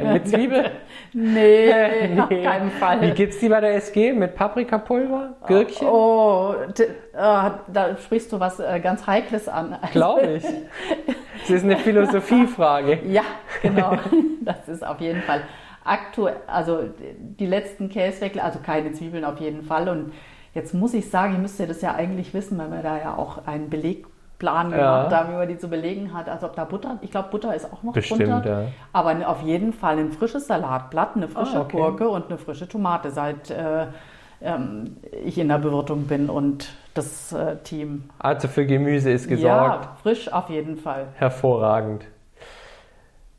Mit 0.14 0.28
Zwiebel? 0.30 0.72
nee, 1.14 1.72
auf 2.20 2.30
keinen 2.30 2.72
Fall. 2.72 3.02
Wie 3.02 3.12
gibt's 3.12 3.40
die 3.40 3.50
bei 3.50 3.60
der 3.60 3.76
SG? 3.76 4.14
Mit 4.14 4.34
Paprikapulver? 4.36 5.34
Gürkchen? 5.46 5.88
Oh, 5.88 6.56
t- 6.74 6.84
äh, 6.84 6.88
da 7.14 7.98
sprichst 8.02 8.32
du 8.32 8.40
was 8.40 8.60
äh, 8.62 8.80
ganz 8.80 9.06
Heikles 9.06 9.50
an. 9.50 9.78
Glaube 9.92 10.34
ich. 10.38 10.46
Das 11.42 11.50
ist 11.50 11.64
eine 11.64 11.78
Philosophiefrage. 11.78 13.00
Ja, 13.08 13.24
genau. 13.64 13.98
Das 14.42 14.68
ist 14.70 14.86
auf 14.86 15.02
jeden 15.02 15.24
Fall 15.24 15.42
aktuell, 15.84 16.36
also 16.46 16.84
die 17.20 17.48
letzten 17.48 17.90
Käseweckel, 17.90 18.40
also 18.40 18.60
keine 18.60 18.92
Zwiebeln 18.92 19.26
auf 19.26 19.40
jeden 19.40 19.64
Fall. 19.64 19.90
Und 19.90 20.14
jetzt 20.54 20.76
muss 20.76 20.94
ich 20.94 21.10
sagen, 21.10 21.34
ihr 21.34 21.40
müsst 21.40 21.60
ja 21.60 21.66
das 21.66 21.82
ja 21.82 21.96
eigentlich 21.96 22.36
wissen, 22.36 22.60
weil 22.60 22.70
wir 22.70 22.84
da 22.84 22.96
ja 23.00 23.16
auch 23.18 23.48
einen 23.48 23.72
Belegplan 23.72 24.12
Ja. 24.44 25.04
gemacht 25.04 25.16
haben, 25.16 25.32
wie 25.34 25.38
man 25.38 25.48
die 25.48 25.58
zu 25.58 25.68
belegen 25.68 26.14
hat. 26.14 26.28
Also 26.30 26.48
ob 26.48 26.56
da 26.56 26.66
Butter, 26.66 26.98
ich 27.02 27.12
glaube 27.12 27.30
Butter 27.30 27.56
ist 27.56 27.72
auch 27.72 27.84
noch 27.84 27.94
Bestimmt, 27.94 28.22
drunter. 28.22 28.62
ja. 28.64 28.68
Aber 28.94 29.16
auf 29.30 29.42
jeden 29.42 29.74
Fall 29.74 29.98
ein 30.00 30.12
frisches 30.12 30.48
Salatblatt, 30.48 31.16
eine 31.16 31.28
frische 31.28 31.58
Ah, 31.58 31.62
okay. 31.62 31.78
Gurke 31.78 32.10
und 32.10 32.28
eine 32.28 32.38
frische 32.38 32.68
Tomate, 32.68 33.12
seit 33.12 33.50
äh, 33.52 33.88
ähm, 34.42 34.98
ich 35.24 35.38
in 35.38 35.48
der 35.50 35.60
Bewirtung 35.60 36.08
bin 36.08 36.30
und 36.30 36.74
das 36.94 37.32
äh, 37.32 37.58
Team. 37.58 38.10
Also 38.20 38.48
für 38.48 38.66
Gemüse 38.66 39.12
ist 39.12 39.28
gesorgt. 39.28 39.86
Ja, 39.86 39.96
frisch 40.02 40.32
auf 40.32 40.50
jeden 40.50 40.78
Fall. 40.78 41.08
Hervorragend. 41.16 42.06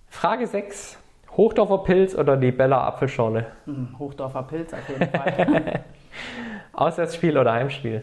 Frage 0.08 0.46
6. 0.46 0.98
Hochdorfer 1.36 1.78
Pilz 1.78 2.14
oder 2.14 2.36
die 2.36 2.52
Bella 2.52 2.86
Apfelschorle? 2.86 3.46
Hm, 3.64 3.96
Hochdorfer 3.98 4.42
Pilz 4.42 4.72
auf 4.74 4.86
jeden 4.88 5.10
Fall. 5.10 5.80
Auswärtsspiel 6.74 7.38
oder 7.38 7.52
Heimspiel? 7.54 8.02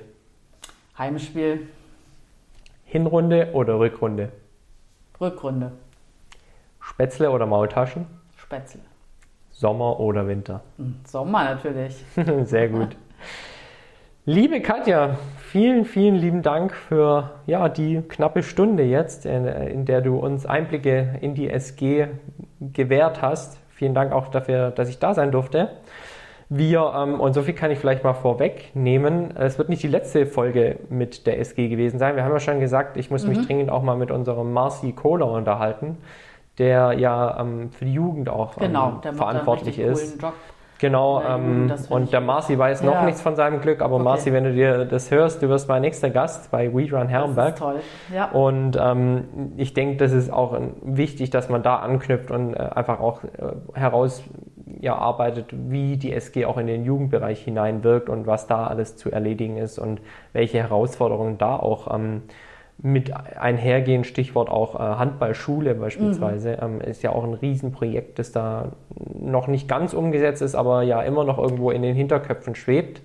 Heimspiel, 0.97 1.67
Hinrunde 2.91 3.49
oder 3.53 3.77
Rückrunde? 3.77 4.31
Rückrunde, 5.21 5.73
Spätzle 6.79 7.29
oder 7.29 7.45
Maultaschen? 7.45 8.07
Spätzle. 8.35 8.81
Sommer 9.51 9.99
oder 9.99 10.27
Winter? 10.27 10.61
Hm, 10.77 10.95
Sommer 11.05 11.43
natürlich. 11.43 12.03
Sehr 12.45 12.67
gut. 12.67 12.97
Liebe 14.25 14.59
Katja, 14.61 15.19
vielen, 15.37 15.85
vielen 15.85 16.15
lieben 16.15 16.41
Dank 16.41 16.73
für 16.73 17.29
ja, 17.45 17.69
die 17.69 18.01
knappe 18.01 18.41
Stunde 18.41 18.81
jetzt, 18.81 19.27
in, 19.27 19.45
in 19.45 19.85
der 19.85 20.01
du 20.01 20.17
uns 20.17 20.47
Einblicke 20.47 21.19
in 21.21 21.35
die 21.35 21.47
SG 21.47 22.07
gewährt 22.59 23.21
hast. 23.21 23.59
Vielen 23.69 23.93
Dank 23.93 24.11
auch 24.11 24.29
dafür, 24.29 24.71
dass 24.71 24.89
ich 24.89 24.97
da 24.97 25.13
sein 25.13 25.31
durfte. 25.31 25.69
Wir, 26.51 26.93
ähm, 26.97 27.19
und 27.19 27.33
so 27.33 27.43
viel 27.43 27.53
kann 27.53 27.69
ich 27.69 27.77
vielleicht 27.77 28.03
mal 28.03 28.13
vorwegnehmen, 28.15 29.37
es 29.37 29.59
wird 29.59 29.69
nicht 29.69 29.83
die 29.83 29.87
letzte 29.87 30.25
Folge 30.25 30.77
mit 30.89 31.27
der 31.27 31.39
SG 31.39 31.69
gewesen 31.69 31.99
sein. 31.99 32.15
Wir 32.15 32.23
haben 32.23 32.31
ja 32.31 32.39
schon 32.39 32.59
gesagt, 32.59 32.97
ich 32.97 33.11
muss 33.11 33.27
mich 33.27 33.45
dringend 33.45 33.69
auch 33.69 33.83
mal 33.83 33.95
mit 33.95 34.09
unserem 34.09 34.51
Marci 34.51 34.91
Kohler 34.93 35.27
unterhalten, 35.31 35.97
der 36.57 36.93
ja 36.93 37.39
ähm, 37.39 37.71
für 37.71 37.85
die 37.85 37.93
Jugend 37.93 38.29
auch 38.29 38.57
ähm, 38.57 38.63
Genau, 38.67 38.91
der 39.03 39.11
macht 39.11 39.17
verantwortlich 39.21 39.79
einen 39.79 39.91
ist. 39.91 40.21
Job. 40.21 40.33
Genau, 40.81 41.21
ähm, 41.21 41.69
und 41.89 42.13
der. 42.13 42.21
Marci 42.21 42.57
weiß 42.57 42.83
noch 42.83 42.93
Ja. 42.93 43.03
nichts 43.03 43.21
von 43.21 43.35
seinem 43.35 43.59
Glück, 43.59 43.81
aber 43.81 43.95
Okay. 43.95 44.03
Marci, 44.05 44.31
wenn 44.33 44.45
du 44.45 44.53
dir 44.53 44.85
das 44.85 45.11
hörst, 45.11 45.43
du 45.43 45.49
wirst 45.49 45.67
mein 45.67 45.81
nächster 45.81 46.09
Gast 46.09 46.51
bei 46.51 46.73
We 46.73 46.83
Run 46.83 46.91
Das 46.91 47.03
ist 47.03 47.09
Herrenberg. 47.11 47.55
toll. 47.57 47.75
Ja. 48.15 48.31
Und 48.31 48.79
ähm, 48.81 49.25
ich 49.57 49.73
denke, 49.73 49.97
das 49.97 50.13
ist 50.13 50.31
auch 50.31 50.57
wichtig, 50.81 51.31
dass 51.31 51.49
man 51.49 51.63
da 51.63 51.75
anknüpft 51.79 52.31
und 52.31 52.53
äh, 52.53 52.59
einfach 52.59 53.01
auch 53.01 53.25
äh, 53.25 53.27
heraus 53.73 54.23
ja, 54.79 54.95
arbeitet, 54.95 55.47
wie 55.51 55.97
die 55.97 56.13
SG 56.13 56.45
auch 56.45 56.57
in 56.57 56.67
den 56.67 56.85
Jugendbereich 56.85 57.43
hineinwirkt 57.43 58.09
und 58.09 58.27
was 58.27 58.47
da 58.47 58.67
alles 58.67 58.95
zu 58.95 59.11
erledigen 59.11 59.57
ist 59.57 59.77
und 59.79 60.01
welche 60.33 60.59
Herausforderungen 60.59 61.37
da 61.37 61.55
auch 61.57 61.93
ähm, 61.93 62.23
mit 62.81 63.11
einhergehen. 63.13 64.05
Stichwort 64.05 64.49
auch 64.49 64.75
äh, 64.75 64.79
Handballschule 64.79 65.75
beispielsweise 65.75 66.59
ähm, 66.61 66.79
ist 66.79 67.03
ja 67.03 67.11
auch 67.11 67.25
ein 67.25 67.33
Riesenprojekt, 67.33 68.19
das 68.19 68.31
da 68.31 68.71
noch 69.19 69.47
nicht 69.47 69.67
ganz 69.67 69.93
umgesetzt 69.93 70.41
ist, 70.41 70.55
aber 70.55 70.83
ja 70.83 71.01
immer 71.01 71.25
noch 71.25 71.37
irgendwo 71.37 71.71
in 71.71 71.81
den 71.81 71.95
Hinterköpfen 71.95 72.55
schwebt. 72.55 73.01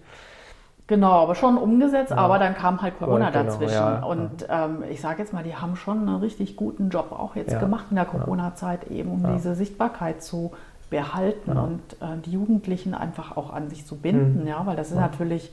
Genau, 0.86 1.12
aber 1.12 1.34
schon 1.34 1.56
umgesetzt, 1.56 2.12
aber 2.12 2.38
dann 2.38 2.54
kam 2.54 2.82
halt 2.82 2.98
Corona 2.98 3.30
Genau, 3.30 3.44
dazwischen. 3.44 3.72
ja, 3.72 4.02
und 4.04 4.46
ähm, 4.50 4.84
ich 4.90 5.00
sage 5.00 5.22
jetzt 5.22 5.32
mal, 5.32 5.42
die 5.42 5.56
haben 5.56 5.76
schon 5.76 6.06
einen 6.06 6.16
richtig 6.16 6.56
guten 6.56 6.90
Job 6.90 7.10
auch 7.10 7.36
jetzt 7.36 7.52
Ja, 7.52 7.58
gemacht 7.58 7.86
in 7.88 7.96
der 7.96 8.04
Corona-Zeit, 8.04 8.90
eben 8.90 9.10
um 9.10 9.32
diese 9.34 9.54
Sichtbarkeit 9.54 10.22
zu 10.22 10.52
behalten 10.94 11.52
und 11.56 11.80
äh, 12.00 12.16
die 12.24 12.30
Jugendlichen 12.32 12.94
einfach 12.94 13.36
auch 13.36 13.52
an 13.52 13.68
sich 13.68 13.84
zu 13.86 13.96
binden, 13.96 14.42
Mhm. 14.42 14.46
ja, 14.48 14.64
weil 14.64 14.76
das 14.76 14.90
ist 14.90 14.96
natürlich, 14.96 15.50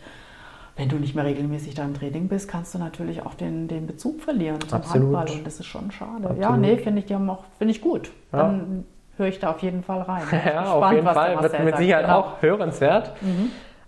wenn 0.77 0.87
du 0.87 0.97
nicht 0.97 1.15
mehr 1.15 1.25
regelmäßig 1.25 1.73
da 1.73 1.83
im 1.83 1.93
Training 1.95 2.27
bist, 2.27 2.47
kannst 2.47 2.73
du 2.75 2.79
natürlich 2.79 3.25
auch 3.25 3.33
den, 3.33 3.67
den 3.67 3.87
Bezug 3.87 4.21
verlieren 4.21 4.59
zum 4.61 4.77
Absolut. 4.79 5.15
Handball 5.17 5.37
und 5.37 5.45
das 5.47 5.59
ist 5.59 5.65
schon 5.65 5.91
schade. 5.91 6.35
Ja, 6.39 6.47
Absolut. 6.49 6.59
nee, 6.59 6.77
finde 6.77 6.99
ich, 6.99 7.05
die 7.05 7.15
haben 7.15 7.29
auch, 7.29 7.43
finde 7.57 7.71
ich 7.73 7.81
gut. 7.81 8.11
Ja. 8.31 8.39
Dann 8.43 8.85
höre 9.17 9.27
ich 9.27 9.39
da 9.39 9.49
auf 9.51 9.59
jeden 9.61 9.83
Fall 9.83 10.01
rein. 10.03 10.23
Ja, 10.31 10.61
gespannt, 10.61 10.67
auf 10.83 10.91
jeden 10.93 11.07
Fall. 11.07 11.41
Wird 11.43 11.63
mit. 11.65 11.77
Sicherheit 11.77 12.05
Genau. 12.05 12.19
auch 12.19 12.41
hörenswert. 12.41 13.11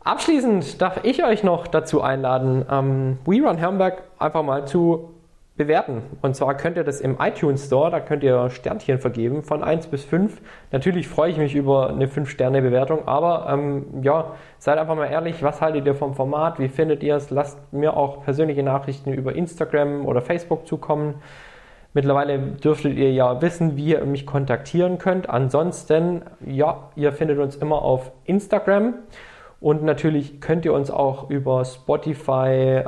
Abschließend 0.04 0.82
darf 0.82 1.00
ich 1.04 1.24
euch 1.24 1.44
noch 1.44 1.66
dazu 1.68 2.02
einladen, 2.02 2.66
ähm, 2.70 3.18
WeRun 3.26 3.58
Herrenberg 3.58 4.04
einfach 4.20 4.44
mal 4.44 4.68
zu 4.68 5.13
bewerten. 5.56 6.02
Und 6.22 6.36
zwar 6.36 6.56
könnt 6.58 6.78
ihr 6.78 6.84
das 6.84 7.00
im 7.00 7.18
iTunes 7.20 7.68
Store, 7.68 7.92
da 7.92 8.00
könnt 8.00 8.24
ihr 8.24 8.50
Sternchen 8.50 8.98
vergeben 8.98 9.44
von 9.44 9.64
1 9.64 9.88
bis 9.88 10.04
5. 10.04 10.42
Natürlich 10.72 11.08
freue 11.08 11.30
ich 11.30 11.38
mich 11.38 11.54
über 11.54 11.90
eine 11.90 12.08
5-Sterne-Bewertung, 12.08 13.08
aber 13.08 13.48
ähm, 13.50 13.86
ja, 14.02 14.34
seid 14.58 14.80
einfach 14.80 14.96
mal 14.96 15.06
ehrlich, 15.06 15.44
was 15.44 15.62
haltet 15.62 15.86
ihr 15.86 15.94
vom 15.94 16.16
Format, 16.16 16.60
wie 16.60 16.70
findet 16.70 17.04
ihr 17.04 17.16
es? 17.16 17.30
Lasst 17.30 17.60
mir 17.72 17.96
auch 17.96 18.24
persönliche 18.24 18.64
Nachrichten 18.64 19.14
über 19.14 19.36
Instagram 19.36 20.08
oder 20.08 20.22
Facebook 20.22 20.66
zukommen. 20.66 21.16
Mittlerweile 21.94 22.40
dürftet 22.40 22.98
ihr 22.98 23.12
ja 23.12 23.40
wissen, 23.44 23.78
wie 23.78 23.92
ihr 23.92 24.04
mich 24.06 24.26
kontaktieren 24.26 24.98
könnt. 24.98 25.30
Ansonsten, 25.30 26.24
ja, 26.44 26.90
ihr 26.96 27.12
findet 27.12 27.38
uns 27.38 27.56
immer 27.56 27.84
auf 27.84 28.12
Instagram. 28.26 28.96
Und 29.64 29.82
natürlich 29.82 30.42
könnt 30.42 30.66
ihr 30.66 30.74
uns 30.74 30.92
auch 30.92 31.30
über 31.30 31.64
Spotify, 31.64 32.84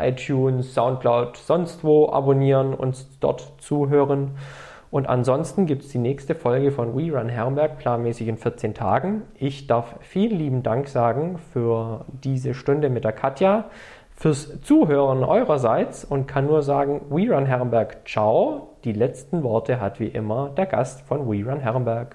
iTunes, 0.00 0.74
Soundcloud, 0.74 1.36
sonst 1.36 1.82
wo 1.82 2.08
abonnieren, 2.08 2.72
uns 2.72 3.08
dort 3.18 3.54
zuhören. 3.58 4.36
Und 4.92 5.08
ansonsten 5.08 5.66
gibt 5.66 5.82
es 5.82 5.88
die 5.88 5.98
nächste 5.98 6.36
Folge 6.36 6.70
von 6.70 6.96
We 6.96 7.10
Run 7.10 7.28
Herrenberg 7.28 7.78
planmäßig 7.78 8.28
in 8.28 8.36
14 8.36 8.74
Tagen. 8.74 9.22
Ich 9.34 9.66
darf 9.66 9.96
vielen 10.02 10.38
lieben 10.38 10.62
Dank 10.62 10.86
sagen 10.86 11.40
für 11.52 12.04
diese 12.22 12.54
Stunde 12.54 12.90
mit 12.90 13.02
der 13.02 13.12
Katja, 13.12 13.64
fürs 14.14 14.60
Zuhören 14.60 15.24
eurerseits 15.24 16.04
und 16.04 16.28
kann 16.28 16.46
nur 16.46 16.62
sagen, 16.62 17.00
We 17.10 17.34
Run 17.34 17.46
Herrenberg, 17.46 18.08
ciao. 18.08 18.76
Die 18.84 18.92
letzten 18.92 19.42
Worte 19.42 19.80
hat 19.80 19.98
wie 19.98 20.06
immer 20.06 20.50
der 20.50 20.66
Gast 20.66 21.00
von 21.00 21.28
We 21.28 21.44
Run 21.44 21.58
Herrenberg. 21.58 22.14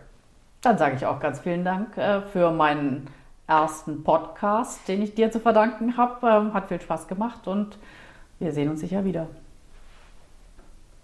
Dann 0.61 0.77
sage 0.77 0.95
ich 0.95 1.05
auch 1.05 1.19
ganz 1.19 1.41
vielen 1.41 1.65
Dank 1.65 1.97
äh, 1.97 2.21
für 2.21 2.51
meinen 2.51 3.07
ersten 3.47 4.03
Podcast, 4.03 4.87
den 4.87 5.01
ich 5.01 5.15
dir 5.15 5.31
zu 5.31 5.39
verdanken 5.39 5.97
habe. 5.97 6.27
Ähm, 6.27 6.53
hat 6.53 6.69
viel 6.69 6.81
Spaß 6.81 7.07
gemacht 7.07 7.47
und 7.47 7.77
wir 8.39 8.51
sehen 8.51 8.69
uns 8.69 8.81
sicher 8.81 9.05
wieder. 9.05 9.27